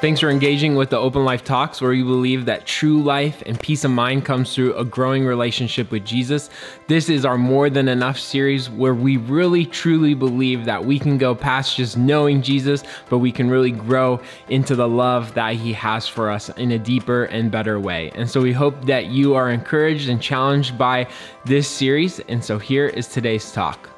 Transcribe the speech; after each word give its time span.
Thanks 0.00 0.20
for 0.20 0.30
engaging 0.30 0.76
with 0.76 0.88
the 0.88 0.96
Open 0.96 1.26
Life 1.26 1.44
Talks, 1.44 1.82
where 1.82 1.90
we 1.90 2.02
believe 2.02 2.46
that 2.46 2.64
true 2.64 3.02
life 3.02 3.42
and 3.44 3.60
peace 3.60 3.84
of 3.84 3.90
mind 3.90 4.24
comes 4.24 4.54
through 4.54 4.74
a 4.76 4.84
growing 4.84 5.26
relationship 5.26 5.90
with 5.90 6.06
Jesus. 6.06 6.48
This 6.88 7.10
is 7.10 7.26
our 7.26 7.36
More 7.36 7.68
Than 7.68 7.86
Enough 7.86 8.18
series, 8.18 8.70
where 8.70 8.94
we 8.94 9.18
really 9.18 9.66
truly 9.66 10.14
believe 10.14 10.64
that 10.64 10.82
we 10.82 10.98
can 10.98 11.18
go 11.18 11.34
past 11.34 11.76
just 11.76 11.98
knowing 11.98 12.40
Jesus, 12.40 12.82
but 13.10 13.18
we 13.18 13.30
can 13.30 13.50
really 13.50 13.72
grow 13.72 14.18
into 14.48 14.74
the 14.74 14.88
love 14.88 15.34
that 15.34 15.56
He 15.56 15.74
has 15.74 16.08
for 16.08 16.30
us 16.30 16.48
in 16.48 16.70
a 16.72 16.78
deeper 16.78 17.24
and 17.24 17.50
better 17.50 17.78
way. 17.78 18.10
And 18.14 18.28
so 18.28 18.40
we 18.40 18.54
hope 18.54 18.86
that 18.86 19.08
you 19.08 19.34
are 19.34 19.50
encouraged 19.50 20.08
and 20.08 20.22
challenged 20.22 20.78
by 20.78 21.08
this 21.44 21.68
series. 21.68 22.20
And 22.20 22.42
so 22.42 22.58
here 22.58 22.86
is 22.86 23.06
today's 23.06 23.52
talk 23.52 23.89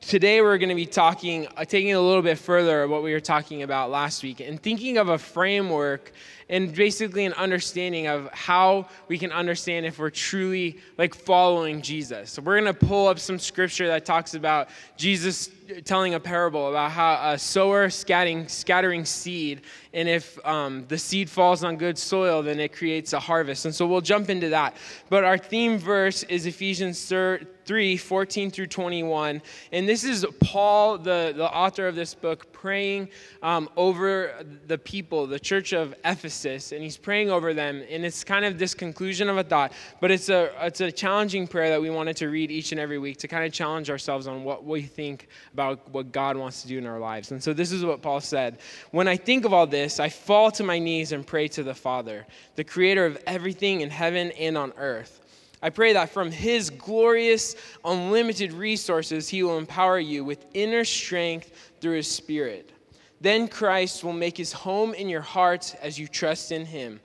today 0.00 0.40
we're 0.40 0.58
going 0.58 0.68
to 0.68 0.74
be 0.74 0.86
talking, 0.86 1.48
uh, 1.56 1.64
taking 1.64 1.92
a 1.92 2.00
little 2.00 2.22
bit 2.22 2.38
further 2.38 2.86
what 2.86 3.02
we 3.02 3.12
were 3.12 3.20
talking 3.20 3.62
about 3.62 3.90
last 3.90 4.22
week 4.22 4.40
and 4.40 4.62
thinking 4.62 4.96
of 4.98 5.08
a 5.08 5.18
framework 5.18 6.12
and 6.48 6.74
basically 6.74 7.24
an 7.24 7.32
understanding 7.34 8.06
of 8.06 8.30
how 8.32 8.88
we 9.08 9.18
can 9.18 9.32
understand 9.32 9.86
if 9.86 9.98
we're 9.98 10.10
truly 10.10 10.78
like 10.96 11.14
following 11.14 11.82
Jesus. 11.82 12.30
So 12.30 12.42
we're 12.42 12.60
going 12.60 12.72
to 12.72 12.86
pull 12.86 13.08
up 13.08 13.18
some 13.18 13.38
scripture 13.38 13.86
that 13.88 14.04
talks 14.04 14.34
about 14.34 14.68
Jesus 14.96 15.50
telling 15.84 16.14
a 16.14 16.20
parable 16.20 16.70
about 16.70 16.90
how 16.90 17.32
a 17.32 17.38
sower 17.38 17.90
scattering, 17.90 18.48
scattering 18.48 19.04
seed, 19.04 19.60
and 19.92 20.08
if 20.08 20.44
um, 20.46 20.86
the 20.88 20.98
seed 20.98 21.28
falls 21.28 21.64
on 21.64 21.76
good 21.76 21.98
soil, 21.98 22.42
then 22.42 22.60
it 22.60 22.72
creates 22.72 23.12
a 23.12 23.20
harvest. 23.20 23.64
And 23.64 23.74
so 23.74 23.86
we'll 23.86 24.00
jump 24.00 24.30
into 24.30 24.50
that. 24.50 24.76
But 25.08 25.24
our 25.24 25.38
theme 25.38 25.78
verse 25.78 26.22
is 26.24 26.46
Ephesians 26.46 27.06
3 27.06 27.96
14 27.96 28.50
through 28.50 28.66
21. 28.66 29.42
And 29.72 29.88
this 29.88 30.04
is 30.04 30.26
Paul, 30.40 30.98
the, 30.98 31.32
the 31.36 31.50
author 31.50 31.86
of 31.86 31.94
this 31.94 32.14
book, 32.14 32.52
praying 32.52 33.08
um, 33.42 33.68
over 33.76 34.32
the 34.66 34.78
people, 34.78 35.26
the 35.26 35.40
church 35.40 35.72
of 35.72 35.94
Ephesus, 36.04 36.37
and 36.44 36.82
he's 36.82 36.96
praying 36.96 37.30
over 37.30 37.54
them. 37.54 37.82
And 37.90 38.04
it's 38.04 38.24
kind 38.24 38.44
of 38.44 38.58
this 38.58 38.74
conclusion 38.74 39.28
of 39.28 39.38
a 39.38 39.44
thought, 39.44 39.72
but 40.00 40.10
it's 40.10 40.28
a, 40.28 40.50
it's 40.60 40.80
a 40.80 40.92
challenging 40.92 41.46
prayer 41.46 41.70
that 41.70 41.80
we 41.80 41.90
wanted 41.90 42.16
to 42.18 42.28
read 42.28 42.50
each 42.50 42.72
and 42.72 42.80
every 42.80 42.98
week 42.98 43.16
to 43.18 43.28
kind 43.28 43.44
of 43.44 43.52
challenge 43.52 43.90
ourselves 43.90 44.26
on 44.26 44.44
what 44.44 44.64
we 44.64 44.82
think 44.82 45.28
about 45.52 45.90
what 45.90 46.12
God 46.12 46.36
wants 46.36 46.62
to 46.62 46.68
do 46.68 46.78
in 46.78 46.86
our 46.86 46.98
lives. 46.98 47.32
And 47.32 47.42
so 47.42 47.52
this 47.52 47.72
is 47.72 47.84
what 47.84 48.02
Paul 48.02 48.20
said 48.20 48.58
When 48.90 49.08
I 49.08 49.16
think 49.16 49.44
of 49.44 49.52
all 49.52 49.66
this, 49.66 50.00
I 50.00 50.08
fall 50.08 50.50
to 50.52 50.64
my 50.64 50.78
knees 50.78 51.12
and 51.12 51.26
pray 51.26 51.48
to 51.48 51.62
the 51.62 51.74
Father, 51.74 52.26
the 52.56 52.64
creator 52.64 53.06
of 53.06 53.18
everything 53.26 53.80
in 53.80 53.90
heaven 53.90 54.30
and 54.32 54.56
on 54.56 54.72
earth. 54.76 55.20
I 55.60 55.70
pray 55.70 55.92
that 55.94 56.10
from 56.10 56.30
His 56.30 56.70
glorious, 56.70 57.56
unlimited 57.84 58.52
resources, 58.52 59.28
He 59.28 59.42
will 59.42 59.58
empower 59.58 59.98
you 59.98 60.24
with 60.24 60.46
inner 60.54 60.84
strength 60.84 61.50
through 61.80 61.96
His 61.96 62.08
Spirit. 62.08 62.72
Then 63.20 63.48
Christ 63.48 64.04
will 64.04 64.12
make 64.12 64.36
His 64.36 64.52
home 64.52 64.94
in 64.94 65.08
your 65.08 65.20
heart 65.20 65.74
as 65.82 65.98
you 65.98 66.06
trust 66.06 66.52
in 66.52 66.66
Him. 66.66 67.00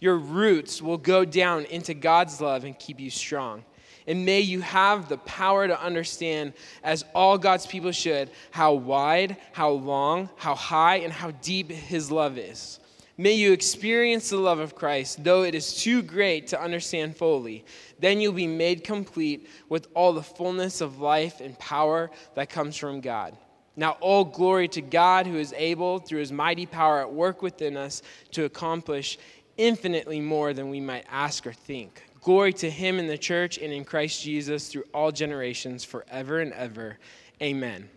Your 0.00 0.16
roots 0.16 0.80
will 0.80 0.98
go 0.98 1.24
down 1.24 1.64
into 1.66 1.94
God's 1.94 2.40
love 2.40 2.64
and 2.64 2.78
keep 2.78 3.00
you 3.00 3.10
strong. 3.10 3.64
And 4.06 4.24
may 4.24 4.40
you 4.40 4.60
have 4.60 5.08
the 5.08 5.18
power 5.18 5.66
to 5.66 5.82
understand, 5.82 6.52
as 6.84 7.04
all 7.14 7.38
God's 7.38 7.66
people 7.66 7.90
should, 7.90 8.30
how 8.52 8.74
wide, 8.74 9.36
how 9.52 9.70
long, 9.70 10.28
how 10.36 10.54
high, 10.54 10.96
and 10.96 11.12
how 11.12 11.32
deep 11.42 11.70
His 11.72 12.10
love 12.10 12.38
is. 12.38 12.78
May 13.18 13.32
you 13.32 13.52
experience 13.52 14.28
the 14.28 14.36
love 14.36 14.58
of 14.58 14.74
Christ, 14.74 15.24
though 15.24 15.42
it 15.42 15.54
is 15.54 15.82
too 15.82 16.02
great 16.02 16.48
to 16.48 16.62
understand 16.62 17.16
fully. 17.16 17.64
Then 17.98 18.20
you'll 18.20 18.34
be 18.34 18.46
made 18.46 18.84
complete 18.84 19.48
with 19.70 19.88
all 19.94 20.12
the 20.12 20.22
fullness 20.22 20.82
of 20.82 21.00
life 21.00 21.40
and 21.40 21.58
power 21.58 22.10
that 22.34 22.50
comes 22.50 22.76
from 22.76 23.00
God. 23.00 23.34
Now, 23.76 23.92
all 24.00 24.24
glory 24.24 24.68
to 24.68 24.80
God 24.80 25.26
who 25.26 25.36
is 25.36 25.52
able, 25.56 25.98
through 25.98 26.20
his 26.20 26.32
mighty 26.32 26.64
power 26.64 27.00
at 27.00 27.12
work 27.12 27.42
within 27.42 27.76
us, 27.76 28.02
to 28.32 28.44
accomplish 28.44 29.18
infinitely 29.58 30.20
more 30.20 30.52
than 30.54 30.70
we 30.70 30.80
might 30.80 31.04
ask 31.10 31.46
or 31.46 31.52
think. 31.52 32.02
Glory 32.22 32.52
to 32.54 32.70
him 32.70 32.98
in 32.98 33.06
the 33.06 33.18
church 33.18 33.58
and 33.58 33.72
in 33.72 33.84
Christ 33.84 34.22
Jesus 34.22 34.68
through 34.68 34.84
all 34.92 35.12
generations, 35.12 35.84
forever 35.84 36.40
and 36.40 36.52
ever. 36.54 36.98
Amen. 37.42 37.88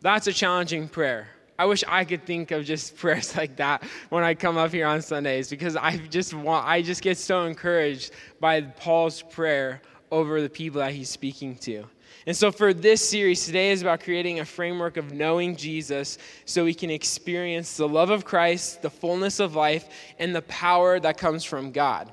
That's 0.00 0.26
a 0.26 0.32
challenging 0.32 0.88
prayer. 0.88 1.28
I 1.58 1.66
wish 1.66 1.84
I 1.86 2.04
could 2.04 2.24
think 2.24 2.50
of 2.50 2.64
just 2.64 2.96
prayers 2.98 3.36
like 3.36 3.56
that 3.56 3.84
when 4.08 4.24
I 4.24 4.34
come 4.34 4.56
up 4.56 4.72
here 4.72 4.86
on 4.86 5.02
Sundays 5.02 5.50
because 5.50 5.76
I 5.76 5.98
just 5.98 6.34
want 6.34 6.66
I 6.66 6.82
just 6.82 7.02
get 7.02 7.18
so 7.18 7.44
encouraged 7.44 8.12
by 8.40 8.62
Paul's 8.62 9.22
prayer 9.22 9.82
over 10.10 10.40
the 10.40 10.48
people 10.50 10.80
that 10.80 10.92
he's 10.92 11.10
speaking 11.10 11.56
to. 11.58 11.84
And 12.26 12.36
so 12.36 12.52
for 12.52 12.74
this 12.74 13.06
series 13.08 13.46
today 13.46 13.70
is 13.70 13.82
about 13.82 14.00
creating 14.00 14.40
a 14.40 14.44
framework 14.44 14.96
of 14.96 15.12
knowing 15.12 15.56
Jesus 15.56 16.18
so 16.44 16.64
we 16.64 16.74
can 16.74 16.90
experience 16.90 17.76
the 17.76 17.88
love 17.88 18.10
of 18.10 18.24
Christ, 18.24 18.82
the 18.82 18.90
fullness 18.90 19.40
of 19.40 19.54
life, 19.54 19.88
and 20.18 20.34
the 20.34 20.42
power 20.42 21.00
that 21.00 21.16
comes 21.16 21.44
from 21.44 21.72
God. 21.72 22.12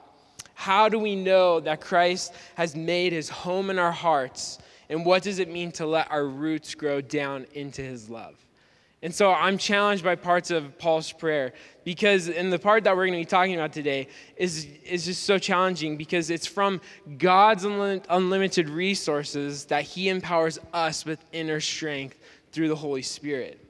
How 0.53 0.89
do 0.89 0.97
we 0.97 1.15
know 1.15 1.59
that 1.59 1.81
Christ 1.81 2.33
has 2.55 2.75
made 2.75 3.13
his 3.13 3.29
home 3.29 3.69
in 3.69 3.77
our 3.77 3.91
hearts? 3.91 4.59
And 4.89 5.05
what 5.05 5.23
does 5.23 5.39
it 5.39 5.49
mean 5.49 5.71
to 5.73 5.85
let 5.85 6.09
our 6.09 6.25
roots 6.25 6.73
grow 6.73 7.01
down 7.01 7.45
into 7.53 7.81
his 7.81 8.09
love? 8.09 8.35
And 9.03 9.13
so 9.13 9.31
I'm 9.31 9.59
challenged 9.59 10.03
by 10.03 10.15
parts 10.15 10.49
of 10.49 10.77
Paul's 10.79 11.11
prayer 11.11 11.53
because, 11.83 12.29
in 12.29 12.49
the 12.49 12.57
part 12.57 12.83
that 12.85 12.95
we're 12.95 13.05
going 13.05 13.19
to 13.19 13.21
be 13.21 13.29
talking 13.29 13.53
about 13.53 13.71
today, 13.71 14.07
is, 14.37 14.67
is 14.83 15.05
just 15.05 15.23
so 15.23 15.37
challenging 15.37 15.97
because 15.97 16.31
it's 16.31 16.47
from 16.47 16.81
God's 17.17 17.63
unlimited 17.63 18.69
resources 18.69 19.65
that 19.65 19.83
He 19.83 20.09
empowers 20.09 20.57
us 20.73 21.05
with 21.05 21.23
inner 21.31 21.59
strength 21.59 22.19
through 22.51 22.69
the 22.69 22.75
Holy 22.75 23.03
Spirit. 23.03 23.63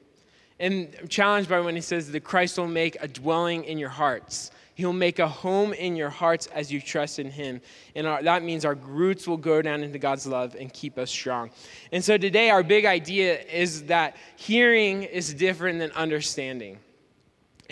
And 0.59 0.95
I'm 0.99 1.09
challenged 1.09 1.49
by 1.49 1.59
when 1.59 1.75
He 1.75 1.81
says 1.81 2.09
that 2.09 2.23
Christ 2.23 2.57
will 2.57 2.67
make 2.67 2.95
a 3.01 3.07
dwelling 3.07 3.65
in 3.65 3.77
your 3.77 3.89
hearts. 3.89 4.51
He'll 4.77 4.93
make 4.93 5.17
a 5.17 5.27
home 5.27 5.73
in 5.73 5.95
your 5.95 6.11
hearts 6.11 6.45
as 6.53 6.71
you 6.71 6.79
trust 6.79 7.17
in 7.17 7.31
Him. 7.31 7.61
And 7.95 8.05
our, 8.05 8.21
that 8.21 8.43
means 8.43 8.63
our 8.63 8.75
roots 8.75 9.27
will 9.27 9.35
go 9.35 9.59
down 9.59 9.81
into 9.81 9.97
God's 9.97 10.27
love 10.27 10.53
and 10.53 10.71
keep 10.71 10.99
us 10.99 11.09
strong. 11.09 11.49
And 11.91 12.03
so 12.03 12.15
today, 12.15 12.51
our 12.51 12.61
big 12.61 12.85
idea 12.85 13.41
is 13.41 13.85
that 13.85 14.15
hearing 14.35 15.01
is 15.01 15.33
different 15.33 15.79
than 15.79 15.89
understanding. 15.93 16.77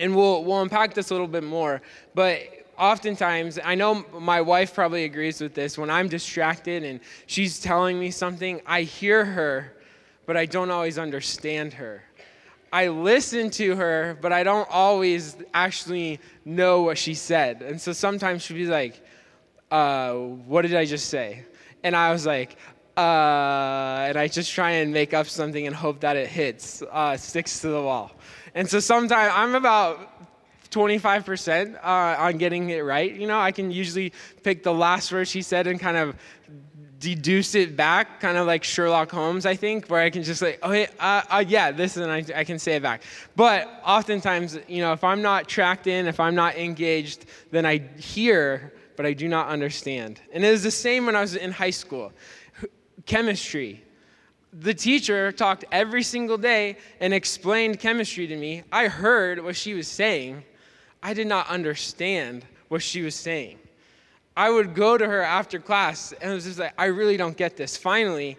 And 0.00 0.16
we'll, 0.16 0.42
we'll 0.42 0.60
unpack 0.62 0.94
this 0.94 1.10
a 1.10 1.14
little 1.14 1.28
bit 1.28 1.44
more. 1.44 1.80
But 2.16 2.40
oftentimes, 2.76 3.60
I 3.64 3.76
know 3.76 4.04
my 4.18 4.40
wife 4.40 4.74
probably 4.74 5.04
agrees 5.04 5.40
with 5.40 5.54
this, 5.54 5.78
when 5.78 5.90
I'm 5.90 6.08
distracted 6.08 6.82
and 6.82 6.98
she's 7.26 7.60
telling 7.60 8.00
me 8.00 8.10
something, 8.10 8.60
I 8.66 8.82
hear 8.82 9.24
her, 9.24 9.74
but 10.26 10.36
I 10.36 10.44
don't 10.44 10.72
always 10.72 10.98
understand 10.98 11.74
her. 11.74 12.02
I 12.76 12.88
listen 12.88 13.48
to 13.52 13.74
her, 13.76 14.18
but 14.20 14.32
I 14.34 14.42
don't 14.42 14.68
always 14.70 15.34
actually 15.54 16.20
know 16.44 16.82
what 16.82 16.98
she 16.98 17.14
said. 17.14 17.62
And 17.62 17.80
so 17.80 17.94
sometimes 17.94 18.42
she'd 18.42 18.52
be 18.52 18.66
like, 18.66 19.00
uh, 19.70 20.12
What 20.12 20.62
did 20.62 20.74
I 20.74 20.84
just 20.84 21.08
say? 21.08 21.46
And 21.82 21.96
I 21.96 22.12
was 22.12 22.26
like, 22.26 22.58
uh, 22.94 24.08
and 24.08 24.18
I 24.18 24.28
just 24.28 24.52
try 24.52 24.72
and 24.72 24.92
make 24.92 25.14
up 25.14 25.26
something 25.26 25.66
and 25.66 25.74
hope 25.74 26.00
that 26.00 26.16
it 26.16 26.28
hits, 26.28 26.82
uh, 26.82 27.16
sticks 27.16 27.60
to 27.60 27.68
the 27.68 27.80
wall. 27.80 28.10
And 28.54 28.68
so 28.68 28.78
sometimes 28.80 29.32
I'm 29.34 29.54
about 29.54 29.96
25% 30.70 31.76
uh, 31.76 32.24
on 32.26 32.36
getting 32.36 32.68
it 32.68 32.84
right. 32.84 33.10
You 33.10 33.26
know, 33.26 33.40
I 33.40 33.52
can 33.52 33.70
usually 33.70 34.12
pick 34.42 34.62
the 34.62 34.74
last 34.74 35.10
word 35.12 35.28
she 35.28 35.40
said 35.40 35.66
and 35.66 35.80
kind 35.80 35.96
of 35.96 36.14
deduce 36.98 37.54
it 37.54 37.76
back, 37.76 38.20
kind 38.20 38.38
of 38.38 38.46
like 38.46 38.64
Sherlock 38.64 39.10
Holmes, 39.10 39.44
I 39.46 39.54
think, 39.54 39.88
where 39.88 40.00
I 40.00 40.10
can 40.10 40.22
just 40.22 40.40
like, 40.40 40.58
oh, 40.62 40.72
uh, 40.72 40.86
uh, 40.98 41.44
yeah, 41.46 41.70
this, 41.70 41.96
and 41.96 42.10
I, 42.10 42.24
I 42.34 42.44
can 42.44 42.58
say 42.58 42.76
it 42.76 42.82
back. 42.82 43.02
But 43.34 43.68
oftentimes, 43.84 44.58
you 44.68 44.80
know, 44.80 44.92
if 44.92 45.04
I'm 45.04 45.22
not 45.22 45.48
tracked 45.48 45.86
in, 45.86 46.06
if 46.06 46.20
I'm 46.20 46.34
not 46.34 46.56
engaged, 46.56 47.26
then 47.50 47.66
I 47.66 47.78
hear, 47.98 48.72
but 48.96 49.04
I 49.04 49.12
do 49.12 49.28
not 49.28 49.48
understand. 49.48 50.20
And 50.32 50.44
it 50.44 50.50
was 50.50 50.62
the 50.62 50.70
same 50.70 51.06
when 51.06 51.16
I 51.16 51.20
was 51.20 51.36
in 51.36 51.52
high 51.52 51.70
school. 51.70 52.12
Chemistry. 53.04 53.82
The 54.52 54.72
teacher 54.74 55.32
talked 55.32 55.64
every 55.70 56.02
single 56.02 56.38
day 56.38 56.78
and 57.00 57.12
explained 57.12 57.78
chemistry 57.78 58.26
to 58.26 58.36
me. 58.36 58.62
I 58.72 58.88
heard 58.88 59.44
what 59.44 59.54
she 59.54 59.74
was 59.74 59.86
saying. 59.86 60.44
I 61.02 61.12
did 61.12 61.26
not 61.26 61.46
understand 61.48 62.46
what 62.68 62.82
she 62.82 63.02
was 63.02 63.14
saying. 63.14 63.58
I 64.36 64.50
would 64.50 64.74
go 64.74 64.98
to 64.98 65.06
her 65.06 65.22
after 65.22 65.58
class 65.58 66.12
and 66.12 66.30
it 66.30 66.34
was 66.34 66.44
just 66.44 66.58
like, 66.58 66.74
I 66.76 66.86
really 66.86 67.16
don't 67.16 67.36
get 67.36 67.56
this. 67.56 67.76
Finally, 67.76 68.36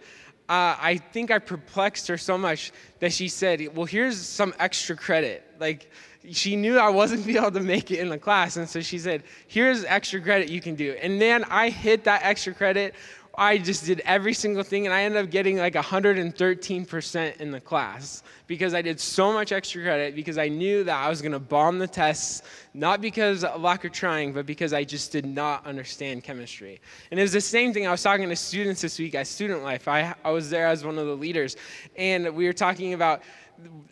uh, 0.47 0.77
I 0.79 0.97
think 1.11 1.31
I 1.31 1.39
perplexed 1.39 2.07
her 2.07 2.17
so 2.17 2.37
much 2.37 2.71
that 2.99 3.11
she 3.11 3.27
said, 3.27 3.75
Well, 3.75 3.85
here's 3.85 4.17
some 4.17 4.53
extra 4.59 4.95
credit. 4.95 5.43
Like, 5.59 5.91
she 6.31 6.55
knew 6.55 6.77
I 6.77 6.89
wasn't 6.89 7.25
be 7.25 7.37
able 7.37 7.51
to 7.51 7.59
make 7.61 7.91
it 7.91 7.99
in 7.99 8.09
the 8.09 8.17
class. 8.17 8.57
And 8.57 8.69
so 8.69 8.79
she 8.79 8.97
said, 8.97 9.23
Here's 9.47 9.83
extra 9.83 10.21
credit 10.21 10.49
you 10.49 10.61
can 10.61 10.75
do. 10.75 10.95
And 11.01 11.19
then 11.21 11.43
I 11.45 11.69
hit 11.69 12.05
that 12.05 12.21
extra 12.23 12.53
credit 12.53 12.95
I 13.39 13.59
just 13.59 13.85
did 13.85 14.01
every 14.03 14.33
single 14.33 14.63
thing 14.63 14.87
and 14.87 14.93
I 14.93 15.03
ended 15.03 15.23
up 15.23 15.29
getting 15.29 15.57
like 15.57 15.75
113% 15.75 17.37
in 17.37 17.51
the 17.51 17.61
class 17.61 18.23
because 18.47 18.73
I 18.73 18.81
did 18.81 18.99
so 18.99 19.31
much 19.31 19.51
extra 19.51 19.83
credit 19.83 20.15
because 20.15 20.39
I 20.39 20.47
knew 20.47 20.83
that 20.85 20.97
I 20.97 21.07
was 21.07 21.21
going 21.21 21.33
to 21.33 21.39
bomb 21.39 21.77
the 21.77 21.87
tests, 21.87 22.41
not 22.73 22.99
because 22.99 23.43
of 23.43 23.61
lack 23.61 23.85
of 23.85 23.91
trying, 23.91 24.33
but 24.33 24.47
because 24.47 24.73
I 24.73 24.83
just 24.83 25.11
did 25.11 25.23
not 25.23 25.67
understand 25.67 26.23
chemistry. 26.23 26.81
And 27.11 27.19
it 27.19 27.23
was 27.23 27.31
the 27.31 27.39
same 27.39 27.73
thing. 27.73 27.85
I 27.85 27.91
was 27.91 28.01
talking 28.01 28.27
to 28.27 28.35
students 28.35 28.81
this 28.81 28.97
week 28.97 29.13
at 29.13 29.27
Student 29.27 29.61
Life. 29.61 29.87
I, 29.87 30.15
I 30.23 30.31
was 30.31 30.49
there 30.49 30.65
as 30.65 30.83
one 30.83 30.97
of 30.97 31.05
the 31.05 31.15
leaders, 31.15 31.57
and 31.95 32.35
we 32.35 32.47
were 32.47 32.53
talking 32.53 32.95
about 32.95 33.21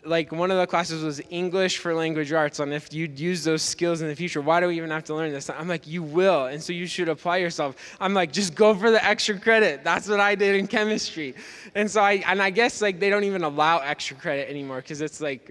like 0.04 0.30
one 0.32 0.50
of 0.50 0.58
the 0.58 0.66
classes 0.66 1.02
was 1.02 1.20
English 1.30 1.78
for 1.78 1.94
language 1.94 2.32
arts 2.32 2.60
on 2.60 2.72
if 2.72 2.92
you'd 2.92 3.18
use 3.18 3.44
those 3.44 3.62
skills 3.62 4.00
in 4.00 4.08
the 4.08 4.14
future. 4.14 4.40
Why 4.40 4.60
do 4.60 4.68
we 4.68 4.76
even 4.76 4.90
have 4.90 5.04
to 5.04 5.14
learn 5.14 5.32
this? 5.32 5.50
I'm 5.50 5.68
like, 5.68 5.86
you 5.86 6.02
will. 6.02 6.46
And 6.46 6.62
so 6.62 6.72
you 6.72 6.86
should 6.86 7.08
apply 7.08 7.38
yourself. 7.38 7.76
I'm 8.00 8.14
like, 8.14 8.32
just 8.32 8.54
go 8.54 8.74
for 8.74 8.90
the 8.90 9.04
extra 9.04 9.38
credit. 9.38 9.82
That's 9.82 10.08
what 10.08 10.20
I 10.20 10.34
did 10.34 10.56
in 10.56 10.66
chemistry. 10.66 11.34
And 11.74 11.90
so 11.90 12.00
I, 12.00 12.22
and 12.26 12.40
I 12.40 12.50
guess 12.50 12.80
like 12.80 13.00
they 13.00 13.10
don't 13.10 13.24
even 13.24 13.42
allow 13.42 13.78
extra 13.78 14.16
credit 14.16 14.48
anymore 14.48 14.76
because 14.76 15.00
it's 15.00 15.20
like 15.20 15.50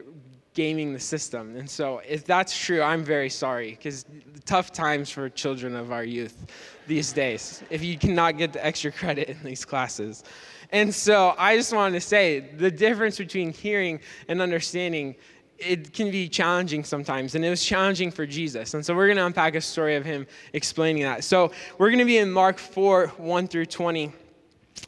gaming 0.53 0.93
the 0.93 0.99
system. 0.99 1.57
And 1.57 1.69
so 1.69 2.01
if 2.07 2.25
that's 2.25 2.57
true, 2.57 2.81
I'm 2.81 3.03
very 3.03 3.29
sorry 3.29 3.71
because 3.71 4.05
tough 4.45 4.71
times 4.71 5.09
for 5.09 5.29
children 5.29 5.75
of 5.75 5.91
our 5.91 6.03
youth 6.03 6.45
these 6.87 7.11
days 7.11 7.63
if 7.71 7.83
you 7.83 7.97
cannot 7.97 8.37
get 8.37 8.53
the 8.53 8.65
extra 8.65 8.91
credit 8.91 9.29
in 9.29 9.43
these 9.43 9.65
classes. 9.65 10.23
And 10.71 10.93
so 10.93 11.35
I 11.37 11.55
just 11.55 11.73
wanted 11.73 11.93
to 11.99 12.01
say 12.01 12.39
the 12.39 12.71
difference 12.71 13.17
between 13.17 13.53
hearing 13.53 13.99
and 14.27 14.41
understanding 14.41 15.15
it 15.57 15.93
can 15.93 16.11
be 16.11 16.27
challenging 16.27 16.83
sometimes, 16.83 17.35
and 17.35 17.45
it 17.45 17.49
was 17.49 17.63
challenging 17.63 18.11
for 18.11 18.25
Jesus. 18.25 18.73
And 18.73 18.85
so 18.85 18.93
we're 18.93 19.07
going 19.07 19.17
to 19.17 19.25
unpack 19.25 19.55
a 19.55 19.61
story 19.61 19.95
of 19.95 20.03
him 20.03 20.27
explaining 20.53 21.03
that. 21.03 21.23
So 21.23 21.51
we're 21.77 21.89
going 21.89 21.99
to 21.99 22.05
be 22.05 22.17
in 22.17 22.31
Mark 22.31 22.57
4 22.57 23.07
1 23.07 23.47
through 23.47 23.67
20. 23.67 24.11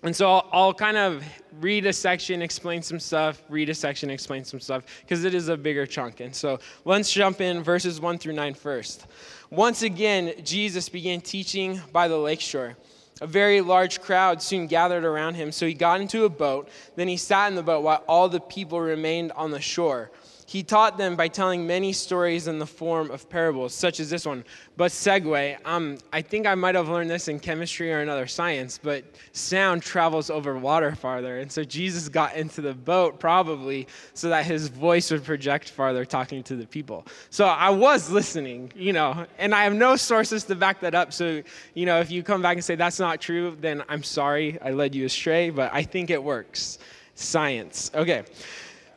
And 0.04 0.16
so 0.16 0.30
I'll, 0.30 0.50
I'll, 0.52 0.74
kind 0.74 0.98
of 0.98 1.24
read 1.60 1.86
a 1.86 1.94
section, 1.94 2.42
explain 2.42 2.82
some 2.82 3.00
stuff, 3.00 3.42
read 3.50 3.70
a 3.70 3.74
section, 3.74 4.10
explain 4.10 4.44
some 4.44 4.60
stuff, 4.60 4.84
because 5.02 5.24
it 5.24 5.34
is 5.34 5.48
a 5.48 5.56
bigger 5.56 5.86
chunk. 5.86 6.20
And 6.20 6.36
so 6.36 6.60
let's 6.84 7.12
jump 7.12 7.40
in 7.40 7.64
verses 7.64 8.02
1 8.02 8.18
through 8.18 8.34
9 8.34 8.54
first. 8.54 9.08
Once 9.50 9.82
again, 9.82 10.34
Jesus 10.44 10.90
began 10.90 11.22
teaching 11.22 11.82
by 11.94 12.10
the 12.10 12.18
lakeshore. 12.18 12.76
A 13.22 13.28
very 13.28 13.62
large 13.62 14.02
crowd 14.02 14.42
soon 14.42 14.68
gathered 14.68 15.04
around 15.04 15.36
him, 15.36 15.52
so 15.52 15.66
he 15.66 15.74
got 15.74 16.02
into 16.02 16.26
a 16.26 16.30
boat. 16.30 16.70
Then 16.96 17.08
he 17.08 17.18
sat 17.18 17.48
in 17.48 17.56
the 17.56 17.64
boat 17.64 17.84
while 17.84 18.04
all 18.08 18.30
the 18.30 18.40
people 18.40 18.80
remained 18.80 19.32
on 19.34 19.52
the 19.52 19.62
shore. 19.62 20.12
He 20.48 20.64
taught 20.64 20.98
them 20.98 21.18
by 21.18 21.28
telling 21.28 21.68
many 21.68 21.92
stories 21.92 22.48
in 22.48 22.58
the 22.58 22.66
form 22.66 23.12
of 23.12 23.30
parables, 23.30 23.74
such 23.74 24.00
as 24.00 24.10
this 24.10 24.26
one. 24.26 24.46
But 24.78 24.92
segue, 24.92 25.58
um, 25.66 25.98
I 26.14 26.22
think 26.22 26.48
I 26.48 26.56
might 26.56 26.74
have 26.76 26.88
learned 26.88 27.10
this 27.10 27.28
in 27.28 27.38
chemistry 27.38 27.92
or 27.92 28.00
another 28.00 28.28
science, 28.28 28.80
but 28.82 29.04
sound 29.34 29.84
travels 29.84 30.30
over 30.30 30.58
water 30.58 30.96
farther. 30.96 31.40
And 31.40 31.52
so 31.52 31.66
Jesus 31.66 32.08
got 32.08 32.38
into 32.38 32.62
the 32.62 32.74
boat 32.74 33.20
probably 33.20 33.90
so 34.14 34.30
that 34.30 34.46
his 34.46 34.70
voice 34.70 35.12
would 35.12 35.26
project 35.26 35.70
farther 35.70 36.06
talking 36.06 36.42
to 36.44 36.56
the 36.56 36.66
people. 36.66 37.06
So 37.30 37.44
I 37.46 37.70
was 37.70 38.10
listening, 38.10 38.72
you 38.74 38.94
know, 38.94 39.26
and 39.38 39.54
I 39.54 39.66
have 39.66 39.74
no 39.74 39.98
sources 39.98 40.46
to 40.46 40.56
back 40.56 40.80
that 40.80 40.96
up. 40.96 41.12
So, 41.12 41.44
you 41.74 41.86
know, 41.86 42.00
if 42.00 42.10
you 42.10 42.24
come 42.24 42.42
back 42.42 42.56
and 42.56 42.64
say 42.64 42.76
that's 42.76 43.00
not 43.00 43.20
true, 43.20 43.58
then 43.60 43.84
I'm 43.90 44.02
sorry, 44.02 44.58
I 44.62 44.72
led 44.72 44.96
you 44.96 45.08
astray, 45.08 45.50
but 45.50 45.72
I 45.74 45.84
think 45.84 46.10
it 46.10 46.24
works. 46.24 46.80
Science. 47.16 47.92
Okay. 47.94 48.24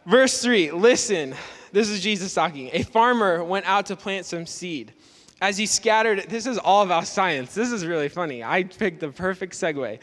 Verse 0.06 0.42
3 0.42 0.70
Listen, 0.70 1.34
this 1.72 1.88
is 1.88 2.00
Jesus 2.00 2.34
talking. 2.34 2.70
A 2.72 2.82
farmer 2.82 3.44
went 3.44 3.66
out 3.66 3.86
to 3.86 3.96
plant 3.96 4.26
some 4.26 4.46
seed. 4.46 4.92
As 5.40 5.56
he 5.56 5.66
scattered 5.66 6.18
it, 6.18 6.28
this 6.28 6.46
is 6.46 6.58
all 6.58 6.82
about 6.82 7.06
science. 7.06 7.54
This 7.54 7.72
is 7.72 7.86
really 7.86 8.08
funny. 8.08 8.44
I 8.44 8.64
picked 8.64 9.00
the 9.00 9.08
perfect 9.08 9.54
segue. 9.54 9.98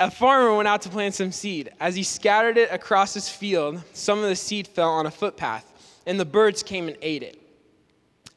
A 0.00 0.10
farmer 0.10 0.54
went 0.54 0.68
out 0.68 0.82
to 0.82 0.88
plant 0.88 1.14
some 1.14 1.32
seed. 1.32 1.70
As 1.80 1.94
he 1.94 2.02
scattered 2.02 2.58
it 2.58 2.70
across 2.70 3.14
his 3.14 3.28
field, 3.28 3.82
some 3.92 4.18
of 4.18 4.28
the 4.28 4.36
seed 4.36 4.66
fell 4.68 4.90
on 4.90 5.06
a 5.06 5.10
footpath, 5.10 6.02
and 6.06 6.18
the 6.18 6.24
birds 6.24 6.62
came 6.62 6.88
and 6.88 6.96
ate 7.00 7.22
it. 7.22 7.40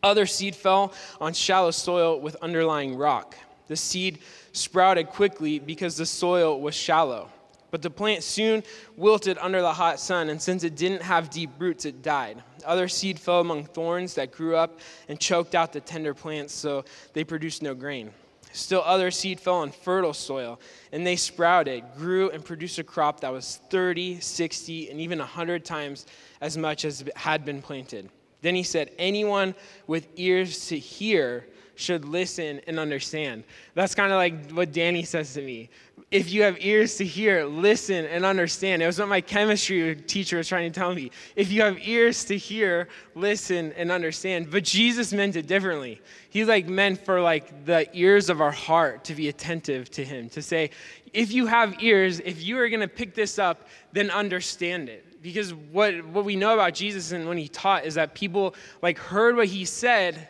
Other 0.01 0.25
seed 0.25 0.55
fell 0.55 0.93
on 1.21 1.33
shallow 1.33 1.71
soil 1.71 2.19
with 2.19 2.35
underlying 2.41 2.97
rock. 2.97 3.35
The 3.67 3.77
seed 3.77 4.19
sprouted 4.51 5.07
quickly 5.07 5.59
because 5.59 5.95
the 5.95 6.05
soil 6.05 6.59
was 6.59 6.75
shallow. 6.75 7.29
But 7.73 7.81
the 7.81 7.89
plant 7.89 8.21
soon 8.21 8.61
wilted 8.97 9.39
under 9.39 9.59
the 9.59 9.73
hot 9.73 9.99
sun, 9.99 10.29
and 10.29 10.39
since 10.39 10.63
it 10.63 10.75
didn't 10.75 11.01
have 11.01 11.31
deep 11.31 11.49
roots, 11.57 11.85
it 11.85 12.03
died. 12.03 12.43
Other 12.63 12.87
seed 12.87 13.17
fell 13.17 13.39
among 13.39 13.65
thorns 13.65 14.13
that 14.13 14.31
grew 14.31 14.55
up 14.55 14.79
and 15.09 15.19
choked 15.19 15.55
out 15.55 15.73
the 15.73 15.81
tender 15.81 16.13
plants, 16.13 16.53
so 16.53 16.85
they 17.13 17.23
produced 17.23 17.63
no 17.63 17.73
grain. 17.73 18.11
Still, 18.51 18.83
other 18.85 19.09
seed 19.09 19.39
fell 19.39 19.55
on 19.55 19.71
fertile 19.71 20.13
soil, 20.13 20.59
and 20.91 21.03
they 21.03 21.15
sprouted, 21.15 21.83
grew, 21.97 22.29
and 22.29 22.45
produced 22.45 22.77
a 22.77 22.83
crop 22.83 23.21
that 23.21 23.33
was 23.33 23.59
30, 23.71 24.19
60, 24.19 24.91
and 24.91 25.01
even 25.01 25.17
100 25.17 25.65
times 25.65 26.05
as 26.41 26.55
much 26.55 26.85
as 26.85 27.03
had 27.15 27.43
been 27.43 27.63
planted. 27.63 28.07
Then 28.43 28.53
he 28.53 28.61
said, 28.61 28.91
Anyone 28.99 29.55
with 29.87 30.07
ears 30.15 30.67
to 30.67 30.77
hear 30.77 31.47
should 31.75 32.05
listen 32.05 32.61
and 32.67 32.79
understand. 32.79 33.43
That's 33.73 33.95
kind 33.95 34.11
of 34.11 34.17
like 34.17 34.51
what 34.51 34.71
Danny 34.71 35.03
says 35.03 35.33
to 35.33 35.41
me. 35.41 35.69
If 36.11 36.31
you 36.31 36.43
have 36.43 36.57
ears 36.59 36.95
to 36.97 37.05
hear, 37.05 37.45
listen 37.45 38.05
and 38.05 38.23
understand. 38.23 38.83
It 38.83 38.85
was 38.85 38.99
what 38.99 39.07
my 39.07 39.21
chemistry 39.21 39.95
teacher 39.95 40.37
was 40.37 40.47
trying 40.47 40.71
to 40.71 40.79
tell 40.79 40.93
me. 40.93 41.09
If 41.35 41.51
you 41.51 41.63
have 41.63 41.79
ears 41.79 42.23
to 42.25 42.37
hear, 42.37 42.87
listen 43.15 43.73
and 43.73 43.91
understand. 43.91 44.51
But 44.51 44.63
Jesus 44.63 45.11
meant 45.11 45.35
it 45.35 45.47
differently. 45.47 45.99
He 46.29 46.45
like 46.45 46.67
meant 46.67 47.03
for 47.03 47.19
like 47.19 47.65
the 47.65 47.87
ears 47.97 48.29
of 48.29 48.41
our 48.41 48.51
heart 48.51 49.03
to 49.05 49.15
be 49.15 49.29
attentive 49.29 49.89
to 49.91 50.05
him, 50.05 50.29
to 50.29 50.41
say, 50.41 50.69
if 51.13 51.31
you 51.31 51.47
have 51.47 51.81
ears, 51.81 52.19
if 52.19 52.43
you 52.43 52.59
are 52.59 52.69
going 52.69 52.81
to 52.81 52.87
pick 52.87 53.15
this 53.15 53.39
up, 53.39 53.67
then 53.91 54.11
understand 54.11 54.89
it 54.89 55.05
because 55.23 55.53
what, 55.53 56.05
what 56.07 56.25
we 56.25 56.35
know 56.35 56.53
about 56.53 56.73
jesus 56.73 57.13
and 57.13 57.25
when 57.27 57.37
he 57.37 57.47
taught 57.47 57.85
is 57.85 57.95
that 57.95 58.13
people 58.13 58.53
like 58.81 58.99
heard 58.99 59.37
what 59.37 59.47
he 59.47 59.63
said 59.63 60.27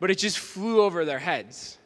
but 0.00 0.10
it 0.10 0.18
just 0.18 0.38
flew 0.38 0.82
over 0.82 1.04
their 1.04 1.18
heads. 1.18 1.78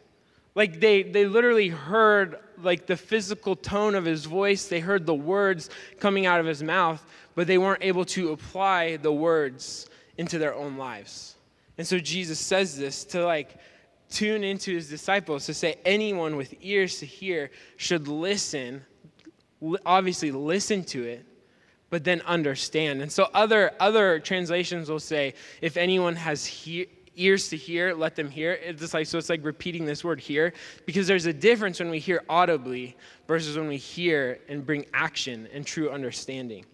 Like 0.54 0.80
they, 0.80 1.02
they 1.02 1.26
literally 1.26 1.68
heard 1.68 2.38
like 2.62 2.86
the 2.86 2.96
physical 2.96 3.54
tone 3.54 3.94
of 3.94 4.04
his 4.04 4.24
voice, 4.24 4.66
they 4.66 4.80
heard 4.80 5.06
the 5.06 5.14
words 5.14 5.70
coming 6.00 6.26
out 6.26 6.40
of 6.40 6.46
his 6.46 6.62
mouth, 6.62 7.04
but 7.34 7.46
they 7.46 7.58
weren't 7.58 7.84
able 7.84 8.04
to 8.06 8.32
apply 8.32 8.96
the 8.96 9.12
words 9.12 9.88
into 10.16 10.38
their 10.38 10.54
own 10.54 10.76
lives. 10.76 11.36
And 11.76 11.86
so 11.86 11.98
Jesus 11.98 12.40
says 12.40 12.76
this 12.76 13.04
to 13.04 13.24
like 13.24 13.56
tune 14.10 14.42
into 14.42 14.74
his 14.74 14.88
disciples 14.88 15.46
to 15.46 15.54
say 15.54 15.76
anyone 15.84 16.36
with 16.36 16.54
ears 16.60 16.98
to 16.98 17.06
hear 17.06 17.50
should 17.76 18.08
listen, 18.08 18.84
obviously 19.86 20.32
listen 20.32 20.82
to 20.86 21.04
it, 21.04 21.24
but 21.90 22.04
then 22.04 22.20
understand. 22.22 23.00
And 23.00 23.10
so 23.12 23.28
other 23.32 23.72
other 23.78 24.18
translations 24.18 24.90
will 24.90 24.98
say 24.98 25.34
if 25.62 25.76
anyone 25.76 26.16
has 26.16 26.44
he- 26.44 26.88
ears 27.18 27.48
to 27.50 27.56
hear, 27.56 27.94
let 27.94 28.16
them 28.16 28.30
hear. 28.30 28.52
It's 28.52 28.80
just 28.80 28.94
like 28.94 29.06
so 29.06 29.18
it's 29.18 29.28
like 29.28 29.44
repeating 29.44 29.84
this 29.84 30.04
word 30.04 30.20
here 30.20 30.52
because 30.86 31.06
there's 31.06 31.26
a 31.26 31.32
difference 31.32 31.80
when 31.80 31.90
we 31.90 31.98
hear 31.98 32.22
audibly 32.28 32.96
versus 33.26 33.56
when 33.56 33.68
we 33.68 33.76
hear 33.76 34.38
and 34.48 34.64
bring 34.64 34.86
action 34.94 35.48
and 35.52 35.66
true 35.66 35.90
understanding. 35.90 36.64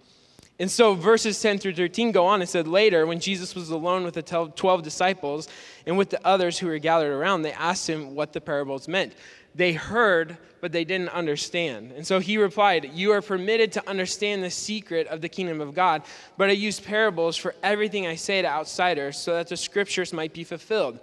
And 0.60 0.70
so 0.70 0.94
verses 0.94 1.40
10 1.42 1.58
through 1.58 1.74
13 1.74 2.12
go 2.12 2.26
on 2.26 2.40
and 2.40 2.48
said 2.48 2.68
later 2.68 3.06
when 3.06 3.18
Jesus 3.18 3.56
was 3.56 3.70
alone 3.70 4.04
with 4.04 4.14
the 4.14 4.22
12 4.22 4.82
disciples 4.82 5.48
and 5.84 5.98
with 5.98 6.10
the 6.10 6.24
others 6.24 6.58
who 6.58 6.68
were 6.68 6.78
gathered 6.78 7.12
around 7.12 7.42
they 7.42 7.52
asked 7.52 7.90
him 7.90 8.14
what 8.14 8.32
the 8.32 8.40
parables 8.40 8.86
meant 8.86 9.14
they 9.54 9.72
heard, 9.72 10.36
but 10.60 10.72
they 10.72 10.84
didn't 10.84 11.10
understand. 11.10 11.92
And 11.92 12.06
so 12.06 12.18
he 12.18 12.38
replied, 12.38 12.90
You 12.94 13.12
are 13.12 13.22
permitted 13.22 13.72
to 13.72 13.88
understand 13.88 14.42
the 14.42 14.50
secret 14.50 15.06
of 15.08 15.20
the 15.20 15.28
kingdom 15.28 15.60
of 15.60 15.74
God, 15.74 16.02
but 16.36 16.48
I 16.48 16.52
use 16.52 16.80
parables 16.80 17.36
for 17.36 17.54
everything 17.62 18.06
I 18.06 18.16
say 18.16 18.42
to 18.42 18.48
outsiders 18.48 19.18
so 19.18 19.34
that 19.34 19.48
the 19.48 19.56
scriptures 19.56 20.12
might 20.12 20.32
be 20.32 20.44
fulfilled. 20.44 20.98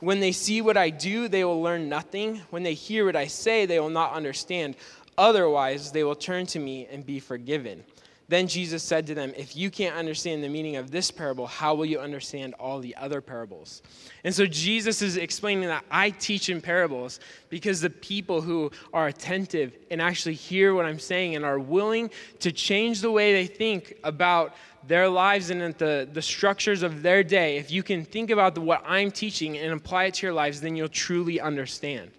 When 0.00 0.20
they 0.20 0.32
see 0.32 0.62
what 0.62 0.76
I 0.76 0.90
do, 0.90 1.28
they 1.28 1.44
will 1.44 1.60
learn 1.60 1.88
nothing. 1.88 2.40
When 2.50 2.62
they 2.62 2.74
hear 2.74 3.04
what 3.04 3.16
I 3.16 3.26
say, 3.26 3.66
they 3.66 3.80
will 3.80 3.90
not 3.90 4.12
understand. 4.12 4.76
Otherwise, 5.18 5.92
they 5.92 6.04
will 6.04 6.14
turn 6.14 6.46
to 6.46 6.58
me 6.58 6.86
and 6.90 7.04
be 7.04 7.20
forgiven. 7.20 7.84
Then 8.30 8.46
Jesus 8.46 8.84
said 8.84 9.08
to 9.08 9.14
them, 9.14 9.32
If 9.36 9.56
you 9.56 9.72
can't 9.72 9.96
understand 9.96 10.44
the 10.44 10.48
meaning 10.48 10.76
of 10.76 10.92
this 10.92 11.10
parable, 11.10 11.48
how 11.48 11.74
will 11.74 11.84
you 11.84 11.98
understand 11.98 12.54
all 12.60 12.78
the 12.78 12.94
other 12.94 13.20
parables? 13.20 13.82
And 14.22 14.32
so 14.32 14.46
Jesus 14.46 15.02
is 15.02 15.16
explaining 15.16 15.66
that 15.66 15.84
I 15.90 16.10
teach 16.10 16.48
in 16.48 16.60
parables 16.60 17.18
because 17.48 17.80
the 17.80 17.90
people 17.90 18.40
who 18.40 18.70
are 18.92 19.08
attentive 19.08 19.76
and 19.90 20.00
actually 20.00 20.34
hear 20.34 20.76
what 20.76 20.86
I'm 20.86 21.00
saying 21.00 21.34
and 21.34 21.44
are 21.44 21.58
willing 21.58 22.08
to 22.38 22.52
change 22.52 23.00
the 23.00 23.10
way 23.10 23.32
they 23.32 23.48
think 23.48 23.96
about 24.04 24.54
their 24.86 25.08
lives 25.08 25.50
and 25.50 25.74
the, 25.74 26.08
the 26.12 26.22
structures 26.22 26.84
of 26.84 27.02
their 27.02 27.24
day, 27.24 27.56
if 27.56 27.72
you 27.72 27.82
can 27.82 28.04
think 28.04 28.30
about 28.30 28.54
the, 28.54 28.60
what 28.60 28.84
I'm 28.86 29.10
teaching 29.10 29.58
and 29.58 29.72
apply 29.72 30.04
it 30.04 30.14
to 30.14 30.26
your 30.26 30.34
lives, 30.34 30.60
then 30.60 30.76
you'll 30.76 30.88
truly 30.88 31.40
understand. 31.40 32.12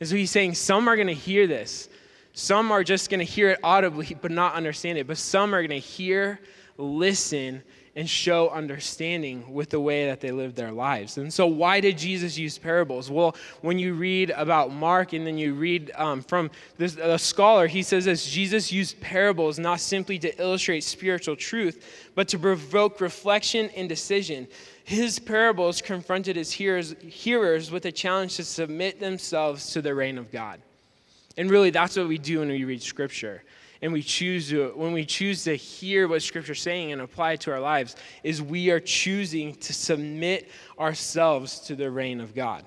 And 0.00 0.08
so 0.08 0.16
he's 0.16 0.30
saying 0.30 0.54
some 0.54 0.88
are 0.88 0.96
going 0.96 1.08
to 1.08 1.12
hear 1.12 1.46
this 1.46 1.90
some 2.32 2.70
are 2.70 2.84
just 2.84 3.10
going 3.10 3.20
to 3.20 3.24
hear 3.24 3.50
it 3.50 3.58
audibly 3.62 4.16
but 4.20 4.30
not 4.30 4.54
understand 4.54 4.98
it. 4.98 5.06
But 5.06 5.18
some 5.18 5.54
are 5.54 5.60
going 5.60 5.80
to 5.80 5.86
hear, 5.86 6.40
listen, 6.76 7.62
and 7.96 8.08
show 8.08 8.48
understanding 8.50 9.52
with 9.52 9.70
the 9.70 9.80
way 9.80 10.06
that 10.06 10.20
they 10.20 10.30
live 10.30 10.54
their 10.54 10.70
lives. 10.70 11.18
And 11.18 11.32
so, 11.32 11.46
why 11.46 11.80
did 11.80 11.98
Jesus 11.98 12.38
use 12.38 12.56
parables? 12.56 13.10
Well, 13.10 13.36
when 13.62 13.78
you 13.78 13.94
read 13.94 14.30
about 14.30 14.72
Mark 14.72 15.12
and 15.12 15.26
then 15.26 15.36
you 15.36 15.54
read 15.54 15.90
um, 15.96 16.22
from 16.22 16.50
this, 16.78 16.96
a 16.96 17.18
scholar, 17.18 17.66
he 17.66 17.82
says 17.82 18.04
this 18.04 18.30
Jesus 18.30 18.70
used 18.70 19.00
parables 19.00 19.58
not 19.58 19.80
simply 19.80 20.18
to 20.20 20.40
illustrate 20.40 20.84
spiritual 20.84 21.36
truth, 21.36 22.10
but 22.14 22.28
to 22.28 22.38
provoke 22.38 23.00
reflection 23.00 23.70
and 23.70 23.88
decision. 23.88 24.46
His 24.84 25.18
parables 25.18 25.82
confronted 25.82 26.36
his 26.36 26.52
hearers, 26.52 26.94
hearers 27.02 27.70
with 27.70 27.84
a 27.86 27.92
challenge 27.92 28.36
to 28.36 28.44
submit 28.44 29.00
themselves 29.00 29.72
to 29.72 29.82
the 29.82 29.94
reign 29.94 30.16
of 30.16 30.30
God. 30.30 30.60
And 31.40 31.50
really, 31.50 31.70
that's 31.70 31.96
what 31.96 32.06
we 32.06 32.18
do 32.18 32.40
when 32.40 32.48
we 32.48 32.64
read 32.64 32.82
Scripture. 32.82 33.42
and 33.80 33.94
we 33.94 34.02
choose 34.02 34.50
to 34.50 34.72
when 34.76 34.92
we 34.92 35.06
choose 35.06 35.42
to 35.44 35.56
hear 35.56 36.06
what 36.06 36.20
scripture's 36.20 36.60
saying 36.60 36.92
and 36.92 37.00
apply 37.00 37.32
it 37.32 37.40
to 37.40 37.50
our 37.50 37.60
lives 37.60 37.96
is 38.22 38.42
we 38.42 38.70
are 38.70 38.78
choosing 38.78 39.54
to 39.54 39.72
submit 39.72 40.50
ourselves 40.78 41.60
to 41.60 41.74
the 41.74 41.90
reign 41.90 42.20
of 42.20 42.34
god 42.34 42.62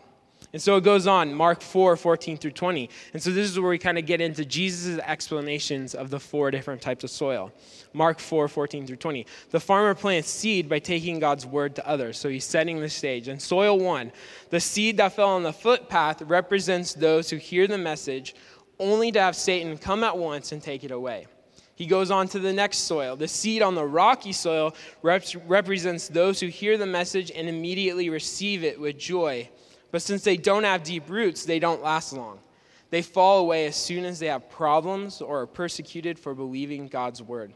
and 0.54 0.62
so 0.62 0.78
it 0.78 0.84
goes 0.84 1.08
on, 1.08 1.34
Mark 1.34 1.62
4, 1.62 1.98
14 1.98 2.38
through 2.38 2.52
20. 2.52 2.88
And 3.14 3.24
so 3.24 3.32
this 3.32 3.50
is 3.50 3.60
where 3.60 3.72
we 3.72 3.80
kind 3.80 3.98
of 3.98 4.06
get 4.06 4.22
into 4.22 4.46
Jesus' 4.46 5.00
explanations 5.00 5.96
of 5.96 6.12
the 6.12 6.20
four 6.20 6.52
different 6.52 6.80
types 6.80 7.04
of 7.04 7.10
soil. 7.10 7.52
Mark 7.92 8.20
4, 8.20 8.48
14 8.48 8.86
through 8.86 8.98
20. 8.98 9.26
The 9.50 9.60
farmer 9.60 9.96
plants 9.96 10.30
seed 10.30 10.70
by 10.70 10.78
taking 10.78 11.20
God's 11.20 11.48
word 11.48 11.76
to 11.78 11.88
others. 11.88 12.20
So 12.20 12.30
he's 12.30 12.46
setting 12.46 12.80
the 12.80 12.90
stage. 12.90 13.30
And 13.30 13.42
soil 13.42 13.80
one, 13.80 14.12
the 14.52 14.60
seed 14.60 14.98
that 14.98 15.14
fell 15.14 15.30
on 15.30 15.42
the 15.42 15.52
footpath 15.52 16.22
represents 16.22 16.94
those 16.94 17.32
who 17.32 17.38
hear 17.38 17.66
the 17.66 17.80
message 17.80 18.36
only 18.80 19.12
to 19.12 19.22
have 19.22 19.36
Satan 19.36 19.78
come 19.78 20.04
at 20.04 20.18
once 20.18 20.52
and 20.52 20.62
take 20.62 20.84
it 20.84 20.92
away. 20.92 21.28
He 21.76 21.88
goes 21.88 22.12
on 22.12 22.28
to 22.30 22.40
the 22.40 22.54
next 22.54 22.80
soil. 22.80 23.16
The 23.16 23.28
seed 23.28 23.62
on 23.62 23.76
the 23.76 23.86
rocky 23.86 24.32
soil 24.32 24.76
rep- 25.02 25.24
represents 25.48 26.08
those 26.08 26.40
who 26.40 26.48
hear 26.48 26.78
the 26.78 26.86
message 26.86 27.32
and 27.32 27.50
immediately 27.50 28.10
receive 28.10 28.64
it 28.64 28.80
with 28.80 28.98
joy 28.98 29.50
but 29.94 30.02
since 30.02 30.24
they 30.24 30.38
don't 30.38 30.64
have 30.64 30.82
deep 30.82 31.08
roots, 31.08 31.46
they 31.46 31.60
don't 31.60 31.84
last 31.84 32.14
long. 32.14 32.40
They 32.90 33.04
fall 33.04 33.38
away 33.38 33.68
as 33.68 33.76
soon 33.76 34.06
as 34.06 34.18
they 34.18 34.26
have 34.26 34.50
problems 34.50 35.22
or 35.22 35.42
are 35.42 35.46
persecuted 35.48 36.18
for 36.18 36.34
believing 36.34 36.88
God's 36.88 37.22
word. 37.22 37.54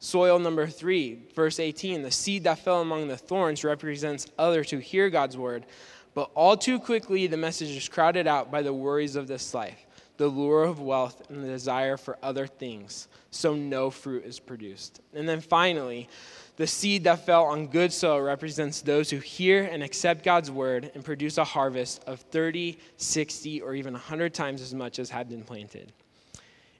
Soil 0.00 0.40
number 0.40 0.66
three, 0.66 1.28
verse 1.36 1.60
18 1.60 2.02
the 2.02 2.10
seed 2.10 2.42
that 2.44 2.58
fell 2.58 2.80
among 2.80 3.06
the 3.06 3.16
thorns 3.16 3.62
represents 3.62 4.26
others 4.40 4.72
who 4.72 4.78
hear 4.78 5.08
God's 5.08 5.36
word, 5.36 5.66
but 6.14 6.32
all 6.34 6.56
too 6.56 6.80
quickly 6.80 7.28
the 7.28 7.36
message 7.36 7.76
is 7.76 7.88
crowded 7.88 8.26
out 8.26 8.50
by 8.50 8.60
the 8.60 8.74
worries 8.74 9.14
of 9.14 9.28
this 9.28 9.54
life, 9.54 9.86
the 10.18 10.28
lure 10.28 10.64
of 10.64 10.80
wealth, 10.80 11.22
and 11.30 11.42
the 11.42 11.48
desire 11.48 11.96
for 11.96 12.18
other 12.22 12.46
things, 12.46 13.08
so 13.30 13.54
no 13.54 13.90
fruit 13.90 14.24
is 14.24 14.38
produced. 14.38 15.00
And 15.14 15.28
then 15.28 15.40
finally, 15.40 16.08
the 16.56 16.66
seed 16.66 17.04
that 17.04 17.24
fell 17.24 17.44
on 17.44 17.68
good 17.68 17.92
soil 17.92 18.20
represents 18.20 18.80
those 18.80 19.10
who 19.10 19.18
hear 19.18 19.64
and 19.64 19.82
accept 19.82 20.24
God's 20.24 20.50
word 20.50 20.90
and 20.94 21.04
produce 21.04 21.38
a 21.38 21.44
harvest 21.44 22.02
of 22.04 22.20
30, 22.20 22.78
60, 22.96 23.62
or 23.62 23.74
even 23.74 23.92
100 23.92 24.34
times 24.34 24.60
as 24.60 24.74
much 24.74 24.98
as 24.98 25.08
had 25.08 25.28
been 25.28 25.44
planted. 25.44 25.92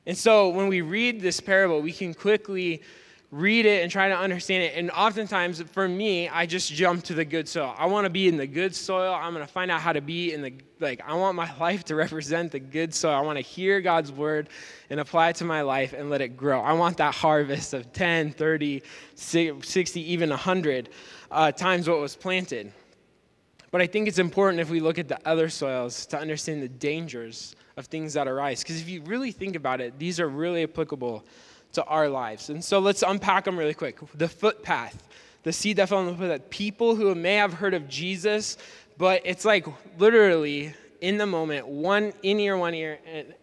And 0.04 0.18
so 0.18 0.48
when 0.48 0.68
we 0.68 0.80
read 0.80 1.20
this 1.20 1.38
parable, 1.38 1.80
we 1.80 1.92
can 1.92 2.12
quickly 2.14 2.82
read 3.30 3.66
it 3.66 3.82
and 3.82 3.92
try 3.92 4.08
to 4.08 4.16
understand 4.16 4.64
it. 4.64 4.74
And 4.74 4.90
oftentimes, 4.90 5.60
for 5.72 5.86
me, 5.86 6.28
I 6.28 6.46
just 6.46 6.72
jump 6.72 7.04
to 7.04 7.14
the 7.14 7.24
good 7.24 7.46
soil. 7.46 7.74
I 7.76 7.86
want 7.86 8.06
to 8.06 8.10
be 8.10 8.26
in 8.26 8.38
the 8.38 8.46
good 8.46 8.74
soil. 8.74 9.12
I'm 9.12 9.34
going 9.34 9.46
to 9.46 9.52
find 9.52 9.70
out 9.70 9.82
how 9.82 9.92
to 9.92 10.00
be 10.00 10.32
in 10.32 10.40
the, 10.40 10.54
like, 10.80 11.02
I 11.06 11.14
want 11.14 11.36
my 11.36 11.54
life 11.60 11.84
to 11.86 11.94
represent 11.94 12.52
the 12.52 12.58
good 12.58 12.94
soil. 12.94 13.12
I 13.12 13.20
want 13.20 13.36
to 13.36 13.42
hear 13.42 13.82
God's 13.82 14.10
word 14.10 14.48
and 14.88 14.98
apply 14.98 15.30
it 15.30 15.36
to 15.36 15.44
my 15.44 15.60
life 15.60 15.92
and 15.92 16.08
let 16.08 16.22
it 16.22 16.36
grow. 16.36 16.60
I 16.62 16.72
want 16.72 16.96
that 16.96 17.14
harvest 17.14 17.74
of 17.74 17.92
10, 17.92 18.32
30, 18.32 18.82
60, 19.14 20.12
even 20.12 20.30
100 20.30 20.88
uh, 21.30 21.52
times 21.52 21.88
what 21.88 22.00
was 22.00 22.16
planted. 22.16 22.72
But 23.70 23.82
I 23.82 23.86
think 23.86 24.08
it's 24.08 24.18
important 24.18 24.60
if 24.60 24.70
we 24.70 24.80
look 24.80 24.98
at 24.98 25.08
the 25.08 25.18
other 25.28 25.50
soils 25.50 26.06
to 26.06 26.18
understand 26.18 26.62
the 26.62 26.68
dangers 26.68 27.54
of 27.76 27.86
things 27.86 28.14
that 28.14 28.26
arise. 28.26 28.62
Because 28.62 28.80
if 28.80 28.88
you 28.88 29.02
really 29.02 29.30
think 29.30 29.54
about 29.54 29.82
it, 29.82 29.98
these 29.98 30.18
are 30.18 30.28
really 30.28 30.62
applicable 30.62 31.26
to 31.72 31.84
our 31.84 32.08
lives. 32.08 32.50
And 32.50 32.64
so 32.64 32.78
let's 32.78 33.02
unpack 33.02 33.44
them 33.44 33.58
really 33.58 33.74
quick. 33.74 33.98
The 34.14 34.28
footpath, 34.28 35.02
the 35.42 35.52
seed 35.52 35.76
that 35.76 35.88
fell 35.88 35.98
on 35.98 36.06
the 36.06 36.14
footpath. 36.14 36.50
People 36.50 36.94
who 36.94 37.14
may 37.14 37.34
have 37.34 37.54
heard 37.54 37.74
of 37.74 37.88
Jesus, 37.88 38.56
but 38.96 39.22
it's 39.24 39.44
like 39.44 39.66
literally 39.98 40.74
in 41.00 41.18
the 41.18 41.26
moment, 41.26 41.66
one 41.66 42.12
in 42.22 42.40
ear, 42.40 42.56
one 42.56 42.74
ear, 42.74 42.98
and 43.06 43.34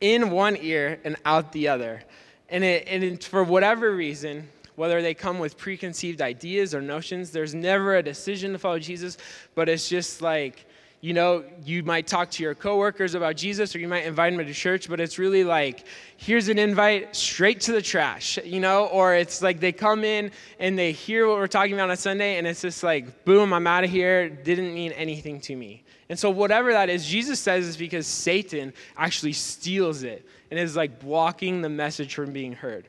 in 0.00 0.30
one 0.30 0.56
ear 0.60 1.00
and 1.04 1.16
out 1.24 1.52
the 1.52 1.68
other. 1.68 2.02
And, 2.48 2.64
it, 2.64 2.86
and 2.86 3.22
for 3.22 3.44
whatever 3.44 3.94
reason, 3.94 4.48
whether 4.76 5.00
they 5.00 5.14
come 5.14 5.38
with 5.38 5.56
preconceived 5.56 6.20
ideas 6.20 6.74
or 6.74 6.82
notions, 6.82 7.30
there's 7.30 7.54
never 7.54 7.96
a 7.96 8.02
decision 8.02 8.52
to 8.52 8.58
follow 8.58 8.78
Jesus, 8.78 9.16
but 9.54 9.68
it's 9.68 9.88
just 9.88 10.20
like 10.20 10.66
you 11.02 11.12
know, 11.12 11.42
you 11.64 11.82
might 11.82 12.06
talk 12.06 12.30
to 12.30 12.44
your 12.44 12.54
coworkers 12.54 13.16
about 13.16 13.36
Jesus 13.36 13.74
or 13.74 13.80
you 13.80 13.88
might 13.88 14.06
invite 14.06 14.36
them 14.36 14.46
to 14.46 14.54
church, 14.54 14.88
but 14.88 15.00
it's 15.00 15.18
really 15.18 15.42
like, 15.42 15.84
here's 16.16 16.48
an 16.48 16.60
invite 16.60 17.16
straight 17.16 17.60
to 17.62 17.72
the 17.72 17.82
trash, 17.82 18.38
you 18.44 18.60
know, 18.60 18.86
or 18.86 19.16
it's 19.16 19.42
like 19.42 19.58
they 19.58 19.72
come 19.72 20.04
in 20.04 20.30
and 20.60 20.78
they 20.78 20.92
hear 20.92 21.26
what 21.26 21.38
we're 21.38 21.48
talking 21.48 21.74
about 21.74 21.90
on 21.90 21.96
Sunday 21.96 22.38
and 22.38 22.46
it's 22.46 22.62
just 22.62 22.84
like, 22.84 23.24
boom, 23.24 23.52
I'm 23.52 23.66
out 23.66 23.82
of 23.82 23.90
here, 23.90 24.28
didn't 24.28 24.72
mean 24.72 24.92
anything 24.92 25.40
to 25.40 25.56
me. 25.56 25.82
And 26.08 26.16
so, 26.16 26.30
whatever 26.30 26.72
that 26.72 26.88
is, 26.88 27.04
Jesus 27.04 27.40
says 27.40 27.66
is 27.66 27.76
because 27.76 28.06
Satan 28.06 28.72
actually 28.96 29.32
steals 29.32 30.04
it 30.04 30.24
and 30.52 30.60
is 30.60 30.76
like 30.76 31.00
blocking 31.00 31.62
the 31.62 31.68
message 31.68 32.14
from 32.14 32.32
being 32.32 32.52
heard. 32.52 32.86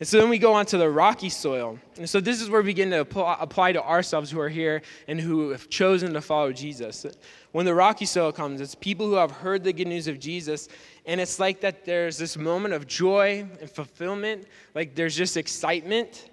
And 0.00 0.08
so 0.08 0.18
then 0.18 0.30
we 0.30 0.38
go 0.38 0.54
on 0.54 0.64
to 0.66 0.78
the 0.78 0.88
rocky 0.88 1.28
soil. 1.28 1.78
And 1.98 2.08
so 2.08 2.20
this 2.20 2.40
is 2.40 2.48
where 2.48 2.62
we 2.62 2.68
begin 2.68 2.90
to 2.90 3.00
apply 3.00 3.72
to 3.72 3.84
ourselves 3.84 4.30
who 4.30 4.40
are 4.40 4.48
here 4.48 4.80
and 5.06 5.20
who 5.20 5.50
have 5.50 5.68
chosen 5.68 6.14
to 6.14 6.22
follow 6.22 6.52
Jesus. 6.52 7.04
When 7.52 7.66
the 7.66 7.74
rocky 7.74 8.04
soil 8.04 8.30
comes, 8.30 8.60
it's 8.60 8.76
people 8.76 9.06
who 9.06 9.14
have 9.14 9.32
heard 9.32 9.64
the 9.64 9.72
good 9.72 9.88
news 9.88 10.06
of 10.06 10.20
Jesus, 10.20 10.68
and 11.04 11.20
it's 11.20 11.40
like 11.40 11.60
that 11.62 11.84
there's 11.84 12.16
this 12.16 12.36
moment 12.36 12.74
of 12.74 12.86
joy 12.86 13.46
and 13.60 13.68
fulfillment, 13.68 14.46
like 14.74 14.94
there's 14.94 15.16
just 15.16 15.36
excitement, 15.36 16.30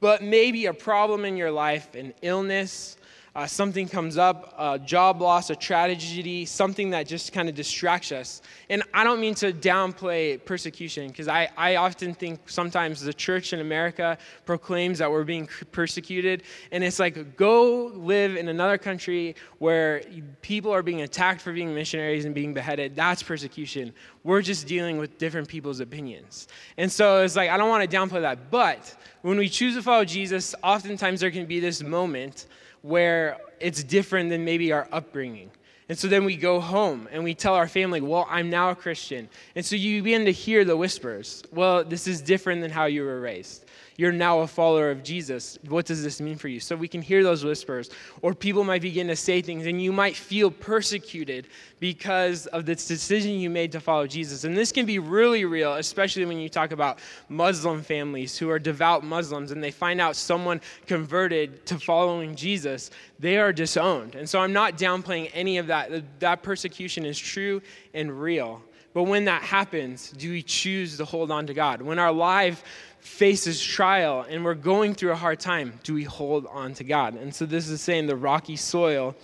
but 0.00 0.22
maybe 0.22 0.66
a 0.66 0.72
problem 0.72 1.24
in 1.26 1.36
your 1.36 1.50
life, 1.50 1.94
an 1.94 2.14
illness, 2.22 2.96
uh, 3.36 3.46
something 3.46 3.86
comes 3.86 4.16
up, 4.16 4.54
a 4.58 4.78
job 4.78 5.20
loss, 5.20 5.50
a 5.50 5.54
tragedy, 5.54 6.46
something 6.46 6.88
that 6.88 7.06
just 7.06 7.34
kind 7.34 7.50
of 7.50 7.54
distracts 7.54 8.10
us. 8.10 8.40
And 8.70 8.82
I 8.94 9.04
don't 9.04 9.20
mean 9.20 9.34
to 9.36 9.52
downplay 9.52 10.42
persecution, 10.42 11.08
because 11.08 11.28
I, 11.28 11.50
I 11.54 11.76
often 11.76 12.14
think 12.14 12.48
sometimes 12.48 13.02
the 13.02 13.12
church 13.12 13.52
in 13.52 13.60
America 13.60 14.16
proclaims 14.46 14.98
that 15.00 15.10
we're 15.10 15.24
being 15.24 15.50
persecuted. 15.70 16.44
And 16.72 16.82
it's 16.82 16.98
like, 16.98 17.36
go 17.36 17.88
live 17.94 18.36
in 18.36 18.48
another 18.48 18.78
country 18.78 19.36
where 19.58 20.02
people 20.40 20.72
are 20.72 20.82
being 20.82 21.02
attacked 21.02 21.42
for 21.42 21.52
being 21.52 21.74
missionaries 21.74 22.24
and 22.24 22.34
being 22.34 22.54
beheaded. 22.54 22.96
That's 22.96 23.22
persecution. 23.22 23.92
We're 24.24 24.40
just 24.40 24.66
dealing 24.66 24.96
with 24.96 25.18
different 25.18 25.46
people's 25.46 25.80
opinions. 25.80 26.48
And 26.78 26.90
so 26.90 27.22
it's 27.22 27.36
like, 27.36 27.50
I 27.50 27.58
don't 27.58 27.68
want 27.68 27.88
to 27.88 27.96
downplay 27.96 28.22
that. 28.22 28.50
But 28.50 28.96
when 29.20 29.36
we 29.36 29.50
choose 29.50 29.74
to 29.74 29.82
follow 29.82 30.06
Jesus, 30.06 30.54
oftentimes 30.64 31.20
there 31.20 31.30
can 31.30 31.44
be 31.44 31.60
this 31.60 31.82
moment 31.82 32.46
where 32.86 33.38
it's 33.58 33.82
different 33.82 34.30
than 34.30 34.44
maybe 34.44 34.72
our 34.72 34.86
upbringing. 34.92 35.50
And 35.88 35.98
so 35.98 36.08
then 36.08 36.24
we 36.24 36.36
go 36.36 36.60
home 36.60 37.08
and 37.12 37.22
we 37.22 37.34
tell 37.34 37.54
our 37.54 37.68
family, 37.68 38.00
well, 38.00 38.26
I'm 38.30 38.48
now 38.50 38.70
a 38.70 38.74
Christian. 38.74 39.28
And 39.54 39.64
so 39.64 39.76
you 39.76 40.02
begin 40.02 40.24
to 40.24 40.32
hear 40.32 40.64
the 40.64 40.76
whispers. 40.76 41.42
Well, 41.52 41.84
this 41.84 42.06
is 42.06 42.20
different 42.20 42.62
than 42.62 42.70
how 42.70 42.86
you 42.86 43.02
were 43.02 43.20
raised 43.20 43.65
you're 43.96 44.12
now 44.12 44.40
a 44.40 44.46
follower 44.46 44.90
of 44.90 45.02
Jesus. 45.02 45.58
What 45.68 45.86
does 45.86 46.02
this 46.02 46.20
mean 46.20 46.36
for 46.36 46.48
you? 46.48 46.60
So 46.60 46.76
we 46.76 46.88
can 46.88 47.00
hear 47.00 47.22
those 47.22 47.44
whispers. 47.44 47.90
Or 48.22 48.34
people 48.34 48.62
might 48.64 48.82
begin 48.82 49.06
to 49.08 49.16
say 49.16 49.40
things, 49.40 49.66
and 49.66 49.80
you 49.80 49.92
might 49.92 50.16
feel 50.16 50.50
persecuted 50.50 51.48
because 51.80 52.46
of 52.48 52.66
this 52.66 52.86
decision 52.86 53.32
you 53.32 53.50
made 53.50 53.72
to 53.72 53.80
follow 53.80 54.06
Jesus. 54.06 54.44
And 54.44 54.56
this 54.56 54.72
can 54.72 54.86
be 54.86 54.98
really 54.98 55.44
real, 55.44 55.74
especially 55.74 56.24
when 56.24 56.38
you 56.38 56.48
talk 56.48 56.72
about 56.72 56.98
Muslim 57.28 57.82
families 57.82 58.36
who 58.36 58.50
are 58.50 58.58
devout 58.58 59.04
Muslims 59.04 59.50
and 59.50 59.62
they 59.62 59.70
find 59.70 60.00
out 60.00 60.16
someone 60.16 60.60
converted 60.86 61.64
to 61.66 61.78
following 61.78 62.34
Jesus. 62.34 62.90
They 63.18 63.38
are 63.38 63.52
disowned. 63.52 64.14
And 64.14 64.28
so 64.28 64.40
I'm 64.40 64.52
not 64.52 64.76
downplaying 64.76 65.30
any 65.32 65.58
of 65.58 65.66
that. 65.68 66.20
That 66.20 66.42
persecution 66.42 67.04
is 67.04 67.18
true 67.18 67.62
and 67.94 68.20
real. 68.20 68.62
But 68.96 69.04
when 69.04 69.26
that 69.26 69.42
happens, 69.42 70.10
do 70.12 70.30
we 70.30 70.42
choose 70.42 70.96
to 70.96 71.04
hold 71.04 71.30
on 71.30 71.46
to 71.48 71.52
God? 71.52 71.82
When 71.82 71.98
our 71.98 72.12
life 72.12 72.64
faces 73.06 73.62
trial 73.62 74.26
and 74.28 74.44
we're 74.44 74.54
going 74.54 74.94
through 74.94 75.12
a 75.12 75.16
hard 75.16 75.38
time, 75.38 75.78
do 75.84 75.94
we 75.94 76.04
hold 76.04 76.46
on 76.46 76.74
to 76.74 76.84
God? 76.84 77.14
And 77.14 77.34
so 77.34 77.46
this 77.46 77.68
is 77.68 77.80
saying 77.80 78.06
the 78.06 78.16
rocky 78.16 78.56
soil 78.56 79.14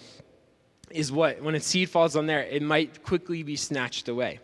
is 0.91 1.11
what? 1.11 1.43
When 1.43 1.55
a 1.55 1.61
seed 1.61 1.91
falls 1.91 2.17
on 2.17 2.27
there, 2.27 2.43
it 2.43 2.63
might 2.63 3.03
quickly 3.03 3.43
be 3.43 3.57
snatched 3.57 4.09
away. 4.09 4.41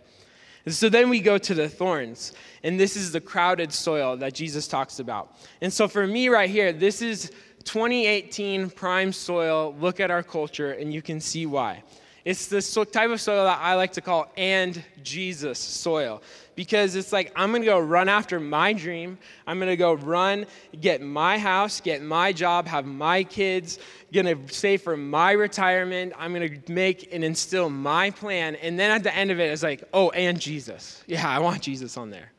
And 0.64 0.74
so 0.74 0.88
then 0.88 1.08
we 1.08 1.20
go 1.20 1.38
to 1.38 1.54
the 1.54 1.68
thorns, 1.68 2.32
and 2.62 2.78
this 2.78 2.96
is 2.96 3.12
the 3.12 3.20
crowded 3.20 3.72
soil 3.72 4.16
that 4.18 4.34
Jesus 4.34 4.68
talks 4.68 4.98
about. 4.98 5.34
And 5.62 5.72
so 5.72 5.88
for 5.88 6.06
me 6.06 6.28
right 6.28 6.50
here, 6.50 6.72
this 6.72 7.00
is 7.00 7.30
2018 7.64 8.70
prime 8.70 9.12
soil. 9.12 9.74
Look 9.80 10.00
at 10.00 10.10
our 10.10 10.22
culture, 10.22 10.72
and 10.72 10.92
you 10.92 11.00
can 11.00 11.20
see 11.20 11.46
why. 11.46 11.82
It's 12.24 12.46
this 12.46 12.74
type 12.92 13.10
of 13.10 13.20
soil 13.20 13.44
that 13.44 13.58
I 13.60 13.74
like 13.74 13.92
to 13.92 14.00
call 14.00 14.30
and 14.36 14.82
Jesus 15.02 15.58
soil 15.58 16.22
because 16.58 16.96
it's 16.96 17.12
like 17.12 17.32
I'm 17.36 17.50
going 17.50 17.62
to 17.62 17.66
go 17.66 17.78
run 17.78 18.08
after 18.08 18.40
my 18.40 18.72
dream. 18.72 19.18
I'm 19.46 19.58
going 19.58 19.70
to 19.70 19.76
go 19.76 19.92
run, 19.94 20.44
get 20.80 21.00
my 21.00 21.38
house, 21.38 21.80
get 21.80 22.02
my 22.02 22.32
job, 22.32 22.66
have 22.66 22.84
my 22.84 23.22
kids, 23.22 23.78
going 24.12 24.26
to 24.26 24.52
save 24.52 24.82
for 24.82 24.96
my 24.96 25.32
retirement. 25.32 26.12
I'm 26.18 26.34
going 26.34 26.60
to 26.60 26.72
make 26.72 27.14
and 27.14 27.22
instill 27.22 27.70
my 27.70 28.10
plan. 28.10 28.56
And 28.56 28.78
then 28.78 28.90
at 28.90 29.04
the 29.04 29.14
end 29.14 29.30
of 29.30 29.38
it, 29.38 29.52
it's 29.52 29.62
like, 29.62 29.84
oh, 29.94 30.10
and 30.10 30.40
Jesus. 30.40 31.04
Yeah, 31.06 31.28
I 31.28 31.38
want 31.38 31.62
Jesus 31.62 31.96
on 31.96 32.10
there. 32.10 32.32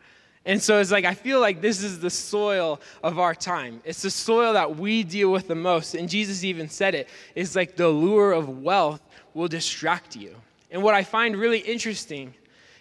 And 0.45 0.61
so 0.61 0.79
it's 0.79 0.91
like, 0.91 1.05
I 1.05 1.13
feel 1.13 1.39
like 1.39 1.61
this 1.61 1.83
is 1.83 1.99
the 1.99 2.09
soil 2.09 2.81
of 3.03 3.19
our 3.19 3.35
time. 3.35 3.81
It's 3.83 4.01
the 4.01 4.09
soil 4.09 4.53
that 4.53 4.77
we 4.77 5.03
deal 5.03 5.31
with 5.31 5.47
the 5.47 5.55
most. 5.55 5.95
And 5.95 6.09
Jesus 6.09 6.43
even 6.43 6.69
said 6.69 6.95
it. 6.95 7.07
It's 7.35 7.55
like 7.55 7.75
the 7.75 7.89
lure 7.89 8.31
of 8.31 8.63
wealth 8.63 9.01
will 9.33 9.47
distract 9.47 10.15
you. 10.15 10.35
And 10.71 10.83
what 10.83 10.93
I 10.93 11.03
find 11.03 11.35
really 11.35 11.59
interesting 11.59 12.33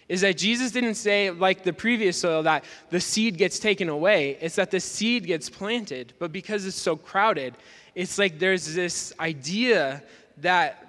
is 0.07 0.21
that 0.21 0.37
Jesus 0.37 0.71
didn't 0.71 0.95
say, 0.95 1.29
like 1.29 1.63
the 1.63 1.73
previous 1.73 2.19
soil, 2.19 2.43
that 2.43 2.63
the 2.89 2.99
seed 2.99 3.37
gets 3.37 3.59
taken 3.59 3.89
away. 3.89 4.37
It's 4.41 4.55
that 4.55 4.71
the 4.71 4.79
seed 4.79 5.25
gets 5.25 5.49
planted, 5.49 6.13
but 6.17 6.31
because 6.31 6.65
it's 6.65 6.75
so 6.75 6.95
crowded, 6.95 7.53
it's 7.93 8.17
like 8.17 8.39
there's 8.39 8.73
this 8.73 9.13
idea 9.19 10.03
that 10.37 10.85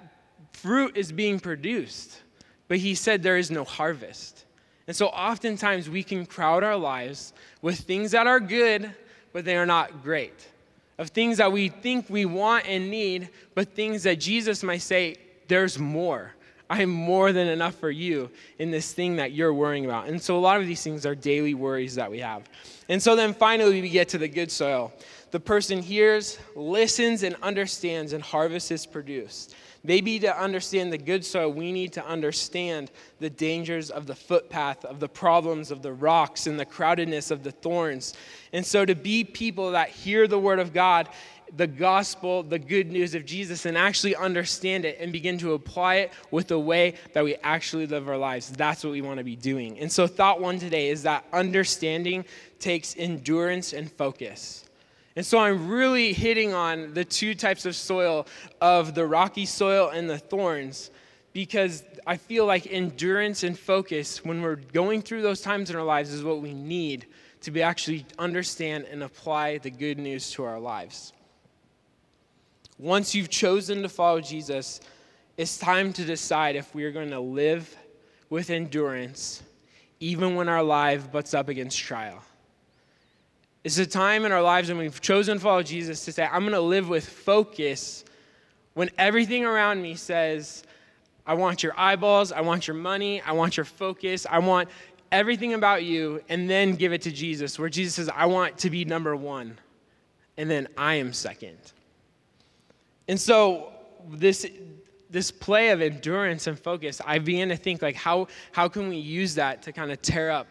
fruit 0.53 0.97
is 0.97 1.11
being 1.11 1.39
produced, 1.39 2.21
but 2.67 2.77
he 2.77 2.95
said 2.95 3.21
there 3.21 3.37
is 3.37 3.51
no 3.51 3.63
harvest. 3.63 4.45
And 4.87 4.95
so 4.95 5.07
oftentimes 5.07 5.89
we 5.89 6.03
can 6.03 6.25
crowd 6.25 6.63
our 6.63 6.77
lives 6.77 7.33
with 7.61 7.79
things 7.79 8.11
that 8.11 8.27
are 8.27 8.39
good, 8.39 8.91
but 9.33 9.45
they 9.45 9.55
are 9.55 9.65
not 9.65 10.03
great. 10.03 10.47
Of 10.97 11.09
things 11.09 11.37
that 11.37 11.51
we 11.51 11.69
think 11.69 12.09
we 12.09 12.25
want 12.25 12.67
and 12.67 12.89
need, 12.89 13.29
but 13.55 13.75
things 13.75 14.03
that 14.03 14.19
Jesus 14.19 14.63
might 14.63 14.81
say, 14.81 15.15
there's 15.51 15.77
more. 15.77 16.31
I 16.69 16.81
am 16.81 16.89
more 16.89 17.33
than 17.33 17.49
enough 17.49 17.75
for 17.75 17.91
you 17.91 18.31
in 18.57 18.71
this 18.71 18.93
thing 18.93 19.17
that 19.17 19.33
you're 19.33 19.53
worrying 19.53 19.83
about. 19.83 20.07
And 20.07 20.21
so 20.21 20.37
a 20.37 20.39
lot 20.39 20.61
of 20.61 20.65
these 20.65 20.81
things 20.81 21.05
are 21.05 21.13
daily 21.13 21.53
worries 21.53 21.95
that 21.95 22.09
we 22.09 22.19
have. 22.19 22.43
And 22.87 23.03
so 23.03 23.17
then 23.17 23.33
finally 23.33 23.81
we 23.81 23.89
get 23.89 24.07
to 24.09 24.17
the 24.17 24.29
good 24.29 24.49
soil. 24.49 24.93
The 25.31 25.41
person 25.41 25.81
hears, 25.81 26.39
listens, 26.55 27.23
and 27.23 27.35
understands, 27.41 28.13
and 28.13 28.23
harvest 28.23 28.71
is 28.71 28.85
produced. 28.85 29.53
Maybe 29.83 30.19
to 30.19 30.41
understand 30.41 30.93
the 30.93 30.97
good 30.97 31.25
soil, 31.25 31.51
we 31.51 31.73
need 31.73 31.91
to 31.93 32.05
understand 32.05 32.89
the 33.19 33.29
dangers 33.29 33.89
of 33.89 34.07
the 34.07 34.15
footpath, 34.15 34.85
of 34.85 35.01
the 35.01 35.09
problems 35.09 35.69
of 35.69 35.81
the 35.81 35.91
rocks, 35.91 36.47
and 36.47 36.57
the 36.57 36.65
crowdedness 36.65 37.29
of 37.29 37.43
the 37.43 37.51
thorns. 37.51 38.13
And 38.53 38.65
so 38.65 38.85
to 38.85 38.95
be 38.95 39.25
people 39.25 39.71
that 39.71 39.89
hear 39.89 40.27
the 40.27 40.39
word 40.39 40.59
of 40.59 40.71
God 40.71 41.09
the 41.55 41.67
gospel, 41.67 42.43
the 42.43 42.59
good 42.59 42.91
news 42.91 43.15
of 43.15 43.25
Jesus, 43.25 43.65
and 43.65 43.77
actually 43.77 44.15
understand 44.15 44.85
it 44.85 44.97
and 44.99 45.11
begin 45.11 45.37
to 45.39 45.53
apply 45.53 45.95
it 45.95 46.11
with 46.31 46.47
the 46.47 46.59
way 46.59 46.95
that 47.13 47.23
we 47.23 47.35
actually 47.43 47.87
live 47.87 48.07
our 48.07 48.17
lives. 48.17 48.49
That's 48.49 48.83
what 48.83 48.91
we 48.91 49.01
want 49.01 49.17
to 49.17 49.23
be 49.23 49.35
doing. 49.35 49.79
And 49.79 49.91
so, 49.91 50.07
thought 50.07 50.39
one 50.39 50.59
today 50.59 50.89
is 50.89 51.03
that 51.03 51.25
understanding 51.33 52.25
takes 52.59 52.95
endurance 52.97 53.73
and 53.73 53.91
focus. 53.91 54.65
And 55.15 55.25
so, 55.25 55.39
I'm 55.39 55.67
really 55.67 56.13
hitting 56.13 56.53
on 56.53 56.93
the 56.93 57.03
two 57.05 57.35
types 57.35 57.65
of 57.65 57.75
soil 57.75 58.27
of 58.61 58.95
the 58.95 59.05
rocky 59.05 59.45
soil 59.45 59.89
and 59.89 60.09
the 60.09 60.17
thorns 60.17 60.91
because 61.33 61.83
I 62.05 62.17
feel 62.17 62.45
like 62.45 62.67
endurance 62.71 63.43
and 63.43 63.57
focus, 63.57 64.23
when 64.25 64.41
we're 64.41 64.55
going 64.55 65.01
through 65.01 65.21
those 65.21 65.41
times 65.41 65.69
in 65.69 65.75
our 65.75 65.83
lives, 65.83 66.11
is 66.11 66.23
what 66.23 66.41
we 66.41 66.53
need 66.53 67.05
to 67.41 67.51
be 67.51 67.61
actually 67.61 68.05
understand 68.19 68.85
and 68.85 69.03
apply 69.03 69.57
the 69.57 69.71
good 69.71 69.97
news 69.97 70.31
to 70.31 70.43
our 70.43 70.59
lives. 70.59 71.13
Once 72.77 73.13
you've 73.13 73.29
chosen 73.29 73.81
to 73.81 73.89
follow 73.89 74.19
Jesus, 74.21 74.81
it's 75.37 75.57
time 75.57 75.93
to 75.93 76.05
decide 76.05 76.55
if 76.55 76.73
we 76.73 76.83
are 76.83 76.91
going 76.91 77.09
to 77.11 77.19
live 77.19 77.75
with 78.29 78.49
endurance 78.49 79.43
even 79.99 80.35
when 80.35 80.49
our 80.49 80.63
life 80.63 81.11
butts 81.11 81.33
up 81.33 81.47
against 81.47 81.77
trial. 81.77 82.21
It's 83.63 83.77
a 83.77 83.85
time 83.85 84.25
in 84.25 84.31
our 84.31 84.41
lives 84.41 84.69
when 84.69 84.79
we've 84.79 84.99
chosen 84.99 85.37
to 85.37 85.43
follow 85.43 85.61
Jesus 85.61 86.03
to 86.05 86.11
say, 86.11 86.25
I'm 86.25 86.41
going 86.41 86.53
to 86.53 86.59
live 86.59 86.89
with 86.89 87.07
focus 87.07 88.03
when 88.73 88.89
everything 88.97 89.45
around 89.45 89.81
me 89.81 89.95
says, 89.95 90.63
I 91.25 91.35
want 91.35 91.61
your 91.61 91.73
eyeballs, 91.77 92.31
I 92.31 92.41
want 92.41 92.67
your 92.67 92.75
money, 92.75 93.21
I 93.21 93.33
want 93.33 93.57
your 93.57 93.65
focus, 93.65 94.25
I 94.29 94.39
want 94.39 94.69
everything 95.11 95.53
about 95.53 95.83
you, 95.83 96.21
and 96.29 96.49
then 96.49 96.75
give 96.75 96.93
it 96.93 97.01
to 97.03 97.11
Jesus, 97.11 97.59
where 97.59 97.69
Jesus 97.69 97.95
says, 97.95 98.09
I 98.15 98.25
want 98.25 98.57
to 98.59 98.69
be 98.69 98.85
number 98.85 99.15
one, 99.15 99.59
and 100.37 100.49
then 100.49 100.67
I 100.77 100.95
am 100.95 101.13
second. 101.13 101.57
And 103.11 103.19
so 103.19 103.73
this 104.09 104.45
this 105.09 105.31
play 105.31 105.71
of 105.71 105.81
endurance 105.81 106.47
and 106.47 106.57
focus, 106.57 107.01
I 107.05 107.19
began 107.19 107.49
to 107.49 107.57
think 107.57 107.81
like 107.81 107.97
how 107.97 108.29
how 108.53 108.69
can 108.69 108.87
we 108.87 108.95
use 108.95 109.35
that 109.35 109.61
to 109.63 109.73
kind 109.73 109.91
of 109.91 110.01
tear 110.01 110.31
up 110.31 110.47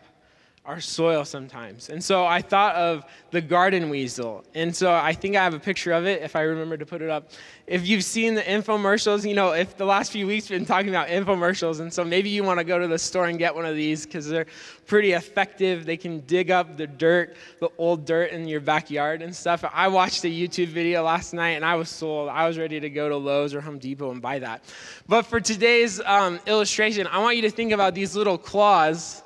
our 0.66 0.78
soil 0.78 1.24
sometimes. 1.24 1.88
And 1.88 2.04
so 2.04 2.26
I 2.26 2.42
thought 2.42 2.76
of 2.76 3.04
the 3.30 3.40
garden 3.40 3.88
weasel. 3.88 4.44
And 4.54 4.76
so 4.76 4.92
I 4.92 5.14
think 5.14 5.34
I 5.34 5.42
have 5.42 5.54
a 5.54 5.58
picture 5.58 5.92
of 5.92 6.06
it 6.06 6.22
if 6.22 6.36
I 6.36 6.42
remember 6.42 6.76
to 6.76 6.84
put 6.84 7.00
it 7.00 7.08
up. 7.08 7.30
If 7.66 7.88
you've 7.88 8.04
seen 8.04 8.34
the 8.34 8.42
infomercials, 8.42 9.26
you 9.26 9.34
know, 9.34 9.52
if 9.52 9.78
the 9.78 9.86
last 9.86 10.12
few 10.12 10.26
weeks 10.26 10.48
been 10.48 10.66
talking 10.66 10.90
about 10.90 11.08
infomercials, 11.08 11.80
and 11.80 11.90
so 11.90 12.04
maybe 12.04 12.28
you 12.28 12.44
want 12.44 12.58
to 12.58 12.64
go 12.64 12.78
to 12.78 12.86
the 12.86 12.98
store 12.98 13.26
and 13.26 13.38
get 13.38 13.54
one 13.54 13.64
of 13.64 13.74
these 13.74 14.04
because 14.04 14.28
they're 14.28 14.46
pretty 14.86 15.12
effective. 15.12 15.86
They 15.86 15.96
can 15.96 16.20
dig 16.26 16.50
up 16.50 16.76
the 16.76 16.86
dirt, 16.86 17.36
the 17.58 17.70
old 17.78 18.04
dirt 18.04 18.30
in 18.30 18.46
your 18.46 18.60
backyard 18.60 19.22
and 19.22 19.34
stuff. 19.34 19.64
I 19.72 19.88
watched 19.88 20.24
a 20.24 20.28
YouTube 20.28 20.68
video 20.68 21.02
last 21.02 21.32
night 21.32 21.52
and 21.52 21.64
I 21.64 21.74
was 21.76 21.88
sold. 21.88 22.28
I 22.28 22.46
was 22.46 22.58
ready 22.58 22.78
to 22.80 22.90
go 22.90 23.08
to 23.08 23.16
Lowe's 23.16 23.54
or 23.54 23.62
Home 23.62 23.78
Depot 23.78 24.10
and 24.10 24.20
buy 24.20 24.38
that. 24.40 24.62
But 25.08 25.22
for 25.22 25.40
today's 25.40 26.00
um, 26.02 26.38
illustration, 26.46 27.06
I 27.06 27.18
want 27.20 27.36
you 27.36 27.42
to 27.42 27.50
think 27.50 27.72
about 27.72 27.94
these 27.94 28.14
little 28.14 28.36
claws 28.36 29.22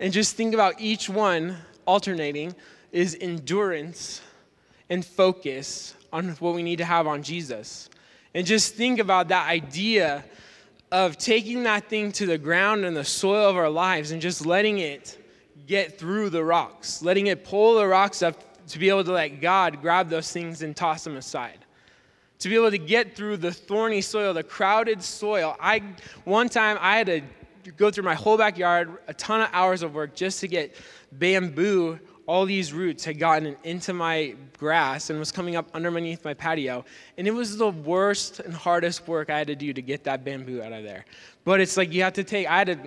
and 0.00 0.12
just 0.12 0.36
think 0.36 0.54
about 0.54 0.80
each 0.80 1.08
one 1.08 1.56
alternating 1.86 2.54
is 2.92 3.16
endurance 3.20 4.20
and 4.90 5.04
focus 5.04 5.94
on 6.12 6.30
what 6.36 6.54
we 6.54 6.62
need 6.62 6.76
to 6.76 6.84
have 6.84 7.06
on 7.06 7.22
Jesus. 7.22 7.90
And 8.34 8.46
just 8.46 8.74
think 8.74 8.98
about 8.98 9.28
that 9.28 9.48
idea 9.48 10.24
of 10.90 11.18
taking 11.18 11.64
that 11.64 11.88
thing 11.88 12.12
to 12.12 12.26
the 12.26 12.38
ground 12.38 12.84
and 12.84 12.96
the 12.96 13.04
soil 13.04 13.48
of 13.48 13.56
our 13.56 13.68
lives 13.68 14.10
and 14.10 14.22
just 14.22 14.46
letting 14.46 14.78
it 14.78 15.18
get 15.66 15.98
through 15.98 16.30
the 16.30 16.42
rocks, 16.42 17.02
letting 17.02 17.26
it 17.26 17.44
pull 17.44 17.76
the 17.76 17.86
rocks 17.86 18.22
up 18.22 18.66
to 18.68 18.78
be 18.78 18.88
able 18.88 19.04
to 19.04 19.12
let 19.12 19.40
God 19.40 19.82
grab 19.82 20.08
those 20.08 20.32
things 20.32 20.62
and 20.62 20.74
toss 20.76 21.04
them 21.04 21.16
aside. 21.16 21.58
To 22.40 22.48
be 22.48 22.54
able 22.54 22.70
to 22.70 22.78
get 22.78 23.16
through 23.16 23.38
the 23.38 23.52
thorny 23.52 24.00
soil, 24.00 24.32
the 24.32 24.44
crowded 24.44 25.02
soil. 25.02 25.56
I 25.60 25.82
one 26.24 26.48
time 26.48 26.78
I 26.80 26.96
had 26.98 27.06
to 27.08 27.22
go 27.76 27.90
through 27.90 28.04
my 28.04 28.14
whole 28.14 28.36
backyard, 28.36 28.98
a 29.08 29.14
ton 29.14 29.40
of 29.40 29.48
hours 29.52 29.82
of 29.82 29.94
work 29.94 30.14
just 30.14 30.40
to 30.40 30.48
get 30.48 30.74
bamboo. 31.12 31.98
All 32.26 32.44
these 32.44 32.74
roots 32.74 33.06
had 33.06 33.18
gotten 33.18 33.56
into 33.64 33.94
my 33.94 34.34
grass 34.58 35.08
and 35.08 35.18
was 35.18 35.32
coming 35.32 35.56
up 35.56 35.70
underneath 35.72 36.22
my 36.24 36.34
patio. 36.34 36.84
And 37.16 37.26
it 37.26 37.30
was 37.30 37.56
the 37.56 37.70
worst 37.70 38.40
and 38.40 38.52
hardest 38.52 39.08
work 39.08 39.30
I 39.30 39.38
had 39.38 39.46
to 39.46 39.56
do 39.56 39.72
to 39.72 39.80
get 39.80 40.04
that 40.04 40.24
bamboo 40.24 40.62
out 40.62 40.72
of 40.72 40.84
there. 40.84 41.06
But 41.44 41.60
it's 41.60 41.78
like 41.78 41.94
you 41.94 42.02
have 42.02 42.12
to 42.14 42.24
take, 42.24 42.46
I 42.46 42.58
had 42.58 42.66
to, 42.66 42.78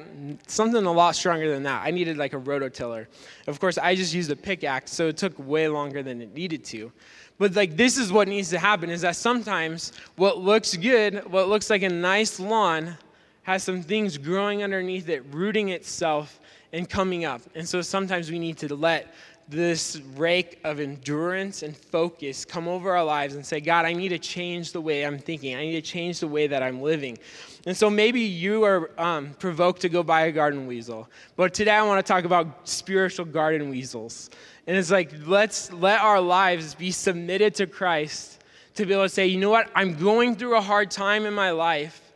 something 0.48 0.86
a 0.86 0.91
lot 0.91 1.15
stronger 1.15 1.50
than 1.50 1.63
that. 1.63 1.82
I 1.84 1.89
needed 1.89 2.17
like 2.17 2.34
a 2.34 2.39
rototiller. 2.39 3.08
Of 3.48 3.60
course, 3.60 3.80
I 3.80 3.96
just 3.96 4.13
used 4.13 4.30
a 4.30 4.36
pickaxe, 4.36 4.91
so 4.91 5.08
it 5.08 5.17
took 5.17 5.34
way 5.39 5.67
longer 5.67 6.04
than 6.04 6.22
it 6.22 6.36
needed 6.36 6.63
to. 6.65 6.91
But 7.39 7.56
like 7.56 7.76
this 7.76 7.98
is 7.98 8.12
what 8.12 8.28
needs 8.28 8.52
to 8.52 8.60
happen 8.60 8.91
is 8.91 9.02
that 9.02 9.15
sometimes 9.15 9.94
what 10.15 10.38
looks 10.38 10.78
good, 10.78 11.26
what 11.32 11.48
looks 11.48 11.72
like 11.72 11.82
a 11.82 11.89
nice 11.89 12.39
lawn, 12.39 12.96
has 13.43 13.63
some 13.63 13.82
things 13.82 14.17
growing 14.17 14.63
underneath 14.63 15.10
it, 15.10 15.23
rooting 15.32 15.69
itself 15.69 16.39
and 16.73 16.89
coming 16.89 17.25
up. 17.25 17.41
And 17.56 17.67
so 17.67 17.82
sometimes 17.82 18.32
we 18.32 18.39
need 18.39 18.58
to 18.60 18.73
let 18.75 19.13
this 19.51 19.99
rake 20.15 20.60
of 20.63 20.80
endurance 20.80 21.62
and 21.62 21.75
focus 21.75 22.45
come 22.45 22.67
over 22.67 22.95
our 22.95 23.04
lives 23.04 23.36
and 23.36 23.45
say, 23.45 23.60
God, 23.60 23.86
I 23.86 23.91
need 23.91 24.10
to 24.10 24.19
change 24.19 24.71
the 24.71 24.80
way 24.80 25.06
I'm 25.06 25.19
thinking. 25.19 25.56
I 25.56 25.62
need 25.63 25.73
to 25.73 25.82
change 25.82 26.21
the 26.21 26.27
way 26.27 26.47
that 26.47 26.63
I'm 26.63 26.82
living. 26.82 27.17
And 27.65 27.75
so 27.75 27.89
maybe 27.89 28.21
you 28.21 28.63
are 28.63 28.89
um, 28.97 29.34
provoked 29.39 29.82
to 29.82 29.89
go 29.89 30.04
buy 30.04 30.21
a 30.21 30.32
garden 30.32 30.67
weasel. 30.67 31.10
But 31.36 31.54
today 31.54 31.71
I 31.71 31.84
want 31.84 32.04
to 32.06 32.10
talk 32.10 32.23
about 32.23 32.67
spiritual 32.67 33.25
garden 33.25 33.69
weasels. 33.69 34.30
And 34.67 34.77
it's 34.77 34.91
like, 34.91 35.12
let's 35.25 35.71
let 35.73 35.99
our 35.99 36.21
lives 36.21 36.73
be 36.73 36.91
submitted 36.91 37.54
to 37.56 37.67
Christ 37.67 38.41
to 38.75 38.86
be 38.86 38.93
able 38.93 39.04
to 39.04 39.10
say, 39.10 39.27
you 39.27 39.39
know 39.39 39.49
what? 39.49 39.69
I'm 39.75 39.97
going 39.97 40.38
through 40.38 40.56
a 40.56 40.62
hard 40.62 40.89
time 40.89 41.25
in 41.25 41.34
my 41.34 41.51
life. 41.51 42.11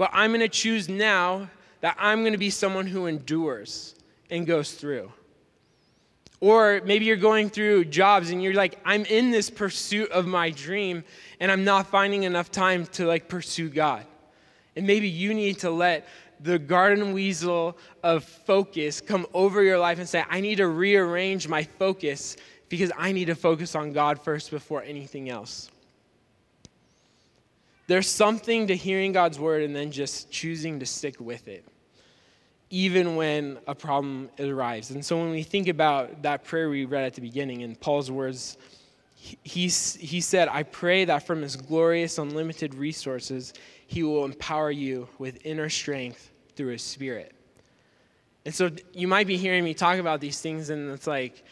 But 0.00 0.12
I'm 0.14 0.30
going 0.30 0.40
to 0.40 0.48
choose 0.48 0.88
now 0.88 1.50
that 1.82 1.94
I'm 1.98 2.22
going 2.22 2.32
to 2.32 2.38
be 2.38 2.48
someone 2.48 2.86
who 2.86 3.04
endures 3.04 3.94
and 4.30 4.46
goes 4.46 4.72
through. 4.72 5.12
Or 6.40 6.80
maybe 6.86 7.04
you're 7.04 7.18
going 7.18 7.50
through 7.50 7.84
jobs 7.84 8.30
and 8.30 8.42
you're 8.42 8.54
like, 8.54 8.78
I'm 8.86 9.04
in 9.04 9.30
this 9.30 9.50
pursuit 9.50 10.10
of 10.10 10.26
my 10.26 10.52
dream 10.52 11.04
and 11.38 11.52
I'm 11.52 11.64
not 11.64 11.88
finding 11.88 12.22
enough 12.22 12.50
time 12.50 12.86
to 12.92 13.04
like 13.04 13.28
pursue 13.28 13.68
God. 13.68 14.06
And 14.74 14.86
maybe 14.86 15.06
you 15.06 15.34
need 15.34 15.58
to 15.58 15.70
let 15.70 16.08
the 16.40 16.58
garden 16.58 17.12
weasel 17.12 17.76
of 18.02 18.24
focus 18.24 19.02
come 19.02 19.26
over 19.34 19.62
your 19.62 19.78
life 19.78 19.98
and 19.98 20.08
say, 20.08 20.24
I 20.30 20.40
need 20.40 20.56
to 20.56 20.68
rearrange 20.68 21.46
my 21.46 21.64
focus 21.78 22.38
because 22.70 22.90
I 22.96 23.12
need 23.12 23.26
to 23.26 23.34
focus 23.34 23.74
on 23.74 23.92
God 23.92 24.18
first 24.18 24.50
before 24.50 24.82
anything 24.82 25.28
else. 25.28 25.70
There's 27.90 28.08
something 28.08 28.68
to 28.68 28.76
hearing 28.76 29.10
God's 29.10 29.40
word 29.40 29.64
and 29.64 29.74
then 29.74 29.90
just 29.90 30.30
choosing 30.30 30.78
to 30.78 30.86
stick 30.86 31.18
with 31.18 31.48
it, 31.48 31.64
even 32.70 33.16
when 33.16 33.58
a 33.66 33.74
problem 33.74 34.30
arrives. 34.38 34.92
And 34.92 35.04
so 35.04 35.18
when 35.18 35.30
we 35.32 35.42
think 35.42 35.66
about 35.66 36.22
that 36.22 36.44
prayer 36.44 36.70
we 36.70 36.84
read 36.84 37.02
at 37.02 37.14
the 37.14 37.20
beginning 37.20 37.62
in 37.62 37.74
Paul's 37.74 38.08
words, 38.08 38.58
he, 39.16 39.62
he 39.62 40.20
said, 40.20 40.46
I 40.46 40.62
pray 40.62 41.04
that 41.06 41.26
from 41.26 41.42
his 41.42 41.56
glorious, 41.56 42.18
unlimited 42.18 42.76
resources, 42.76 43.54
he 43.88 44.04
will 44.04 44.24
empower 44.24 44.70
you 44.70 45.08
with 45.18 45.44
inner 45.44 45.68
strength 45.68 46.30
through 46.54 46.70
his 46.74 46.82
spirit. 46.82 47.32
And 48.44 48.54
so 48.54 48.70
you 48.92 49.08
might 49.08 49.26
be 49.26 49.36
hearing 49.36 49.64
me 49.64 49.74
talk 49.74 49.98
about 49.98 50.20
these 50.20 50.40
things, 50.40 50.70
and 50.70 50.92
it's 50.92 51.08
like, 51.08 51.42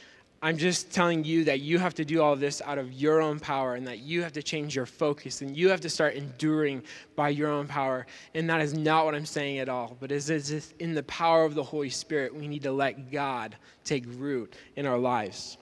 I'm 0.40 0.57
just 0.57 0.92
telling 0.92 1.24
you 1.24 1.44
that 1.44 1.61
you 1.61 1.79
have 1.79 1.94
to 1.94 2.05
do 2.05 2.22
all 2.22 2.37
this 2.37 2.62
out 2.64 2.79
of 2.79 2.92
your 2.92 3.20
own 3.20 3.40
power 3.40 3.74
and 3.74 3.87
that 3.88 3.98
you 3.98 4.22
have 4.22 4.33
to 4.35 4.42
change 4.42 4.77
your 4.77 4.87
focus 4.87 5.42
and 5.42 5.57
you 5.57 5.68
have 5.70 5.81
to 5.81 5.90
start 5.90 6.14
enduring 6.14 6.85
by 7.16 7.31
your 7.31 7.51
own 7.51 7.66
power. 7.66 8.07
And 8.35 8.48
that 8.48 8.61
is 8.61 8.72
not 8.72 9.05
what 9.05 9.16
I'm 9.16 9.27
saying 9.27 9.59
at 9.59 9.68
all. 9.68 9.96
But 9.98 10.12
as 10.12 10.31
is 10.31 10.72
in 10.79 10.94
the 10.94 11.03
power 11.05 11.44
of 11.44 11.57
the 11.57 11.64
Holy 11.64 11.90
Spirit, 11.90 12.33
we 12.33 12.46
need 12.46 12.62
to 12.62 12.70
let 12.70 13.11
God 13.11 13.57
take 13.83 14.05
root 14.07 14.55
in 14.77 14.87
our 14.87 14.98
lives. 14.98 15.59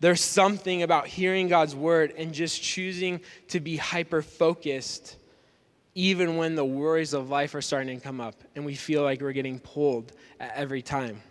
There's 0.00 0.20
something 0.20 0.82
about 0.82 1.06
hearing 1.06 1.48
God's 1.48 1.74
word 1.74 2.12
and 2.18 2.34
just 2.34 2.62
choosing 2.62 3.20
to 3.48 3.60
be 3.60 3.78
hyper 3.78 4.20
focused, 4.20 5.16
even 5.94 6.36
when 6.36 6.54
the 6.54 6.66
worries 6.66 7.14
of 7.14 7.30
life 7.30 7.54
are 7.54 7.62
starting 7.62 7.98
to 7.98 8.04
come 8.04 8.20
up 8.20 8.34
and 8.54 8.66
we 8.66 8.74
feel 8.74 9.02
like 9.02 9.22
we're 9.22 9.32
getting 9.32 9.58
pulled 9.58 10.12
at 10.38 10.52
every 10.54 10.82
time. 10.82 11.22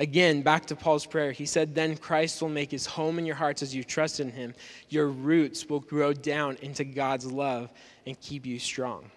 Again, 0.00 0.40
back 0.40 0.64
to 0.66 0.76
Paul's 0.76 1.04
prayer, 1.04 1.30
he 1.30 1.44
said, 1.44 1.74
Then 1.74 1.94
Christ 1.94 2.40
will 2.40 2.48
make 2.48 2.70
his 2.70 2.86
home 2.86 3.18
in 3.18 3.26
your 3.26 3.36
hearts 3.36 3.62
as 3.62 3.74
you 3.74 3.84
trust 3.84 4.18
in 4.18 4.32
him. 4.32 4.54
Your 4.88 5.08
roots 5.08 5.68
will 5.68 5.80
grow 5.80 6.14
down 6.14 6.56
into 6.62 6.84
God's 6.84 7.30
love 7.30 7.70
and 8.06 8.18
keep 8.18 8.46
you 8.46 8.58
strong. 8.58 9.10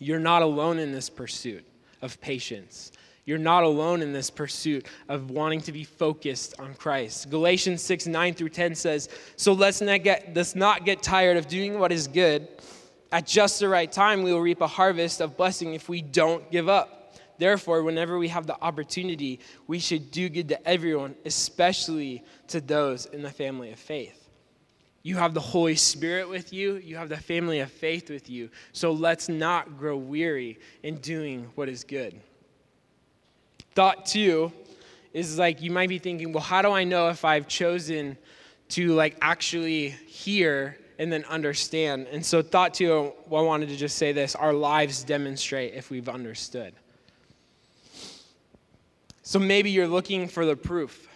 You're 0.00 0.18
not 0.18 0.42
alone 0.42 0.80
in 0.80 0.90
this 0.90 1.08
pursuit 1.08 1.64
of 2.02 2.20
patience. 2.20 2.90
You're 3.26 3.38
not 3.38 3.62
alone 3.62 4.02
in 4.02 4.12
this 4.12 4.28
pursuit 4.28 4.86
of 5.08 5.30
wanting 5.30 5.60
to 5.60 5.72
be 5.72 5.84
focused 5.84 6.58
on 6.58 6.74
Christ. 6.74 7.30
Galatians 7.30 7.80
6 7.80 8.08
9 8.08 8.34
through 8.34 8.48
10 8.48 8.74
says, 8.74 9.08
So 9.36 9.52
let's 9.52 9.80
not 9.80 10.02
get, 10.02 10.32
let's 10.34 10.56
not 10.56 10.84
get 10.84 11.00
tired 11.00 11.36
of 11.36 11.46
doing 11.46 11.78
what 11.78 11.92
is 11.92 12.08
good. 12.08 12.48
At 13.12 13.24
just 13.24 13.60
the 13.60 13.68
right 13.68 13.90
time, 13.90 14.24
we 14.24 14.32
will 14.32 14.40
reap 14.40 14.62
a 14.62 14.66
harvest 14.66 15.20
of 15.20 15.36
blessing 15.36 15.74
if 15.74 15.88
we 15.88 16.02
don't 16.02 16.50
give 16.50 16.68
up. 16.68 16.99
Therefore, 17.40 17.82
whenever 17.82 18.18
we 18.18 18.28
have 18.28 18.46
the 18.46 18.62
opportunity, 18.62 19.40
we 19.66 19.78
should 19.78 20.10
do 20.10 20.28
good 20.28 20.50
to 20.50 20.68
everyone, 20.68 21.14
especially 21.24 22.22
to 22.48 22.60
those 22.60 23.06
in 23.06 23.22
the 23.22 23.30
family 23.30 23.72
of 23.72 23.78
faith. 23.78 24.28
You 25.02 25.16
have 25.16 25.32
the 25.32 25.40
Holy 25.40 25.74
Spirit 25.74 26.28
with 26.28 26.52
you, 26.52 26.74
you 26.76 26.96
have 26.96 27.08
the 27.08 27.16
family 27.16 27.60
of 27.60 27.72
faith 27.72 28.10
with 28.10 28.28
you. 28.28 28.50
So 28.72 28.92
let's 28.92 29.30
not 29.30 29.78
grow 29.78 29.96
weary 29.96 30.58
in 30.82 30.96
doing 30.96 31.48
what 31.54 31.70
is 31.70 31.82
good. 31.82 32.20
Thought 33.74 34.04
two 34.04 34.52
is 35.14 35.38
like 35.38 35.62
you 35.62 35.70
might 35.70 35.88
be 35.88 35.98
thinking, 35.98 36.34
well, 36.34 36.42
how 36.42 36.60
do 36.60 36.70
I 36.70 36.84
know 36.84 37.08
if 37.08 37.24
I've 37.24 37.48
chosen 37.48 38.18
to 38.70 38.92
like 38.92 39.16
actually 39.22 39.88
hear 39.88 40.76
and 40.98 41.10
then 41.10 41.24
understand? 41.24 42.06
And 42.12 42.24
so, 42.24 42.42
thought 42.42 42.74
two, 42.74 43.14
I 43.32 43.40
wanted 43.40 43.70
to 43.70 43.76
just 43.76 43.96
say 43.96 44.12
this 44.12 44.34
our 44.36 44.52
lives 44.52 45.04
demonstrate 45.04 45.72
if 45.72 45.88
we've 45.88 46.10
understood. 46.10 46.74
So 49.30 49.38
maybe 49.38 49.70
you're 49.70 49.86
looking 49.86 50.26
for 50.26 50.44
the 50.44 50.56
proof 50.56 51.06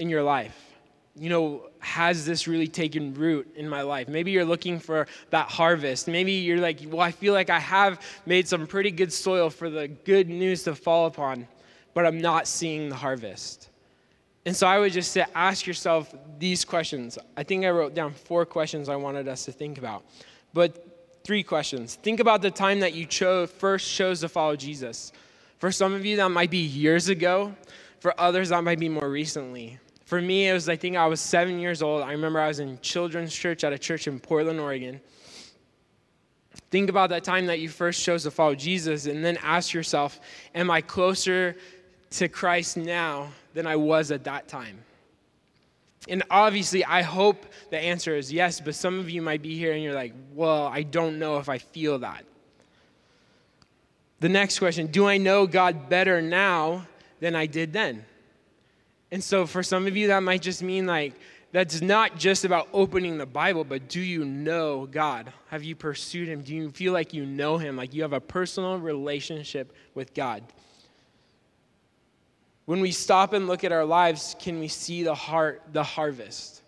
in 0.00 0.08
your 0.08 0.24
life. 0.24 0.74
You 1.14 1.30
know, 1.30 1.68
has 1.78 2.26
this 2.26 2.48
really 2.48 2.66
taken 2.66 3.14
root 3.14 3.46
in 3.54 3.68
my 3.68 3.82
life? 3.82 4.08
Maybe 4.08 4.32
you're 4.32 4.44
looking 4.44 4.80
for 4.80 5.06
that 5.30 5.48
harvest. 5.48 6.08
Maybe 6.08 6.32
you're 6.32 6.58
like, 6.58 6.80
well, 6.88 7.00
I 7.00 7.12
feel 7.12 7.32
like 7.32 7.48
I 7.48 7.60
have 7.60 8.04
made 8.26 8.48
some 8.48 8.66
pretty 8.66 8.90
good 8.90 9.12
soil 9.12 9.50
for 9.50 9.70
the 9.70 9.86
good 9.86 10.28
news 10.28 10.64
to 10.64 10.74
fall 10.74 11.06
upon, 11.06 11.46
but 11.94 12.04
I'm 12.04 12.20
not 12.20 12.48
seeing 12.48 12.88
the 12.88 12.96
harvest. 12.96 13.68
And 14.44 14.56
so 14.56 14.66
I 14.66 14.80
would 14.80 14.90
just 14.90 15.12
say, 15.12 15.24
ask 15.36 15.64
yourself 15.64 16.12
these 16.40 16.64
questions. 16.64 17.18
I 17.36 17.44
think 17.44 17.64
I 17.64 17.70
wrote 17.70 17.94
down 17.94 18.14
four 18.14 18.44
questions 18.44 18.88
I 18.88 18.96
wanted 18.96 19.28
us 19.28 19.44
to 19.44 19.52
think 19.52 19.78
about. 19.78 20.02
But 20.52 21.22
three 21.22 21.44
questions. 21.44 21.94
Think 22.02 22.18
about 22.18 22.42
the 22.42 22.50
time 22.50 22.80
that 22.80 22.94
you 22.94 23.06
chose, 23.06 23.48
first 23.48 23.94
chose 23.94 24.22
to 24.22 24.28
follow 24.28 24.56
Jesus. 24.56 25.12
For 25.60 25.70
some 25.70 25.92
of 25.92 26.06
you, 26.06 26.16
that 26.16 26.30
might 26.30 26.50
be 26.50 26.58
years 26.58 27.10
ago. 27.10 27.54
For 28.00 28.18
others, 28.18 28.48
that 28.48 28.64
might 28.64 28.80
be 28.80 28.88
more 28.88 29.10
recently. 29.10 29.78
For 30.06 30.20
me, 30.20 30.48
it 30.48 30.54
was, 30.54 30.70
I 30.70 30.74
think 30.74 30.96
I 30.96 31.06
was 31.06 31.20
seven 31.20 31.60
years 31.60 31.82
old. 31.82 32.02
I 32.02 32.12
remember 32.12 32.40
I 32.40 32.48
was 32.48 32.60
in 32.60 32.80
children's 32.80 33.34
church 33.34 33.62
at 33.62 33.70
a 33.70 33.78
church 33.78 34.08
in 34.08 34.18
Portland, 34.18 34.58
Oregon. 34.58 35.02
Think 36.70 36.88
about 36.88 37.10
that 37.10 37.24
time 37.24 37.44
that 37.46 37.60
you 37.60 37.68
first 37.68 38.02
chose 38.02 38.22
to 38.22 38.30
follow 38.30 38.54
Jesus 38.54 39.04
and 39.04 39.22
then 39.22 39.36
ask 39.42 39.74
yourself, 39.74 40.18
Am 40.54 40.70
I 40.70 40.80
closer 40.80 41.54
to 42.12 42.26
Christ 42.26 42.78
now 42.78 43.28
than 43.52 43.66
I 43.66 43.76
was 43.76 44.10
at 44.10 44.24
that 44.24 44.48
time? 44.48 44.78
And 46.08 46.22
obviously, 46.30 46.86
I 46.86 47.02
hope 47.02 47.44
the 47.68 47.78
answer 47.78 48.16
is 48.16 48.32
yes, 48.32 48.60
but 48.60 48.74
some 48.74 48.98
of 48.98 49.10
you 49.10 49.20
might 49.20 49.42
be 49.42 49.58
here 49.58 49.72
and 49.72 49.82
you're 49.82 49.94
like, 49.94 50.14
Well, 50.32 50.68
I 50.68 50.84
don't 50.84 51.18
know 51.18 51.36
if 51.36 51.50
I 51.50 51.58
feel 51.58 51.98
that. 51.98 52.24
The 54.20 54.28
next 54.28 54.58
question 54.58 54.86
Do 54.86 55.06
I 55.06 55.16
know 55.16 55.46
God 55.46 55.88
better 55.88 56.22
now 56.22 56.86
than 57.18 57.34
I 57.34 57.46
did 57.46 57.72
then? 57.72 58.04
And 59.10 59.24
so 59.24 59.46
for 59.46 59.62
some 59.62 59.86
of 59.86 59.96
you, 59.96 60.08
that 60.08 60.22
might 60.22 60.42
just 60.42 60.62
mean 60.62 60.86
like, 60.86 61.14
that's 61.52 61.80
not 61.80 62.16
just 62.16 62.44
about 62.44 62.68
opening 62.72 63.18
the 63.18 63.26
Bible, 63.26 63.64
but 63.64 63.88
do 63.88 64.00
you 64.00 64.24
know 64.24 64.86
God? 64.86 65.32
Have 65.48 65.64
you 65.64 65.74
pursued 65.74 66.28
Him? 66.28 66.42
Do 66.42 66.54
you 66.54 66.70
feel 66.70 66.92
like 66.92 67.12
you 67.12 67.26
know 67.26 67.58
Him? 67.58 67.76
Like 67.76 67.92
you 67.92 68.02
have 68.02 68.12
a 68.12 68.20
personal 68.20 68.78
relationship 68.78 69.74
with 69.94 70.14
God? 70.14 70.44
When 72.66 72.80
we 72.80 72.92
stop 72.92 73.32
and 73.32 73.48
look 73.48 73.64
at 73.64 73.72
our 73.72 73.84
lives, 73.84 74.36
can 74.38 74.60
we 74.60 74.68
see 74.68 75.02
the 75.02 75.14
heart, 75.14 75.62
the 75.72 75.82
harvest? 75.82 76.62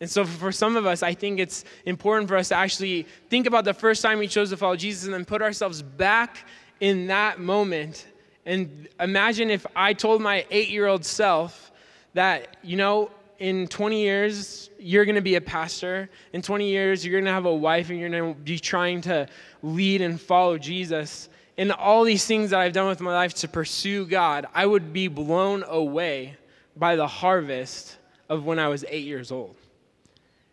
And 0.00 0.08
so, 0.08 0.24
for 0.24 0.50
some 0.50 0.76
of 0.76 0.86
us, 0.86 1.02
I 1.02 1.12
think 1.12 1.38
it's 1.38 1.62
important 1.84 2.30
for 2.30 2.36
us 2.36 2.48
to 2.48 2.54
actually 2.54 3.06
think 3.28 3.46
about 3.46 3.66
the 3.66 3.74
first 3.74 4.00
time 4.00 4.18
we 4.18 4.28
chose 4.28 4.48
to 4.48 4.56
follow 4.56 4.76
Jesus 4.76 5.04
and 5.04 5.12
then 5.12 5.26
put 5.26 5.42
ourselves 5.42 5.82
back 5.82 6.46
in 6.80 7.06
that 7.08 7.38
moment. 7.38 8.06
And 8.46 8.88
imagine 8.98 9.50
if 9.50 9.66
I 9.76 9.92
told 9.92 10.20
my 10.20 10.44
eight 10.50 10.68
year 10.68 10.86
old 10.86 11.04
self 11.04 11.70
that, 12.14 12.56
you 12.62 12.76
know, 12.76 13.10
in 13.38 13.68
20 13.68 14.02
years, 14.02 14.70
you're 14.78 15.04
going 15.04 15.14
to 15.14 15.22
be 15.22 15.36
a 15.36 15.40
pastor. 15.40 16.10
In 16.32 16.42
20 16.42 16.68
years, 16.68 17.04
you're 17.04 17.12
going 17.12 17.24
to 17.24 17.32
have 17.32 17.46
a 17.46 17.54
wife 17.54 17.88
and 17.90 17.98
you're 17.98 18.10
going 18.10 18.34
to 18.34 18.40
be 18.40 18.58
trying 18.58 19.00
to 19.02 19.28
lead 19.62 20.02
and 20.02 20.20
follow 20.20 20.58
Jesus. 20.58 21.28
And 21.56 21.72
all 21.72 22.04
these 22.04 22.26
things 22.26 22.50
that 22.50 22.60
I've 22.60 22.72
done 22.72 22.88
with 22.88 23.00
my 23.00 23.12
life 23.12 23.34
to 23.34 23.48
pursue 23.48 24.06
God, 24.06 24.46
I 24.54 24.66
would 24.66 24.92
be 24.92 25.08
blown 25.08 25.64
away 25.66 26.36
by 26.76 26.96
the 26.96 27.06
harvest 27.06 27.96
of 28.28 28.44
when 28.44 28.58
I 28.58 28.68
was 28.68 28.84
eight 28.88 29.04
years 29.04 29.32
old. 29.32 29.56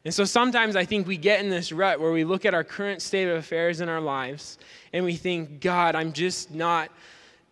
And 0.08 0.14
so 0.14 0.24
sometimes 0.24 0.78
I 0.78 0.86
think 0.86 1.06
we 1.06 1.18
get 1.18 1.42
in 1.42 1.50
this 1.50 1.74
rut 1.74 2.00
where 2.00 2.14
we 2.14 2.24
look 2.24 2.46
at 2.46 2.54
our 2.54 2.64
current 2.64 3.02
state 3.02 3.28
of 3.28 3.36
affairs 3.36 3.82
in 3.82 3.90
our 3.90 4.00
lives 4.00 4.58
and 4.94 5.04
we 5.04 5.18
think, 5.18 5.60
God, 5.60 5.96
I'm 5.96 6.14
just 6.14 6.50
not 6.50 6.92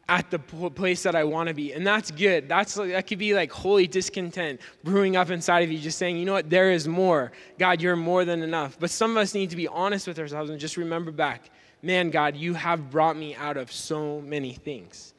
at 0.07 0.31
the 0.31 0.39
place 0.39 1.03
that 1.03 1.15
I 1.15 1.25
want 1.25 1.49
to 1.49 1.53
be. 1.53 1.73
And 1.73 1.85
that's 1.85 2.11
good. 2.11 2.47
That's 2.47 2.75
that 2.75 3.07
could 3.07 3.19
be 3.19 3.33
like 3.33 3.51
holy 3.51 3.87
discontent 3.87 4.61
brewing 4.85 5.17
up 5.17 5.31
inside 5.31 5.63
of 5.63 5.71
you 5.71 5.77
just 5.77 5.97
saying, 5.97 6.15
"You 6.15 6.23
know 6.23 6.31
what? 6.31 6.49
There 6.49 6.71
is 6.71 6.87
more. 6.87 7.33
God, 7.59 7.81
you're 7.81 7.97
more 7.97 8.23
than 8.23 8.41
enough." 8.41 8.79
But 8.79 8.89
some 8.89 9.11
of 9.11 9.17
us 9.17 9.33
need 9.33 9.49
to 9.49 9.57
be 9.57 9.67
honest 9.67 10.07
with 10.07 10.17
ourselves 10.17 10.49
and 10.49 10.57
just 10.57 10.77
remember 10.77 11.11
back, 11.11 11.49
"Man, 11.81 12.09
God, 12.09 12.37
you 12.37 12.53
have 12.53 12.89
brought 12.89 13.17
me 13.17 13.35
out 13.35 13.57
of 13.57 13.69
so 13.69 14.21
many 14.21 14.53
things." 14.53 15.14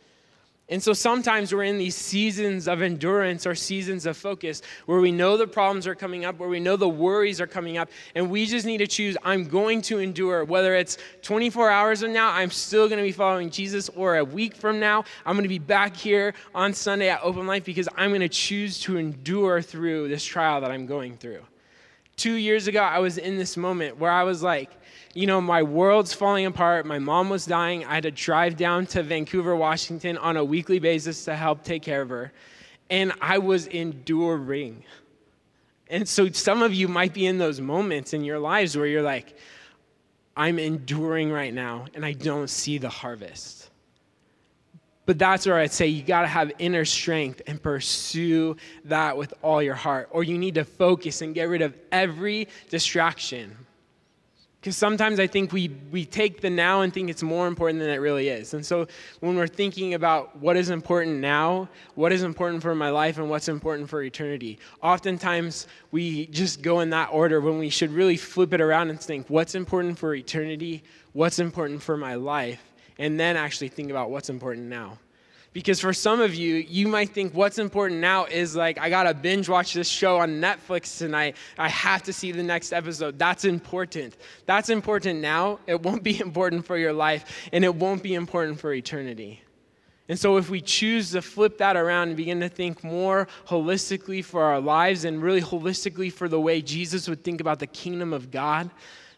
And 0.69 0.83
so 0.83 0.93
sometimes 0.93 1.55
we're 1.55 1.63
in 1.63 1.79
these 1.79 1.95
seasons 1.95 2.67
of 2.67 2.83
endurance 2.83 3.47
or 3.47 3.55
seasons 3.55 4.05
of 4.05 4.17
focus 4.17 4.63
where 4.87 4.99
we 4.99 5.13
know 5.13 5.37
the 5.37 5.47
problems 5.47 5.87
are 5.87 5.95
coming 5.95 6.25
up, 6.25 6.39
where 6.39 6.49
we 6.49 6.59
know 6.59 6.77
the 6.77 6.89
worries 6.89 7.41
are 7.41 7.47
coming 7.47 7.79
up, 7.79 7.89
and 8.17 8.29
we 8.29 8.47
just 8.47 8.67
need 8.67 8.79
to 8.79 8.87
choose 8.89 9.17
I'm 9.23 9.45
going 9.45 9.81
to 9.83 10.01
endure. 10.01 10.45
Whether 10.45 10.75
it's 10.75 10.99
24 11.23 11.71
hours 11.71 12.03
from 12.03 12.13
now, 12.13 12.33
I'm 12.33 12.51
still 12.51 12.89
going 12.89 12.99
to 12.99 13.05
be 13.05 13.13
following 13.13 13.49
Jesus, 13.49 13.89
or 13.91 14.17
a 14.17 14.25
week 14.25 14.57
from 14.57 14.81
now, 14.81 15.05
I'm 15.25 15.37
going 15.37 15.45
to 15.45 15.49
be 15.49 15.61
back 15.61 15.97
here 15.97 16.35
on 16.53 16.73
Sunday 16.73 17.11
at 17.11 17.21
Open 17.23 17.47
Life 17.47 17.65
because 17.65 17.89
I'm 17.97 18.11
going 18.11 18.21
to 18.23 18.29
choose 18.29 18.81
to 18.81 18.97
endure 18.97 19.63
through 19.63 20.09
this 20.09 20.25
trial 20.25 20.61
that 20.63 20.73
I'm 20.73 20.87
going 20.87 21.17
through. 21.17 21.43
Two 22.17 22.35
years 22.35 22.67
ago, 22.67 22.81
I 22.81 22.99
was 22.99 23.19
in 23.19 23.37
this 23.37 23.57
moment 23.57 23.99
where 23.99 24.11
I 24.11 24.25
was 24.25 24.43
like, 24.43 24.71
you 25.17 25.27
know, 25.27 25.41
my 25.41 25.63
world's 25.63 26.13
falling 26.13 26.45
apart. 26.45 26.85
My 26.85 26.99
mom 26.99 27.31
was 27.31 27.47
dying. 27.47 27.87
I 27.87 27.95
had 27.95 28.03
to 28.03 28.11
drive 28.11 28.59
down 28.59 28.85
to 28.89 29.03
Vancouver, 29.03 29.57
Washington 29.57 30.19
on 30.19 30.37
a 30.37 30.45
weekly 30.45 30.79
basis 30.79 31.25
to 31.25 31.35
help 31.35 31.65
take 31.65 31.83
care 31.83 32.03
of 32.03 32.11
her. 32.11 32.33
And 32.91 33.13
I 33.23 33.39
was 33.39 33.67
enduring. 33.67 34.85
And 35.89 36.07
so 36.07 36.29
some 36.29 36.63
of 36.63 36.75
you 36.75 36.87
might 36.87 37.15
be 37.15 37.25
in 37.25 37.39
those 37.39 37.63
moments 37.63 38.13
in 38.13 38.25
your 38.25 38.39
lives 38.39 38.77
where 38.77 38.87
you're 38.87 39.01
like, 39.01 39.35
I'm 40.37 40.59
enduring 40.59 41.33
right 41.33 41.55
now 41.55 41.87
and 41.95 42.05
I 42.05 42.13
don't 42.13 42.51
see 42.51 42.77
the 42.77 42.91
harvest. 42.91 43.71
But 45.07 45.19
that's 45.19 45.47
where 45.47 45.57
I'd 45.57 45.73
say 45.73 45.87
you 45.87 46.03
got 46.03 46.23
to 46.23 46.27
have 46.27 46.53
inner 46.59 46.85
strength 46.85 47.41
and 47.47 47.63
pursue 47.63 48.57
that 48.85 49.17
with 49.17 49.33
all 49.41 49.63
your 49.63 49.75
heart. 49.75 50.09
Or 50.11 50.25
you 50.25 50.37
need 50.37 50.57
to 50.57 50.65
focus 50.65 51.23
and 51.23 51.35
get 51.35 51.45
rid 51.45 51.63
of 51.63 51.75
every 51.91 52.49
distraction. 52.69 53.57
Because 54.67 54.77
sometimes 54.77 55.21
I 55.21 55.29
think 55.29 55.53
we, 55.53 55.69
we 55.93 56.05
take 56.05 56.41
the 56.41 56.51
now 56.51 56.81
and 56.81 56.93
think 56.93 57.09
it's 57.09 57.23
more 57.23 57.47
important 57.47 57.79
than 57.79 57.89
it 57.89 57.99
really 57.99 58.31
is. 58.31 58.53
And 58.53 58.67
so 58.67 58.89
when 59.21 59.37
we're 59.37 59.47
thinking 59.47 59.95
about 59.95 60.37
what 60.41 60.57
is 60.57 60.71
important 60.71 61.21
now, 61.21 61.69
what 61.95 62.11
is 62.11 62.25
important 62.25 62.65
for 62.65 62.75
my 62.75 62.91
life, 62.91 63.17
and 63.19 63.31
what's 63.31 63.47
important 63.47 63.89
for 63.89 64.03
eternity, 64.03 64.59
oftentimes 64.83 65.69
we 65.93 66.27
just 66.27 66.63
go 66.63 66.81
in 66.81 66.91
that 66.91 67.11
order 67.13 67.41
when 67.41 67.61
we 67.61 67.71
should 67.71 67.93
really 67.93 68.17
flip 68.17 68.53
it 68.53 68.61
around 68.61 68.91
and 68.91 69.01
think 69.01 69.31
what's 69.31 69.55
important 69.55 70.01
for 70.01 70.17
eternity, 70.17 70.83
what's 71.13 71.39
important 71.39 71.81
for 71.81 71.97
my 71.97 72.17
life, 72.17 72.61
and 72.99 73.21
then 73.21 73.37
actually 73.37 73.69
think 73.69 73.93
about 73.93 74.11
what's 74.11 74.31
important 74.31 74.67
now. 74.67 74.99
Because 75.57 75.81
for 75.81 75.95
some 75.95 76.21
of 76.21 76.35
you, 76.35 76.57
you 76.57 76.87
might 76.87 77.15
think 77.15 77.33
what's 77.33 77.59
important 77.59 77.99
now 77.99 78.27
is 78.27 78.55
like, 78.55 78.79
I 78.79 78.91
gotta 78.91 79.15
binge 79.15 79.49
watch 79.49 79.73
this 79.73 79.89
show 79.89 80.19
on 80.19 80.33
Netflix 80.33 80.99
tonight. 80.99 81.35
I 81.57 81.71
have 81.71 82.03
to 82.03 82.13
see 82.13 82.31
the 82.31 82.43
next 82.43 82.75
episode. 82.75 83.19
That's 83.19 83.47
important. 83.47 84.19
That's 84.45 84.69
important 84.69 85.21
now. 85.21 85.61
It 85.67 85.83
won't 85.83 86.03
be 86.03 86.21
important 86.21 86.67
for 86.67 86.77
your 86.77 86.93
life, 86.93 87.49
and 87.55 87.65
it 87.65 87.75
won't 87.75 88.03
be 88.03 88.13
important 88.13 88.61
for 88.61 88.75
eternity. 88.75 89.41
And 90.11 90.19
so, 90.19 90.37
if 90.37 90.51
we 90.51 90.61
choose 90.61 91.13
to 91.13 91.23
flip 91.23 91.57
that 91.57 91.75
around 91.75 92.09
and 92.09 92.19
begin 92.19 92.41
to 92.41 92.51
think 92.51 92.85
more 92.85 93.27
holistically 93.49 94.23
for 94.23 94.43
our 94.43 94.61
lives 94.61 95.07
and 95.07 95.23
really 95.23 95.41
holistically 95.41 96.13
for 96.13 96.29
the 96.29 96.39
way 96.39 96.61
Jesus 96.61 97.09
would 97.09 97.25
think 97.25 97.41
about 97.41 97.61
the 97.61 97.67
kingdom 97.67 98.13
of 98.13 98.31
God, 98.31 98.69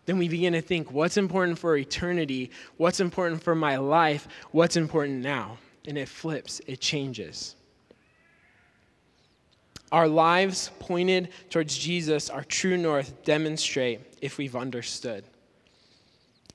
then 0.06 0.18
we 0.18 0.28
begin 0.28 0.52
to 0.52 0.60
think 0.60 0.92
what's 0.92 1.16
important 1.16 1.58
for 1.58 1.76
eternity, 1.76 2.52
what's 2.76 3.00
important 3.00 3.42
for 3.42 3.56
my 3.56 3.76
life, 3.76 4.28
what's 4.52 4.76
important 4.76 5.20
now 5.20 5.58
and 5.88 5.98
it 5.98 6.08
flips, 6.08 6.60
it 6.66 6.80
changes. 6.80 7.56
Our 9.90 10.06
lives 10.06 10.70
pointed 10.78 11.30
towards 11.48 11.76
Jesus, 11.76 12.28
our 12.28 12.44
true 12.44 12.76
north, 12.76 13.24
demonstrate 13.24 14.00
if 14.20 14.36
we've 14.36 14.54
understood. 14.54 15.24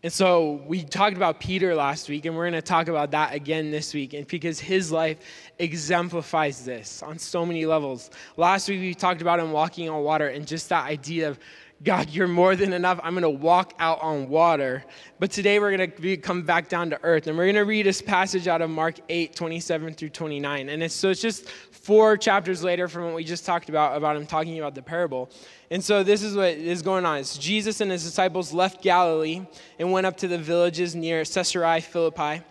And 0.04 0.14
so 0.14 0.62
we 0.68 0.84
talked 0.84 1.16
about 1.16 1.40
Peter 1.40 1.74
last 1.74 2.10
week, 2.10 2.26
and 2.26 2.36
we're 2.36 2.44
going 2.44 2.62
to 2.62 2.62
talk 2.62 2.90
about 2.90 3.12
that 3.12 3.34
again 3.34 3.72
this 3.72 3.94
week, 3.94 4.14
and 4.14 4.28
because 4.28 4.60
his 4.60 4.92
life 4.92 5.18
exemplifies 5.58 6.64
this 6.64 7.02
on 7.02 7.18
so 7.18 7.46
many 7.46 7.66
levels. 7.66 8.12
Last 8.38 8.70
week 8.70 8.82
we 8.82 8.94
talked 8.94 9.22
about 9.22 9.40
him 9.40 9.52
walking 9.52 9.90
on 9.90 10.04
water, 10.04 10.28
and 10.28 10.46
just 10.46 10.70
that 10.70 10.86
idea 10.86 11.30
of 11.30 11.40
God, 11.84 12.12
you're 12.12 12.30
more 12.30 12.56
than 12.56 12.72
enough. 12.72 13.00
I'm 13.04 13.14
going 13.14 13.24
to 13.24 13.30
walk 13.30 13.74
out 13.78 14.02
on 14.02 14.30
water. 14.30 14.86
But 15.20 15.32
today 15.32 15.60
we're 15.60 15.76
going 15.76 15.92
to 15.92 16.18
come 16.18 16.44
back 16.44 16.70
down 16.70 16.90
to 16.92 17.00
earth. 17.04 17.28
And 17.28 17.38
we're 17.38 17.46
going 17.46 17.56
to 17.56 17.66
read 17.66 17.86
this 17.86 18.02
passage 18.02 18.48
out 18.48 18.62
of 18.62 18.70
Mark 18.70 19.00
8, 19.10 19.36
27 19.36 19.94
through 19.94 20.10
29. 20.10 20.70
And 20.70 20.82
it's, 20.82 20.96
so 20.96 21.10
it's 21.10 21.20
just 21.20 21.50
four 21.50 22.16
chapters 22.16 22.64
later 22.64 22.88
from 22.88 23.06
what 23.06 23.16
we 23.16 23.26
just 23.26 23.46
talked 23.46 23.68
about, 23.68 23.98
about 23.98 24.16
him 24.16 24.26
talking 24.26 24.58
about 24.60 24.76
the 24.76 24.82
parable. 24.82 25.30
And 25.72 25.84
so 25.84 26.04
this 26.04 26.24
is 26.24 26.38
what 26.38 26.52
is 26.52 26.82
going 26.82 27.06
on. 27.06 27.18
It's 27.18 27.38
Jesus 27.38 27.82
and 27.82 27.92
his 27.92 28.06
disciples 28.06 28.54
left 28.54 28.82
Galilee 28.82 29.46
and 29.78 29.92
went 29.92 30.06
up 30.06 30.16
to 30.18 30.30
the 30.30 30.38
villages 30.38 30.96
near 30.96 31.26
Caesarea 31.26 31.82
Philippi. 31.82 32.44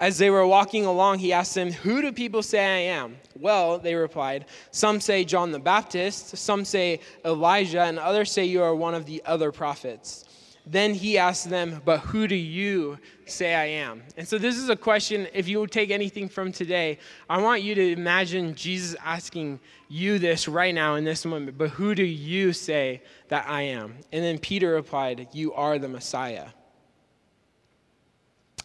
As 0.00 0.18
they 0.18 0.30
were 0.30 0.46
walking 0.46 0.86
along, 0.86 1.18
he 1.18 1.32
asked 1.32 1.56
them, 1.56 1.72
Who 1.72 2.00
do 2.00 2.12
people 2.12 2.42
say 2.42 2.64
I 2.64 2.94
am? 2.94 3.16
Well, 3.38 3.78
they 3.78 3.96
replied, 3.96 4.44
Some 4.70 5.00
say 5.00 5.24
John 5.24 5.50
the 5.50 5.58
Baptist, 5.58 6.36
some 6.36 6.64
say 6.64 7.00
Elijah, 7.24 7.82
and 7.82 7.98
others 7.98 8.30
say 8.30 8.44
you 8.44 8.62
are 8.62 8.74
one 8.74 8.94
of 8.94 9.06
the 9.06 9.22
other 9.26 9.50
prophets. 9.50 10.24
Then 10.70 10.94
he 10.94 11.18
asked 11.18 11.50
them, 11.50 11.80
But 11.84 12.00
who 12.00 12.28
do 12.28 12.36
you 12.36 12.98
say 13.26 13.54
I 13.54 13.64
am? 13.64 14.02
And 14.16 14.28
so, 14.28 14.38
this 14.38 14.56
is 14.56 14.68
a 14.68 14.76
question, 14.76 15.26
if 15.32 15.48
you 15.48 15.66
take 15.66 15.90
anything 15.90 16.28
from 16.28 16.52
today, 16.52 16.98
I 17.28 17.40
want 17.40 17.62
you 17.62 17.74
to 17.74 17.92
imagine 17.92 18.54
Jesus 18.54 18.94
asking 19.04 19.58
you 19.88 20.20
this 20.20 20.46
right 20.46 20.74
now 20.74 20.94
in 20.94 21.02
this 21.02 21.24
moment, 21.24 21.58
But 21.58 21.70
who 21.70 21.96
do 21.96 22.04
you 22.04 22.52
say 22.52 23.02
that 23.28 23.48
I 23.48 23.62
am? 23.62 23.96
And 24.12 24.22
then 24.22 24.38
Peter 24.38 24.74
replied, 24.74 25.28
You 25.32 25.54
are 25.54 25.78
the 25.78 25.88
Messiah. 25.88 26.48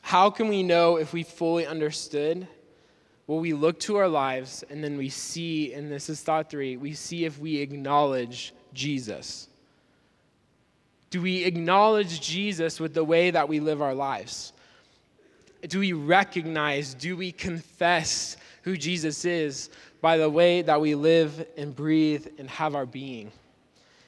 How 0.04 0.30
can 0.30 0.50
we 0.50 0.64
know 0.64 0.98
if 0.98 1.14
we 1.14 1.24
fully 1.24 1.66
understood? 1.66 2.46
Well, 3.26 3.40
we 3.40 3.54
look 3.54 3.80
to 3.80 3.96
our 3.96 4.10
lives 4.10 4.64
and 4.70 4.84
then 4.84 4.98
we 4.98 5.08
see, 5.08 5.74
and 5.74 5.90
this 5.90 6.10
is 6.10 6.22
thought 6.22 6.50
three, 6.50 6.76
we 6.76 6.94
see 6.94 7.24
if 7.24 7.40
we 7.40 7.58
acknowledge 7.58 8.54
Jesus. 8.74 9.48
Do 11.10 11.22
we 11.22 11.46
acknowledge 11.46 12.20
Jesus 12.20 12.82
with 12.82 12.94
the 12.94 13.04
way 13.04 13.32
that 13.32 13.48
we 13.48 13.62
live 13.62 13.82
our 13.82 13.96
lives? 13.96 14.52
Do 15.68 15.80
we 15.80 15.94
recognize, 15.94 16.94
do 16.94 17.16
we 17.16 17.32
confess 17.32 18.36
who 18.64 18.76
Jesus 18.76 19.24
is 19.24 19.70
by 20.02 20.18
the 20.18 20.30
way 20.30 20.64
that 20.64 20.82
we 20.82 20.96
live 20.96 21.48
and 21.58 21.74
breathe 21.74 22.28
and 22.38 22.50
have 22.50 22.76
our 22.76 22.86
being? 22.86 23.32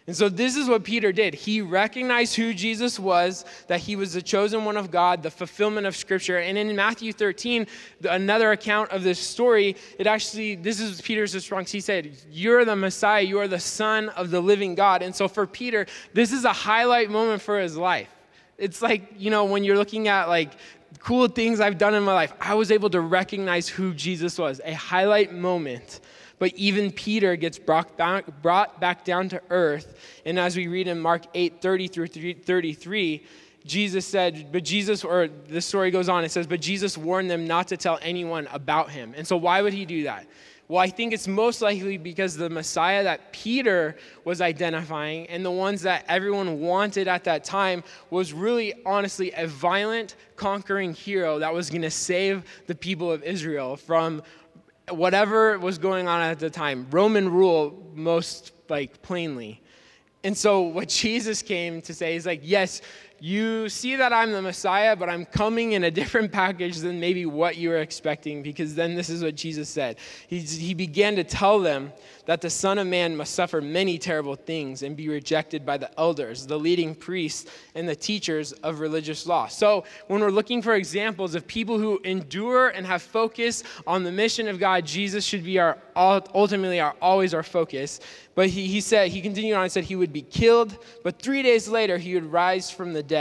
And 0.08 0.15
so, 0.15 0.30
this 0.30 0.56
is 0.56 0.70
what 0.70 0.84
Peter 0.84 1.12
did. 1.12 1.34
He 1.34 1.62
recognized 1.62 2.36
who 2.36 2.54
Jesus 2.54 3.00
was, 3.00 3.44
that 3.65 3.80
he 3.80 3.96
was 3.96 4.13
the 4.13 4.22
chosen 4.22 4.63
one 4.63 4.78
of 4.78 4.91
God, 4.91 5.24
the 5.24 5.32
fulfillment 5.32 5.88
of 5.88 5.96
Scripture. 5.96 6.38
And 6.38 6.60
in 6.60 6.76
Matthew 6.76 7.12
13, 7.12 7.65
another 8.08 8.52
account 8.52 8.91
of 8.91 9.02
this 9.02 9.18
story, 9.18 9.76
it 9.98 10.06
actually, 10.06 10.56
this 10.56 10.80
is 10.80 11.02
Peter's 11.02 11.34
response. 11.34 11.72
He 11.72 11.80
said, 11.80 12.15
You're 12.30 12.65
the 12.65 12.76
Messiah, 12.76 13.24
you 13.24 13.39
are 13.39 13.48
the 13.48 13.60
Son 13.60 14.10
of 14.10 14.30
the 14.30 14.39
living 14.39 14.76
God. 14.76 15.02
And 15.02 15.15
so, 15.15 15.28
for 15.28 15.48
Peter, 15.48 15.88
this 16.13 16.32
is 16.32 16.46
a 16.46 16.54
highlight 16.54 17.10
moment 17.10 17.41
for 17.41 17.60
his 17.60 17.76
life. 17.76 18.10
It's 18.60 18.84
like, 18.84 19.12
you 19.18 19.32
know, 19.32 19.46
when 19.46 19.63
you're 19.63 19.78
looking 19.78 20.08
at 20.08 20.30
like 20.30 20.52
cool 21.00 21.28
things 21.28 21.60
I've 21.60 21.80
done 21.80 21.96
in 21.96 22.04
my 22.04 22.13
life, 22.13 22.32
I 22.39 22.54
was 22.54 22.70
able 22.70 22.91
to 22.91 23.02
recognize 23.02 23.68
who 23.68 23.91
Jesus 23.96 24.38
was, 24.38 24.62
a 24.63 24.74
highlight 24.74 25.34
moment 25.34 26.00
but 26.39 26.54
even 26.56 26.91
Peter 26.91 27.36
gets 27.36 27.58
brought 27.58 27.98
back, 27.98 28.41
brought 28.41 28.80
back 28.80 29.06
down 29.06 29.30
to 29.30 29.41
earth. 29.50 29.98
And 30.26 30.39
as 30.39 30.58
we 30.58 30.67
read 30.67 30.88
in 30.88 31.00
Mark 31.00 31.24
8 31.34 31.62
30 31.62 31.88
through 31.88 32.08
33, 32.08 33.24
Jesus 33.65 34.06
said, 34.06 34.52
but 34.52 34.63
Jesus, 34.63 35.04
or 35.04 35.28
the 35.28 35.62
story 35.62 35.89
goes 35.89 36.08
on, 36.08 36.24
it 36.24 36.30
says, 36.30 36.45
but 36.45 36.62
Jesus 36.62 36.98
warned 36.98 37.32
them 37.32 37.48
not 37.48 37.67
to 37.69 37.78
tell 37.78 37.98
anyone 38.02 38.48
about 38.52 38.91
him. 38.91 39.13
And 39.17 39.26
so, 39.26 39.38
why 39.38 39.62
would 39.62 39.74
he 39.74 39.86
do 39.86 40.04
that? 40.04 40.28
Well, 40.67 40.80
I 40.80 40.89
think 40.89 41.13
it's 41.13 41.28
most 41.28 41.62
likely 41.62 41.98
because 41.98 42.36
the 42.36 42.50
Messiah 42.50 43.04
that 43.04 43.32
Peter 43.32 43.95
was 44.24 44.41
identifying 44.41 45.28
and 45.28 45.45
the 45.45 45.52
ones 45.52 45.84
that 45.84 46.06
everyone 46.08 46.60
wanted 46.60 47.08
at 47.08 47.24
that 47.26 47.43
time 47.43 47.84
was 48.10 48.34
really, 48.34 48.74
honestly, 48.84 49.32
a 49.34 49.45
violent, 49.45 50.15
conquering 50.36 50.93
hero 50.93 51.38
that 51.38 51.54
was 51.54 51.69
going 51.69 51.84
to 51.84 51.91
save 51.91 52.43
the 52.65 52.74
people 52.74 53.12
of 53.12 53.21
Israel 53.21 53.76
from 53.76 54.24
whatever 54.89 55.58
was 55.60 55.78
going 55.78 56.08
on 56.08 56.21
at 56.21 56.39
the 56.39 56.50
time, 56.50 56.88
Roman 56.91 57.30
rule 57.30 57.91
most 57.93 58.52
like 58.69 59.02
plainly. 59.02 59.62
And 60.24 60.36
so 60.36 60.62
what 60.62 60.89
Jesus 60.89 61.41
came 61.41 61.82
to 61.84 61.93
say 61.93 62.15
is 62.15 62.26
like, 62.26 62.41
yes, 62.43 62.82
you 63.26 63.68
see 63.70 63.96
that 63.96 64.14
I'm 64.14 64.32
the 64.32 64.42
Messiah, 64.44 64.96
but 64.96 65.10
I'm 65.10 65.26
coming 65.26 65.72
in 65.72 65.86
a 65.86 65.90
different 65.90 66.32
package 66.32 66.78
than 66.78 67.00
maybe 67.00 67.26
what 67.26 67.58
you 67.58 67.70
were 67.70 67.80
expecting, 67.80 68.44
because 68.44 68.76
then 68.76 68.94
this 68.94 69.10
is 69.10 69.24
what 69.24 69.34
Jesus 69.34 69.68
said. 69.68 69.98
He, 70.28 70.38
he 70.42 70.76
began 70.76 71.16
to 71.16 71.24
tell 71.24 71.60
them 71.60 71.92
that 72.28 72.42
the 72.42 72.52
Son 72.52 72.78
of 72.78 72.86
Man 72.86 73.18
must 73.18 73.34
suffer 73.34 73.62
many 73.62 73.98
terrible 73.98 74.36
things 74.36 74.84
and 74.84 74.96
be 74.96 75.10
rejected 75.10 75.66
by 75.66 75.76
the 75.76 75.90
elders, 76.00 76.46
the 76.46 76.60
leading 76.60 76.94
priests, 76.94 77.50
and 77.74 77.90
the 77.90 77.96
teachers 77.96 78.52
of 78.52 78.80
religious 78.80 79.26
law. 79.26 79.48
So, 79.48 79.86
when 80.06 80.22
we're 80.22 80.30
looking 80.30 80.62
for 80.62 80.76
examples 80.76 81.34
of 81.34 81.48
people 81.48 81.80
who 81.80 82.00
endure 82.04 82.70
and 82.70 82.86
have 82.86 83.02
focus 83.02 83.64
on 83.88 84.04
the 84.04 84.12
mission 84.12 84.48
of 84.48 84.60
God, 84.60 84.86
Jesus 84.86 85.26
should 85.26 85.44
be 85.44 85.58
our 85.58 85.80
ultimately 85.96 86.80
our 86.80 86.94
always 87.02 87.34
our 87.34 87.44
focus. 87.44 88.00
But 88.36 88.50
he, 88.50 88.68
he 88.68 88.82
said, 88.82 89.12
he 89.12 89.22
continued 89.22 89.56
on 89.56 89.64
and 89.64 89.72
said 89.72 89.86
he 89.86 89.96
would 89.96 90.12
be 90.12 90.22
killed, 90.22 90.78
but 91.04 91.22
three 91.22 91.42
days 91.42 91.70
later 91.70 91.98
he 91.98 92.16
would 92.16 92.30
rise 92.32 92.70
from 92.70 92.92
the 92.92 93.02
dead. 93.02 93.14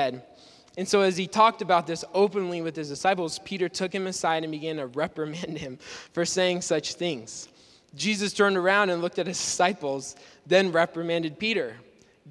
And 0.77 0.89
so, 0.89 1.03
as 1.03 1.17
he 1.17 1.27
talked 1.27 1.63
about 1.63 1.87
this 1.87 2.05
openly 2.15 2.61
with 2.61 2.75
his 2.75 2.89
disciples, 2.89 3.39
Peter 3.41 3.69
took 3.69 3.95
him 3.95 4.07
aside 4.07 4.43
and 4.43 4.51
began 4.51 4.77
to 4.77 4.87
reprimand 4.87 5.59
him 5.59 5.79
for 6.13 6.25
saying 6.25 6.63
such 6.63 6.95
things. 6.95 7.49
Jesus 7.95 8.33
turned 8.33 8.57
around 8.57 8.91
and 8.91 9.01
looked 9.01 9.21
at 9.21 9.27
his 9.27 9.39
disciples, 9.39 10.17
then 10.47 10.73
reprimanded 10.73 11.39
Peter. 11.39 11.77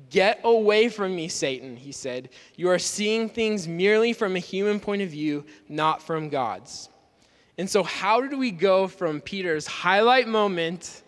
Get 0.09 0.41
away 0.43 0.89
from 0.89 1.15
me, 1.15 1.27
Satan, 1.27 1.77
he 1.77 1.91
said. 1.91 2.29
You 2.55 2.69
are 2.69 2.79
seeing 2.79 3.29
things 3.29 3.67
merely 3.67 4.11
from 4.11 4.35
a 4.35 4.39
human 4.39 4.79
point 4.79 5.01
of 5.01 5.09
view, 5.09 5.45
not 5.69 6.01
from 6.01 6.29
God's. 6.29 6.89
And 7.57 7.69
so, 7.69 7.83
how 7.83 8.19
did 8.21 8.37
we 8.37 8.51
go 8.51 8.87
from 8.87 9.21
Peter's 9.21 9.67
highlight 9.67 10.27
moment 10.27 11.03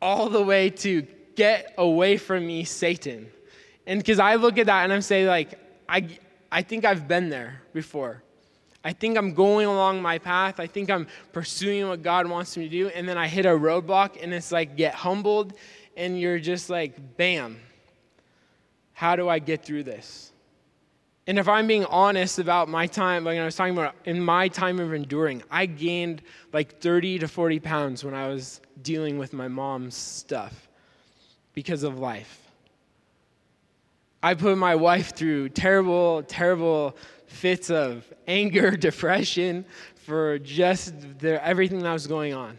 all 0.00 0.28
the 0.28 0.42
way 0.42 0.70
to 0.70 1.06
get 1.38 1.74
away 1.78 2.16
from 2.16 2.46
me, 2.46 2.64
Satan. 2.64 3.30
And 3.86 4.00
because 4.00 4.18
I 4.18 4.34
look 4.34 4.58
at 4.58 4.66
that 4.66 4.84
and 4.84 4.92
I'm 4.92 5.02
saying, 5.02 5.26
like, 5.28 5.58
I, 5.88 6.08
I 6.52 6.62
think 6.62 6.84
I've 6.84 7.08
been 7.08 7.30
there 7.30 7.62
before. 7.72 8.22
I 8.84 8.92
think 8.92 9.18
I'm 9.18 9.34
going 9.34 9.66
along 9.66 10.02
my 10.02 10.18
path. 10.18 10.60
I 10.60 10.66
think 10.66 10.90
I'm 10.90 11.08
pursuing 11.32 11.88
what 11.88 12.02
God 12.02 12.26
wants 12.28 12.56
me 12.56 12.64
to 12.64 12.70
do. 12.70 12.88
And 12.88 13.08
then 13.08 13.18
I 13.18 13.26
hit 13.26 13.44
a 13.44 13.50
roadblock 13.50 14.22
and 14.22 14.32
it's 14.32 14.52
like, 14.52 14.76
get 14.76 14.94
humbled. 14.94 15.54
And 15.96 16.20
you're 16.20 16.38
just 16.38 16.70
like, 16.70 17.16
bam, 17.16 17.58
how 18.92 19.16
do 19.16 19.28
I 19.28 19.40
get 19.40 19.64
through 19.64 19.82
this? 19.82 20.32
And 21.26 21.38
if 21.38 21.46
I'm 21.46 21.66
being 21.66 21.84
honest 21.84 22.38
about 22.38 22.70
my 22.70 22.86
time, 22.86 23.24
like 23.24 23.38
I 23.38 23.44
was 23.44 23.54
talking 23.54 23.76
about, 23.76 23.94
in 24.06 24.18
my 24.18 24.48
time 24.48 24.80
of 24.80 24.94
enduring, 24.94 25.42
I 25.50 25.66
gained 25.66 26.22
like 26.54 26.80
30 26.80 27.18
to 27.18 27.28
40 27.28 27.60
pounds 27.60 28.02
when 28.02 28.14
I 28.14 28.28
was 28.28 28.62
dealing 28.80 29.18
with 29.18 29.34
my 29.34 29.48
mom's 29.48 29.94
stuff 29.94 30.68
because 31.52 31.82
of 31.82 31.98
life. 31.98 32.47
I 34.22 34.34
put 34.34 34.58
my 34.58 34.74
wife 34.74 35.14
through 35.14 35.50
terrible, 35.50 36.22
terrible 36.24 36.96
fits 37.26 37.70
of 37.70 38.04
anger, 38.26 38.70
depression 38.76 39.64
for 40.04 40.38
just 40.38 40.94
the, 41.20 41.44
everything 41.44 41.80
that 41.80 41.92
was 41.92 42.06
going 42.06 42.34
on. 42.34 42.58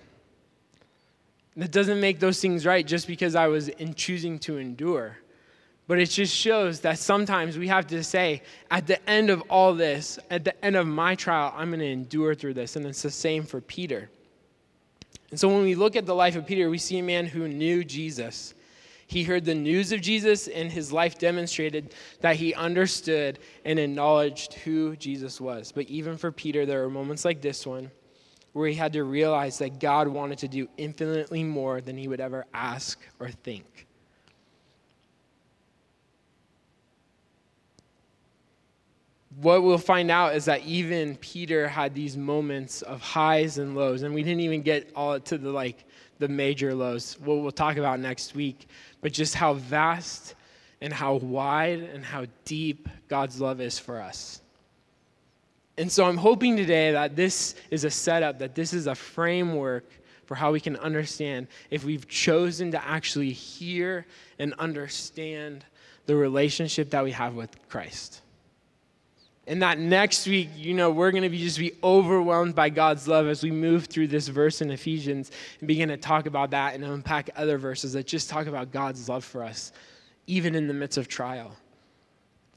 That 1.58 1.72
doesn't 1.72 2.00
make 2.00 2.20
those 2.20 2.40
things 2.40 2.66
right 2.66 2.86
just 2.86 3.08
because 3.08 3.36
I 3.36 3.48
was 3.48 3.68
in 3.68 3.94
choosing 3.94 4.40
to 4.40 4.58
endure. 4.58 5.18
But 5.88 6.00
it 6.00 6.06
just 6.06 6.34
shows 6.34 6.82
that 6.82 7.00
sometimes 7.00 7.58
we 7.58 7.68
have 7.68 7.88
to 7.88 8.04
say, 8.04 8.44
at 8.70 8.86
the 8.86 9.10
end 9.10 9.32
of 9.32 9.42
all 9.50 9.74
this, 9.74 10.20
at 10.30 10.46
the 10.46 10.64
end 10.64 10.76
of 10.76 10.86
my 10.86 11.16
trial, 11.16 11.52
I'm 11.58 11.70
going 11.72 11.80
to 11.80 11.88
endure 11.88 12.36
through 12.36 12.54
this. 12.54 12.76
And 12.76 12.86
it's 12.86 13.02
the 13.02 13.10
same 13.10 13.44
for 13.44 13.60
Peter. 13.60 14.10
And 15.32 15.40
so 15.40 15.50
when 15.50 15.64
we 15.64 15.76
look 15.76 15.96
at 15.96 16.06
the 16.06 16.14
life 16.14 16.36
of 16.36 16.46
Peter, 16.46 16.70
we 16.70 16.78
see 16.78 17.00
a 17.00 17.04
man 17.04 17.26
who 17.26 17.48
knew 17.48 17.84
Jesus. 17.84 18.54
He 19.10 19.24
heard 19.24 19.44
the 19.44 19.56
news 19.56 19.92
of 19.92 20.02
Jesus, 20.02 20.48
and 20.48 20.72
his 20.72 20.94
life 20.94 21.18
demonstrated 21.18 21.96
that 22.22 22.36
he 22.36 22.54
understood 22.54 23.40
and 23.66 23.80
acknowledged 23.80 24.54
who 24.54 24.96
Jesus 24.98 25.42
was. 25.42 25.72
But 25.72 25.88
even 25.88 26.16
for 26.16 26.32
Peter, 26.32 26.64
there 26.68 26.84
were 26.84 26.92
moments 26.92 27.26
like 27.26 27.42
this 27.42 27.66
one 27.66 27.90
where 28.54 28.70
he 28.70 28.76
had 28.76 28.94
to 28.94 29.04
realize 29.04 29.58
that 29.58 29.80
God 29.80 30.08
wanted 30.08 30.38
to 30.40 30.48
do 30.48 30.70
infinitely 30.78 31.44
more 31.44 31.82
than 31.82 31.98
he 31.98 32.08
would 32.08 32.20
ever 32.20 32.46
ask 32.54 33.00
or 33.20 33.30
think. 33.30 33.88
What 39.42 39.64
we'll 39.64 39.80
find 39.80 40.12
out 40.12 40.36
is 40.36 40.46
that 40.46 40.64
even 40.66 41.16
Peter 41.16 41.68
had 41.68 41.96
these 41.96 42.16
moments 42.16 42.84
of 42.84 43.02
highs 43.02 43.58
and 43.58 43.76
lows, 43.76 44.04
and 44.04 44.14
we 44.14 44.22
didn't 44.22 44.42
even 44.42 44.62
get 44.62 44.92
all 44.96 45.20
to 45.20 45.38
the 45.40 45.50
like 45.50 45.86
the 46.20 46.28
major 46.28 46.76
lows. 46.76 47.18
What 47.20 47.40
we'll 47.40 47.52
talk 47.52 47.78
about 47.78 48.00
next 48.00 48.36
week 48.36 48.68
but 49.02 49.14
just 49.14 49.36
how 49.36 49.54
vast 49.54 50.36
and 50.82 50.94
how 50.94 51.16
wide 51.16 51.80
and 51.80 52.04
how 52.04 52.26
deep 52.46 52.88
God's 53.08 53.42
love 53.42 53.62
is 53.62 53.80
for 53.80 54.02
us. 54.02 54.42
And 55.78 55.92
so 55.92 56.06
I'm 56.06 56.18
hoping 56.18 56.58
today 56.58 56.92
that 56.92 57.16
this 57.16 57.56
is 57.72 57.86
a 57.86 57.90
setup, 57.90 58.40
that 58.40 58.56
this 58.56 58.74
is 58.74 58.88
a 58.88 58.96
framework 58.96 59.86
for 60.26 60.36
how 60.36 60.52
we 60.52 60.60
can 60.60 60.76
understand 60.78 61.48
if 61.72 61.86
we've 61.86 62.08
chosen 62.08 62.72
to 62.72 62.86
actually 62.86 63.32
hear 63.32 64.06
and 64.38 64.54
understand 64.60 65.66
the 66.06 66.16
relationship 66.16 66.90
that 66.92 67.04
we 67.04 67.12
have 67.12 67.36
with 67.36 67.50
Christ. 67.70 68.22
And 69.50 69.64
that 69.64 69.80
next 69.80 70.28
week, 70.28 70.50
you 70.56 70.76
know, 70.76 70.92
we're 70.92 71.10
going 71.10 71.24
to 71.24 71.30
be 71.30 71.40
just 71.40 71.58
be 71.58 71.74
overwhelmed 71.84 72.54
by 72.54 72.70
God's 72.70 73.08
love 73.08 73.26
as 73.28 73.42
we 73.42 73.50
move 73.50 73.88
through 73.88 74.06
this 74.06 74.28
verse 74.28 74.62
in 74.62 74.70
Ephesians 74.70 75.32
and 75.60 75.68
begin 75.68 75.90
to 75.90 75.98
talk 75.98 76.28
about 76.28 76.52
that 76.52 76.76
and 76.76 76.84
unpack 76.84 77.32
other 77.36 77.58
verses 77.58 77.94
that 77.94 78.06
just 78.06 78.30
talk 78.30 78.46
about 78.46 78.72
God's 78.72 79.10
love 79.10 79.26
for 79.26 79.44
us, 79.44 79.72
even 80.28 80.54
in 80.54 80.68
the 80.68 80.74
midst 80.76 81.00
of 81.00 81.08
trial. 81.08 81.58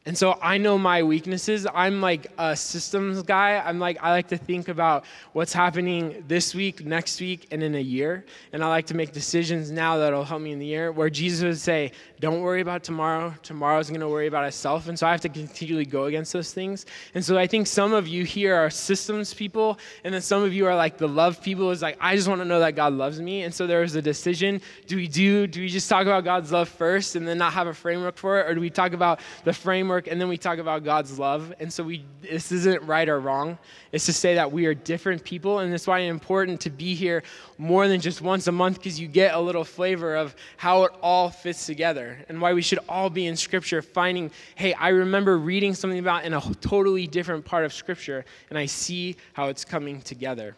And 0.04 0.18
so 0.18 0.36
I 0.42 0.58
know 0.58 0.78
my 0.78 1.04
weaknesses. 1.04 1.64
I'm 1.72 2.00
like 2.00 2.26
a 2.36 2.56
systems 2.56 3.22
guy. 3.22 3.62
I'm 3.64 3.78
like, 3.78 3.98
I 4.02 4.10
like 4.10 4.26
to 4.28 4.36
think 4.36 4.66
about 4.66 5.04
what's 5.32 5.52
happening 5.52 6.24
this 6.26 6.56
week, 6.56 6.84
next 6.84 7.20
week, 7.20 7.46
and 7.52 7.62
in 7.62 7.76
a 7.76 7.80
year. 7.80 8.24
And 8.52 8.64
I 8.64 8.68
like 8.68 8.86
to 8.86 8.94
make 8.94 9.12
decisions 9.12 9.70
now 9.70 9.98
that'll 9.98 10.24
help 10.24 10.42
me 10.42 10.50
in 10.50 10.58
the 10.58 10.66
year 10.66 10.90
where 10.90 11.08
Jesus 11.08 11.44
would 11.44 11.58
say, 11.58 11.92
Don't 12.18 12.40
worry 12.40 12.62
about 12.62 12.82
tomorrow. 12.82 13.32
Tomorrow's 13.44 13.90
going 13.90 14.00
to 14.00 14.08
worry 14.08 14.26
about 14.26 14.44
itself. 14.44 14.88
And 14.88 14.98
so 14.98 15.06
I 15.06 15.12
have 15.12 15.20
to 15.20 15.28
continually 15.28 15.84
go 15.84 16.06
against 16.06 16.32
those 16.32 16.52
things. 16.52 16.84
And 17.14 17.24
so 17.24 17.38
I 17.38 17.46
think 17.46 17.68
some 17.68 17.92
of 17.92 18.08
you 18.08 18.24
here 18.24 18.56
are 18.56 18.70
systems 18.70 19.32
people. 19.32 19.78
And 20.02 20.12
then 20.12 20.20
some 20.20 20.42
of 20.42 20.52
you 20.52 20.66
are 20.66 20.74
like 20.74 20.98
the 20.98 21.08
love 21.08 21.40
people. 21.40 21.70
Is 21.70 21.80
like, 21.80 21.96
I 22.00 22.16
just 22.16 22.26
want 22.26 22.40
to 22.40 22.44
know 22.44 22.58
that 22.58 22.74
God 22.74 22.92
loves 22.92 23.20
me. 23.20 23.42
And 23.42 23.54
so 23.54 23.68
there 23.68 23.82
was 23.82 23.94
a 23.94 24.02
decision. 24.02 24.60
Do 24.88 24.96
we 24.96 25.06
do, 25.06 25.46
do 25.46 25.60
we 25.60 25.68
just 25.68 25.88
talk 25.88 26.02
about 26.02 26.24
God's 26.24 26.50
love 26.50 26.68
first 26.68 27.14
and 27.14 27.26
then 27.26 27.38
not 27.38 27.52
have 27.52 27.68
a 27.68 27.74
framework 27.74 28.16
for 28.16 28.40
it? 28.40 28.50
Or 28.50 28.54
do 28.56 28.60
we 28.60 28.68
talk 28.68 28.94
about 28.94 29.20
the 29.44 29.52
framework? 29.52 29.91
And 29.98 30.20
then 30.20 30.28
we 30.28 30.36
talk 30.36 30.58
about 30.58 30.84
God's 30.84 31.18
love. 31.18 31.52
And 31.60 31.72
so 31.72 31.84
we 31.84 32.04
this 32.22 32.52
isn't 32.52 32.82
right 32.84 33.08
or 33.08 33.20
wrong. 33.20 33.58
It's 33.90 34.06
to 34.06 34.12
say 34.12 34.34
that 34.34 34.50
we 34.50 34.66
are 34.66 34.74
different 34.74 35.24
people, 35.24 35.58
and 35.58 35.72
that's 35.72 35.86
why 35.86 36.00
it's 36.00 36.10
important 36.10 36.60
to 36.62 36.70
be 36.70 36.94
here 36.94 37.22
more 37.58 37.88
than 37.88 38.00
just 38.00 38.20
once 38.22 38.46
a 38.46 38.52
month 38.52 38.78
because 38.78 38.98
you 38.98 39.08
get 39.08 39.34
a 39.34 39.40
little 39.40 39.64
flavor 39.64 40.16
of 40.16 40.34
how 40.56 40.84
it 40.84 40.92
all 41.02 41.30
fits 41.30 41.66
together 41.66 42.24
and 42.28 42.40
why 42.40 42.52
we 42.52 42.62
should 42.62 42.78
all 42.88 43.10
be 43.10 43.26
in 43.26 43.36
Scripture 43.36 43.82
finding, 43.82 44.30
hey, 44.54 44.72
I 44.74 44.88
remember 44.88 45.38
reading 45.38 45.74
something 45.74 45.98
about 45.98 46.24
in 46.24 46.32
a 46.32 46.40
totally 46.60 47.06
different 47.06 47.44
part 47.44 47.64
of 47.64 47.72
Scripture, 47.72 48.24
and 48.50 48.58
I 48.58 48.66
see 48.66 49.16
how 49.32 49.48
it's 49.48 49.64
coming 49.64 50.00
together. 50.00 50.54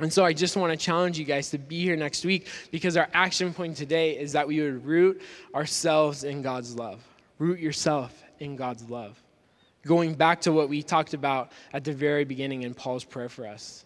And 0.00 0.12
so 0.12 0.24
I 0.24 0.32
just 0.32 0.56
want 0.56 0.72
to 0.72 0.76
challenge 0.76 1.18
you 1.18 1.24
guys 1.24 1.50
to 1.50 1.58
be 1.58 1.80
here 1.80 1.94
next 1.94 2.24
week 2.24 2.48
because 2.72 2.96
our 2.96 3.08
action 3.14 3.54
point 3.54 3.76
today 3.76 4.18
is 4.18 4.32
that 4.32 4.48
we 4.48 4.60
would 4.60 4.84
root 4.84 5.22
ourselves 5.54 6.24
in 6.24 6.42
God's 6.42 6.74
love. 6.74 7.00
Root 7.38 7.60
yourself 7.60 8.23
in 8.44 8.56
God's 8.56 8.88
love. 8.88 9.20
Going 9.86 10.14
back 10.14 10.40
to 10.42 10.52
what 10.52 10.68
we 10.68 10.82
talked 10.82 11.14
about 11.14 11.52
at 11.72 11.84
the 11.84 11.92
very 11.92 12.24
beginning 12.24 12.62
in 12.62 12.74
Paul's 12.74 13.04
prayer 13.04 13.28
for 13.28 13.46
us 13.46 13.84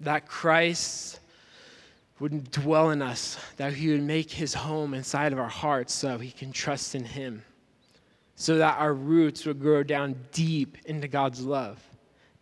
that 0.00 0.26
Christ 0.28 1.18
would 2.20 2.50
dwell 2.50 2.90
in 2.90 3.02
us, 3.02 3.38
that 3.56 3.72
he 3.72 3.90
would 3.90 4.02
make 4.02 4.30
his 4.30 4.54
home 4.54 4.94
inside 4.94 5.32
of 5.32 5.38
our 5.38 5.48
hearts 5.48 5.92
so 5.92 6.18
he 6.18 6.30
can 6.30 6.52
trust 6.52 6.94
in 6.94 7.04
him, 7.04 7.42
so 8.36 8.58
that 8.58 8.78
our 8.78 8.94
roots 8.94 9.44
would 9.44 9.60
grow 9.60 9.82
down 9.82 10.16
deep 10.32 10.78
into 10.84 11.08
God's 11.08 11.42
love, 11.42 11.82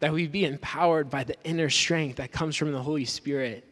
that 0.00 0.12
we'd 0.12 0.32
be 0.32 0.44
empowered 0.44 1.08
by 1.08 1.24
the 1.24 1.36
inner 1.44 1.70
strength 1.70 2.16
that 2.16 2.32
comes 2.32 2.56
from 2.56 2.72
the 2.72 2.82
Holy 2.82 3.04
Spirit, 3.04 3.64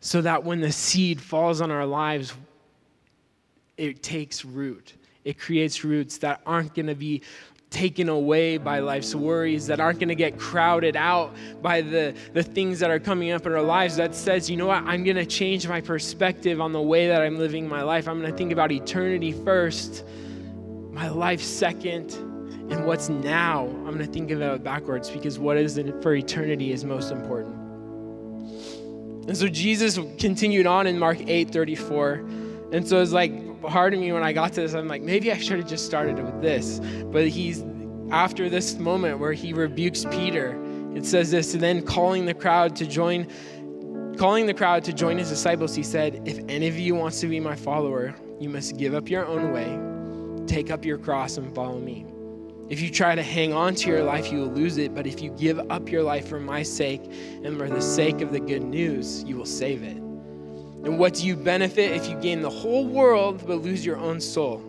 so 0.00 0.20
that 0.20 0.44
when 0.44 0.60
the 0.60 0.72
seed 0.72 1.20
falls 1.20 1.60
on 1.60 1.70
our 1.70 1.86
lives, 1.86 2.34
it 3.76 4.02
takes 4.02 4.44
root 4.44 4.94
it 5.24 5.38
creates 5.38 5.84
roots 5.84 6.18
that 6.18 6.40
aren't 6.46 6.74
going 6.74 6.86
to 6.86 6.94
be 6.94 7.22
taken 7.72 8.08
away 8.08 8.58
by 8.58 8.80
life's 8.80 9.14
worries, 9.14 9.66
that 9.66 9.80
aren't 9.80 9.98
going 9.98 10.08
to 10.08 10.14
get 10.14 10.38
crowded 10.38 10.94
out 10.94 11.34
by 11.62 11.80
the, 11.80 12.14
the 12.34 12.42
things 12.42 12.78
that 12.78 12.90
are 12.90 13.00
coming 13.00 13.32
up 13.32 13.46
in 13.46 13.52
our 13.52 13.62
lives, 13.62 13.96
that 13.96 14.14
says, 14.14 14.50
you 14.50 14.56
know 14.56 14.66
what, 14.66 14.84
I'm 14.84 15.02
going 15.04 15.16
to 15.16 15.26
change 15.26 15.66
my 15.66 15.80
perspective 15.80 16.60
on 16.60 16.72
the 16.72 16.82
way 16.82 17.08
that 17.08 17.22
I'm 17.22 17.38
living 17.38 17.68
my 17.68 17.82
life. 17.82 18.06
I'm 18.06 18.20
going 18.20 18.30
to 18.30 18.36
think 18.36 18.52
about 18.52 18.70
eternity 18.70 19.32
first, 19.32 20.04
my 20.90 21.08
life 21.08 21.40
second, 21.40 22.12
and 22.70 22.86
what's 22.86 23.08
now. 23.08 23.66
I'm 23.66 23.84
going 23.84 23.98
to 23.98 24.06
think 24.06 24.30
about 24.30 24.56
it 24.56 24.64
backwards 24.64 25.10
because 25.10 25.38
what 25.38 25.56
is 25.56 25.80
for 26.02 26.14
eternity 26.14 26.72
is 26.72 26.84
most 26.84 27.10
important. 27.10 27.56
And 29.28 29.36
so 29.36 29.48
Jesus 29.48 29.98
continued 30.18 30.66
on 30.66 30.86
in 30.86 30.98
Mark 30.98 31.18
8 31.20 31.50
34. 31.50 32.12
And 32.72 32.86
so 32.86 33.00
it's 33.00 33.12
like, 33.12 33.32
hard 33.64 33.94
of 33.94 34.00
me 34.00 34.12
when 34.12 34.22
I 34.22 34.32
got 34.32 34.52
to 34.54 34.60
this. 34.60 34.74
I'm 34.74 34.88
like, 34.88 35.02
maybe 35.02 35.32
I 35.32 35.38
should 35.38 35.58
have 35.58 35.68
just 35.68 35.86
started 35.86 36.18
with 36.22 36.40
this. 36.42 36.80
But 37.06 37.28
he's, 37.28 37.64
after 38.10 38.48
this 38.48 38.78
moment 38.78 39.18
where 39.18 39.32
he 39.32 39.52
rebukes 39.52 40.04
Peter, 40.10 40.58
it 40.94 41.06
says 41.06 41.30
this, 41.30 41.54
and 41.54 41.62
then 41.62 41.82
calling 41.82 42.26
the 42.26 42.34
crowd 42.34 42.76
to 42.76 42.86
join, 42.86 43.26
calling 44.18 44.46
the 44.46 44.54
crowd 44.54 44.84
to 44.84 44.92
join 44.92 45.18
his 45.18 45.28
disciples, 45.28 45.74
he 45.74 45.82
said, 45.82 46.22
If 46.26 46.40
any 46.48 46.68
of 46.68 46.78
you 46.78 46.94
wants 46.94 47.20
to 47.20 47.28
be 47.28 47.40
my 47.40 47.56
follower, 47.56 48.14
you 48.38 48.48
must 48.48 48.76
give 48.76 48.94
up 48.94 49.08
your 49.08 49.24
own 49.26 49.52
way, 49.52 50.46
take 50.46 50.70
up 50.70 50.84
your 50.84 50.98
cross, 50.98 51.38
and 51.38 51.54
follow 51.54 51.78
me. 51.78 52.04
If 52.68 52.80
you 52.80 52.90
try 52.90 53.14
to 53.14 53.22
hang 53.22 53.52
on 53.52 53.74
to 53.76 53.90
your 53.90 54.02
life, 54.02 54.32
you 54.32 54.38
will 54.38 54.52
lose 54.52 54.78
it. 54.78 54.94
But 54.94 55.06
if 55.06 55.20
you 55.20 55.30
give 55.32 55.58
up 55.70 55.90
your 55.90 56.02
life 56.02 56.26
for 56.26 56.40
my 56.40 56.62
sake 56.62 57.02
and 57.44 57.58
for 57.58 57.68
the 57.68 57.82
sake 57.82 58.20
of 58.22 58.32
the 58.32 58.40
good 58.40 58.62
news, 58.62 59.24
you 59.24 59.36
will 59.36 59.44
save 59.44 59.82
it. 59.82 60.01
And 60.84 60.98
what 60.98 61.14
do 61.14 61.26
you 61.26 61.36
benefit 61.36 61.92
if 61.92 62.08
you 62.08 62.16
gain 62.16 62.42
the 62.42 62.50
whole 62.50 62.86
world 62.86 63.44
but 63.46 63.62
lose 63.62 63.86
your 63.86 63.98
own 63.98 64.20
soul? 64.20 64.60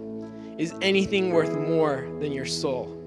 Is 0.59 0.73
anything 0.81 1.31
worth 1.31 1.57
more 1.57 2.07
than 2.19 2.31
your 2.31 2.45
soul? 2.45 2.99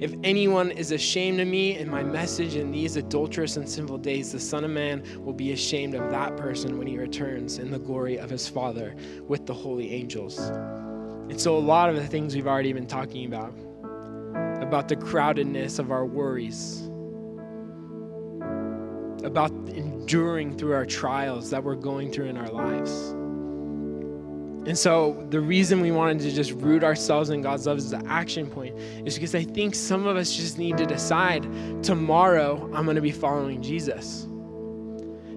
If 0.00 0.14
anyone 0.22 0.70
is 0.70 0.92
ashamed 0.92 1.40
of 1.40 1.48
me 1.48 1.76
and 1.76 1.90
my 1.90 2.04
message 2.04 2.54
in 2.54 2.70
these 2.70 2.96
adulterous 2.96 3.56
and 3.56 3.68
sinful 3.68 3.98
days, 3.98 4.30
the 4.30 4.38
Son 4.38 4.64
of 4.64 4.70
Man 4.70 5.02
will 5.24 5.32
be 5.32 5.52
ashamed 5.52 5.94
of 5.94 6.10
that 6.10 6.36
person 6.36 6.78
when 6.78 6.86
he 6.86 6.96
returns 6.96 7.58
in 7.58 7.70
the 7.70 7.78
glory 7.78 8.18
of 8.18 8.30
his 8.30 8.48
Father 8.48 8.94
with 9.26 9.46
the 9.46 9.54
holy 9.54 9.92
angels. 9.92 10.38
And 10.38 11.40
so, 11.40 11.56
a 11.56 11.58
lot 11.58 11.90
of 11.90 11.96
the 11.96 12.06
things 12.06 12.34
we've 12.34 12.46
already 12.46 12.72
been 12.72 12.86
talking 12.86 13.24
about, 13.24 13.52
about 14.62 14.88
the 14.88 14.96
crowdedness 14.96 15.78
of 15.78 15.90
our 15.90 16.04
worries, 16.04 16.88
about 19.24 19.50
enduring 19.68 20.56
through 20.56 20.74
our 20.74 20.86
trials 20.86 21.50
that 21.50 21.62
we're 21.62 21.74
going 21.74 22.12
through 22.12 22.26
in 22.26 22.36
our 22.36 22.50
lives. 22.50 23.14
And 24.66 24.78
so, 24.78 25.26
the 25.28 25.40
reason 25.40 25.82
we 25.82 25.92
wanted 25.92 26.20
to 26.20 26.30
just 26.30 26.52
root 26.52 26.82
ourselves 26.82 27.28
in 27.28 27.42
God's 27.42 27.66
love 27.66 27.76
as 27.76 27.92
an 27.92 28.06
action 28.06 28.46
point 28.46 28.74
is 29.04 29.14
because 29.14 29.34
I 29.34 29.44
think 29.44 29.74
some 29.74 30.06
of 30.06 30.16
us 30.16 30.34
just 30.34 30.56
need 30.56 30.78
to 30.78 30.86
decide 30.86 31.42
tomorrow, 31.82 32.70
I'm 32.72 32.84
going 32.84 32.96
to 32.96 33.02
be 33.02 33.12
following 33.12 33.60
Jesus. 33.60 34.26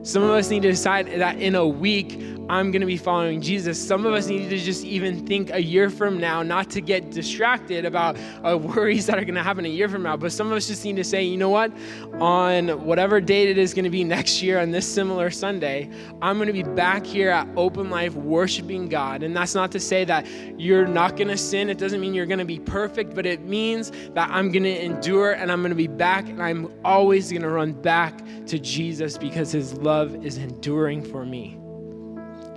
Some 0.07 0.23
of 0.23 0.29
us 0.29 0.49
need 0.49 0.61
to 0.61 0.69
decide 0.69 1.07
that 1.19 1.37
in 1.41 1.53
a 1.53 1.67
week, 1.67 2.17
I'm 2.49 2.71
going 2.71 2.79
to 2.79 2.87
be 2.87 2.95
following 2.95 3.41
Jesus. 3.41 3.77
Some 3.77 4.05
of 4.05 4.13
us 4.13 4.27
need 4.27 4.49
to 4.49 4.57
just 4.57 4.85
even 4.85 5.25
think 5.25 5.51
a 5.51 5.61
year 5.61 5.89
from 5.89 6.17
now, 6.17 6.43
not 6.43 6.69
to 6.71 6.81
get 6.81 7.11
distracted 7.11 7.83
about 7.83 8.17
uh, 8.45 8.57
worries 8.61 9.05
that 9.07 9.17
are 9.17 9.25
going 9.25 9.35
to 9.35 9.43
happen 9.43 9.65
a 9.65 9.69
year 9.69 9.89
from 9.89 10.03
now, 10.03 10.15
but 10.15 10.31
some 10.31 10.47
of 10.47 10.53
us 10.53 10.67
just 10.67 10.85
need 10.85 10.95
to 10.95 11.03
say, 11.03 11.23
you 11.23 11.35
know 11.35 11.49
what? 11.49 11.73
On 12.21 12.85
whatever 12.85 13.19
date 13.19 13.49
it 13.49 13.57
is 13.57 13.73
going 13.73 13.83
to 13.83 13.89
be 13.89 14.03
next 14.05 14.41
year 14.41 14.61
on 14.61 14.71
this 14.71 14.89
similar 14.89 15.29
Sunday, 15.29 15.89
I'm 16.21 16.37
going 16.37 16.47
to 16.47 16.53
be 16.53 16.63
back 16.63 17.05
here 17.05 17.29
at 17.29 17.45
Open 17.57 17.89
Life 17.89 18.13
worshiping 18.13 18.87
God. 18.87 19.23
And 19.23 19.35
that's 19.35 19.55
not 19.55 19.73
to 19.73 19.79
say 19.79 20.05
that 20.05 20.25
you're 20.57 20.87
not 20.87 21.17
going 21.17 21.27
to 21.27 21.37
sin. 21.37 21.69
It 21.69 21.77
doesn't 21.77 21.99
mean 21.99 22.13
you're 22.13 22.25
going 22.25 22.39
to 22.39 22.45
be 22.45 22.59
perfect, 22.59 23.13
but 23.13 23.25
it 23.25 23.41
means 23.41 23.91
that 24.13 24.29
I'm 24.29 24.53
going 24.53 24.63
to 24.63 24.85
endure 24.85 25.33
and 25.33 25.51
I'm 25.51 25.59
going 25.59 25.71
to 25.71 25.75
be 25.75 25.87
back 25.87 26.29
and 26.29 26.41
I'm 26.41 26.71
always 26.85 27.29
going 27.29 27.41
to 27.41 27.49
run 27.49 27.73
back 27.73 28.21
to 28.45 28.57
Jesus 28.57 29.17
because 29.17 29.51
his 29.51 29.73
love 29.73 29.96
is 30.23 30.37
enduring 30.37 31.03
for 31.03 31.25
me. 31.25 31.57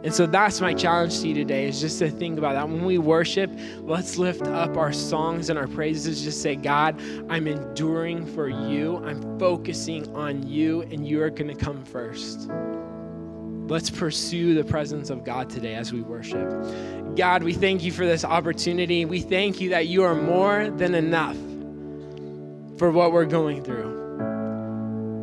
And 0.03 0.15
so 0.15 0.25
that's 0.25 0.63
my 0.63 0.73
challenge 0.73 1.21
to 1.21 1.29
you 1.29 1.35
today 1.35 1.69
is 1.69 1.79
just 1.79 1.99
to 1.99 2.11
think 2.11 2.39
about 2.39 2.55
that. 2.55 2.67
When 2.67 2.87
we 2.87 2.97
worship, 2.97 3.51
let's 3.81 4.17
lift 4.17 4.43
up 4.43 4.79
our 4.79 4.95
songs 4.95 5.51
and 5.51 5.59
our 5.59 5.67
praises. 5.67 6.23
Just 6.23 6.41
say, 6.41 6.57
God, 6.57 6.99
I'm 7.29 7.47
enduring 7.47 8.25
for 8.35 8.49
you. 8.49 8.97
I'm 9.05 9.39
focusing 9.39 10.15
on 10.17 10.47
you, 10.49 10.83
and 10.83 11.07
you 11.07 11.23
are 11.23 11.29
going 11.29 11.49
to 11.49 11.55
come 11.55 11.85
first. 11.85 12.49
Let's 13.69 13.91
pursue 13.91 14.55
the 14.55 14.65
presence 14.65 15.11
of 15.11 15.23
God 15.23 15.51
today 15.51 15.75
as 15.75 15.93
we 15.93 16.01
worship. 16.01 16.51
God, 17.15 17.43
we 17.43 17.53
thank 17.53 17.85
you 17.85 17.93
for 17.93 18.07
this 18.07 18.25
opportunity. 18.25 19.05
We 19.05 19.21
thank 19.21 19.61
you 19.61 19.69
that 19.69 19.89
you 19.89 20.03
are 20.05 20.15
more 20.15 20.71
than 20.71 20.95
enough 20.95 21.37
for 22.79 22.91
what 22.91 23.13
we're 23.13 23.27
going 23.27 23.63
through. 23.63 24.01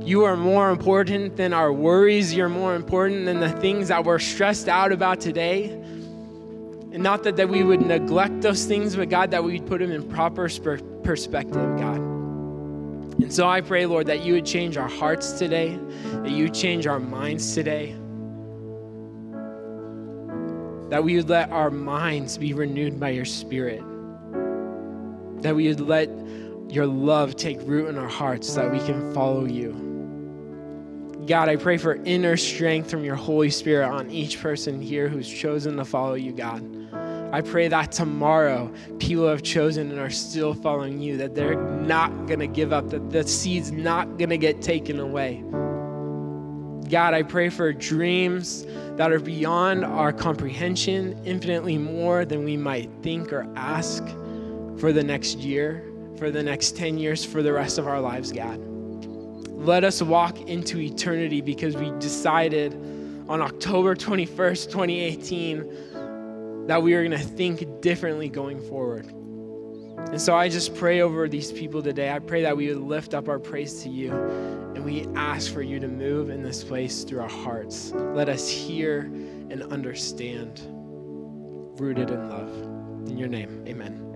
You 0.07 0.23
are 0.23 0.37
more 0.37 0.69
important 0.71 1.35
than 1.35 1.51
our 1.51 1.73
worries. 1.73 2.33
You're 2.33 2.47
more 2.47 2.75
important 2.75 3.25
than 3.25 3.41
the 3.41 3.49
things 3.49 3.89
that 3.89 4.05
we're 4.05 4.19
stressed 4.19 4.69
out 4.69 4.93
about 4.93 5.19
today. 5.19 5.65
And 6.93 6.99
not 7.03 7.23
that, 7.23 7.35
that 7.35 7.49
we 7.49 7.61
would 7.61 7.81
neglect 7.81 8.39
those 8.39 8.63
things, 8.63 8.95
but 8.95 9.09
God, 9.09 9.31
that 9.31 9.43
we'd 9.43 9.67
put 9.67 9.79
them 9.79 9.91
in 9.91 10.07
proper 10.07 10.47
perspective, 11.03 11.77
God. 11.77 11.97
And 11.97 13.33
so 13.33 13.49
I 13.49 13.59
pray, 13.59 13.85
Lord, 13.85 14.07
that 14.07 14.21
you 14.21 14.35
would 14.35 14.45
change 14.45 14.77
our 14.77 14.87
hearts 14.87 15.33
today, 15.33 15.77
that 16.13 16.31
you 16.31 16.47
change 16.47 16.87
our 16.87 17.01
minds 17.01 17.53
today, 17.53 17.91
that 20.89 21.03
we 21.03 21.17
would 21.17 21.27
let 21.27 21.49
our 21.51 21.69
minds 21.69 22.37
be 22.37 22.53
renewed 22.53 22.97
by 22.97 23.09
your 23.09 23.25
Spirit, 23.25 23.81
that 25.41 25.53
we 25.53 25.67
would 25.67 25.81
let 25.81 26.09
your 26.69 26.85
love 26.85 27.35
take 27.35 27.59
root 27.63 27.89
in 27.89 27.97
our 27.97 28.07
hearts 28.07 28.47
so 28.47 28.61
that 28.61 28.71
we 28.71 28.79
can 28.79 29.13
follow 29.13 29.43
you. 29.43 29.86
God, 31.27 31.49
I 31.49 31.57
pray 31.57 31.75
for 31.75 31.95
inner 32.05 32.37
strength 32.37 32.89
from 32.89 33.03
your 33.03 33.15
Holy 33.15 33.49
Spirit 33.49 33.89
on 33.89 34.09
each 34.09 34.41
person 34.41 34.81
here 34.81 35.09
who's 35.09 35.27
chosen 35.27 35.75
to 35.75 35.83
follow 35.83 36.13
you, 36.13 36.31
God. 36.31 36.63
I 37.33 37.41
pray 37.41 37.67
that 37.67 37.91
tomorrow 37.91 38.71
people 38.99 39.27
have 39.27 39.43
chosen 39.43 39.91
and 39.91 39.99
are 39.99 40.09
still 40.09 40.53
following 40.53 41.01
you, 41.01 41.17
that 41.17 41.35
they're 41.35 41.61
not 41.61 42.27
going 42.27 42.39
to 42.39 42.47
give 42.47 42.71
up, 42.71 42.89
that 42.91 43.09
the 43.09 43.27
seed's 43.27 43.73
not 43.73 44.17
going 44.17 44.29
to 44.29 44.37
get 44.37 44.61
taken 44.61 45.01
away. 45.01 45.43
God, 46.89 47.13
I 47.13 47.23
pray 47.23 47.49
for 47.49 47.73
dreams 47.73 48.65
that 48.95 49.11
are 49.11 49.19
beyond 49.19 49.83
our 49.83 50.13
comprehension, 50.13 51.21
infinitely 51.25 51.77
more 51.77 52.23
than 52.23 52.45
we 52.45 52.55
might 52.55 52.89
think 53.01 53.33
or 53.33 53.45
ask 53.57 54.01
for 54.77 54.93
the 54.93 55.03
next 55.03 55.39
year, 55.39 55.83
for 56.17 56.31
the 56.31 56.41
next 56.41 56.77
10 56.77 56.97
years, 56.97 57.25
for 57.25 57.43
the 57.43 57.51
rest 57.51 57.77
of 57.77 57.85
our 57.85 57.99
lives, 57.99 58.31
God. 58.31 58.76
Let 59.57 59.83
us 59.83 60.01
walk 60.01 60.39
into 60.41 60.79
eternity 60.79 61.41
because 61.41 61.75
we 61.75 61.91
decided 61.99 62.73
on 63.27 63.41
October 63.41 63.95
21st, 63.95 64.71
2018, 64.71 66.67
that 66.67 66.81
we 66.81 66.93
are 66.93 67.03
going 67.03 67.19
to 67.19 67.25
think 67.25 67.81
differently 67.81 68.29
going 68.29 68.61
forward. 68.61 69.07
And 69.07 70.21
so 70.21 70.35
I 70.35 70.47
just 70.47 70.75
pray 70.75 71.01
over 71.01 71.27
these 71.27 71.51
people 71.51 71.81
today. 71.81 72.11
I 72.11 72.19
pray 72.19 72.43
that 72.43 72.55
we 72.55 72.67
would 72.67 72.83
lift 72.83 73.13
up 73.13 73.27
our 73.27 73.39
praise 73.39 73.81
to 73.83 73.89
you 73.89 74.13
and 74.13 74.85
we 74.85 75.07
ask 75.15 75.51
for 75.51 75.63
you 75.63 75.79
to 75.79 75.87
move 75.87 76.29
in 76.29 76.43
this 76.43 76.63
place 76.63 77.03
through 77.03 77.21
our 77.21 77.29
hearts. 77.29 77.91
Let 77.93 78.29
us 78.29 78.47
hear 78.47 79.01
and 79.49 79.63
understand, 79.63 80.61
rooted 81.79 82.11
in 82.11 82.29
love. 82.29 82.51
In 83.09 83.17
your 83.17 83.27
name, 83.27 83.65
amen. 83.67 84.06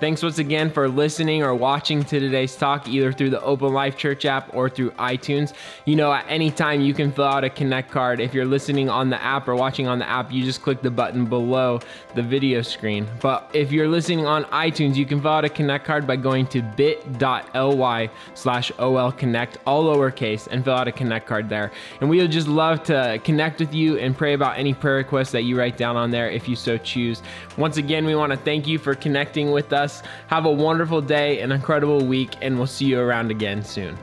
Thanks 0.00 0.22
once 0.22 0.38
again 0.38 0.70
for 0.70 0.88
listening 0.88 1.42
or 1.42 1.54
watching 1.54 2.02
to 2.04 2.18
today's 2.18 2.56
talk, 2.56 2.88
either 2.88 3.12
through 3.12 3.28
the 3.28 3.42
Open 3.42 3.74
Life 3.74 3.98
Church 3.98 4.24
app 4.24 4.48
or 4.54 4.70
through 4.70 4.92
iTunes. 4.92 5.52
You 5.84 5.94
know, 5.94 6.10
at 6.10 6.24
any 6.26 6.50
time 6.50 6.80
you 6.80 6.94
can 6.94 7.12
fill 7.12 7.26
out 7.26 7.44
a 7.44 7.50
Connect 7.50 7.90
card. 7.90 8.18
If 8.18 8.32
you're 8.32 8.46
listening 8.46 8.88
on 8.88 9.10
the 9.10 9.22
app 9.22 9.46
or 9.46 9.54
watching 9.54 9.88
on 9.88 9.98
the 9.98 10.08
app, 10.08 10.32
you 10.32 10.42
just 10.42 10.62
click 10.62 10.80
the 10.80 10.90
button 10.90 11.26
below 11.26 11.80
the 12.14 12.22
video 12.22 12.62
screen. 12.62 13.06
But 13.20 13.50
if 13.52 13.70
you're 13.70 13.88
listening 13.88 14.24
on 14.24 14.44
iTunes, 14.44 14.94
you 14.94 15.04
can 15.04 15.20
fill 15.20 15.32
out 15.32 15.44
a 15.44 15.50
Connect 15.50 15.84
card 15.84 16.06
by 16.06 16.16
going 16.16 16.46
to 16.46 16.62
bit.ly 16.62 18.10
slash 18.32 18.72
olconnect, 18.78 19.56
all 19.66 19.94
lowercase, 19.94 20.48
and 20.50 20.64
fill 20.64 20.76
out 20.76 20.88
a 20.88 20.92
Connect 20.92 21.26
card 21.26 21.50
there. 21.50 21.72
And 22.00 22.08
we 22.08 22.22
would 22.22 22.32
just 22.32 22.48
love 22.48 22.82
to 22.84 23.20
connect 23.22 23.60
with 23.60 23.74
you 23.74 23.98
and 23.98 24.16
pray 24.16 24.32
about 24.32 24.58
any 24.58 24.72
prayer 24.72 24.96
requests 24.96 25.32
that 25.32 25.42
you 25.42 25.58
write 25.58 25.76
down 25.76 25.96
on 25.96 26.10
there 26.10 26.30
if 26.30 26.48
you 26.48 26.56
so 26.56 26.78
choose. 26.78 27.20
Once 27.58 27.76
again, 27.76 28.06
we 28.06 28.14
want 28.14 28.32
to 28.32 28.38
thank 28.38 28.66
you 28.66 28.78
for 28.78 28.94
connecting 28.94 29.50
with 29.50 29.74
us. 29.90 30.02
Have 30.28 30.44
a 30.44 30.52
wonderful 30.52 31.00
day, 31.00 31.40
an 31.40 31.52
incredible 31.52 32.04
week, 32.04 32.36
and 32.40 32.56
we'll 32.56 32.66
see 32.66 32.86
you 32.86 33.00
around 33.00 33.30
again 33.30 33.64
soon. 33.64 33.96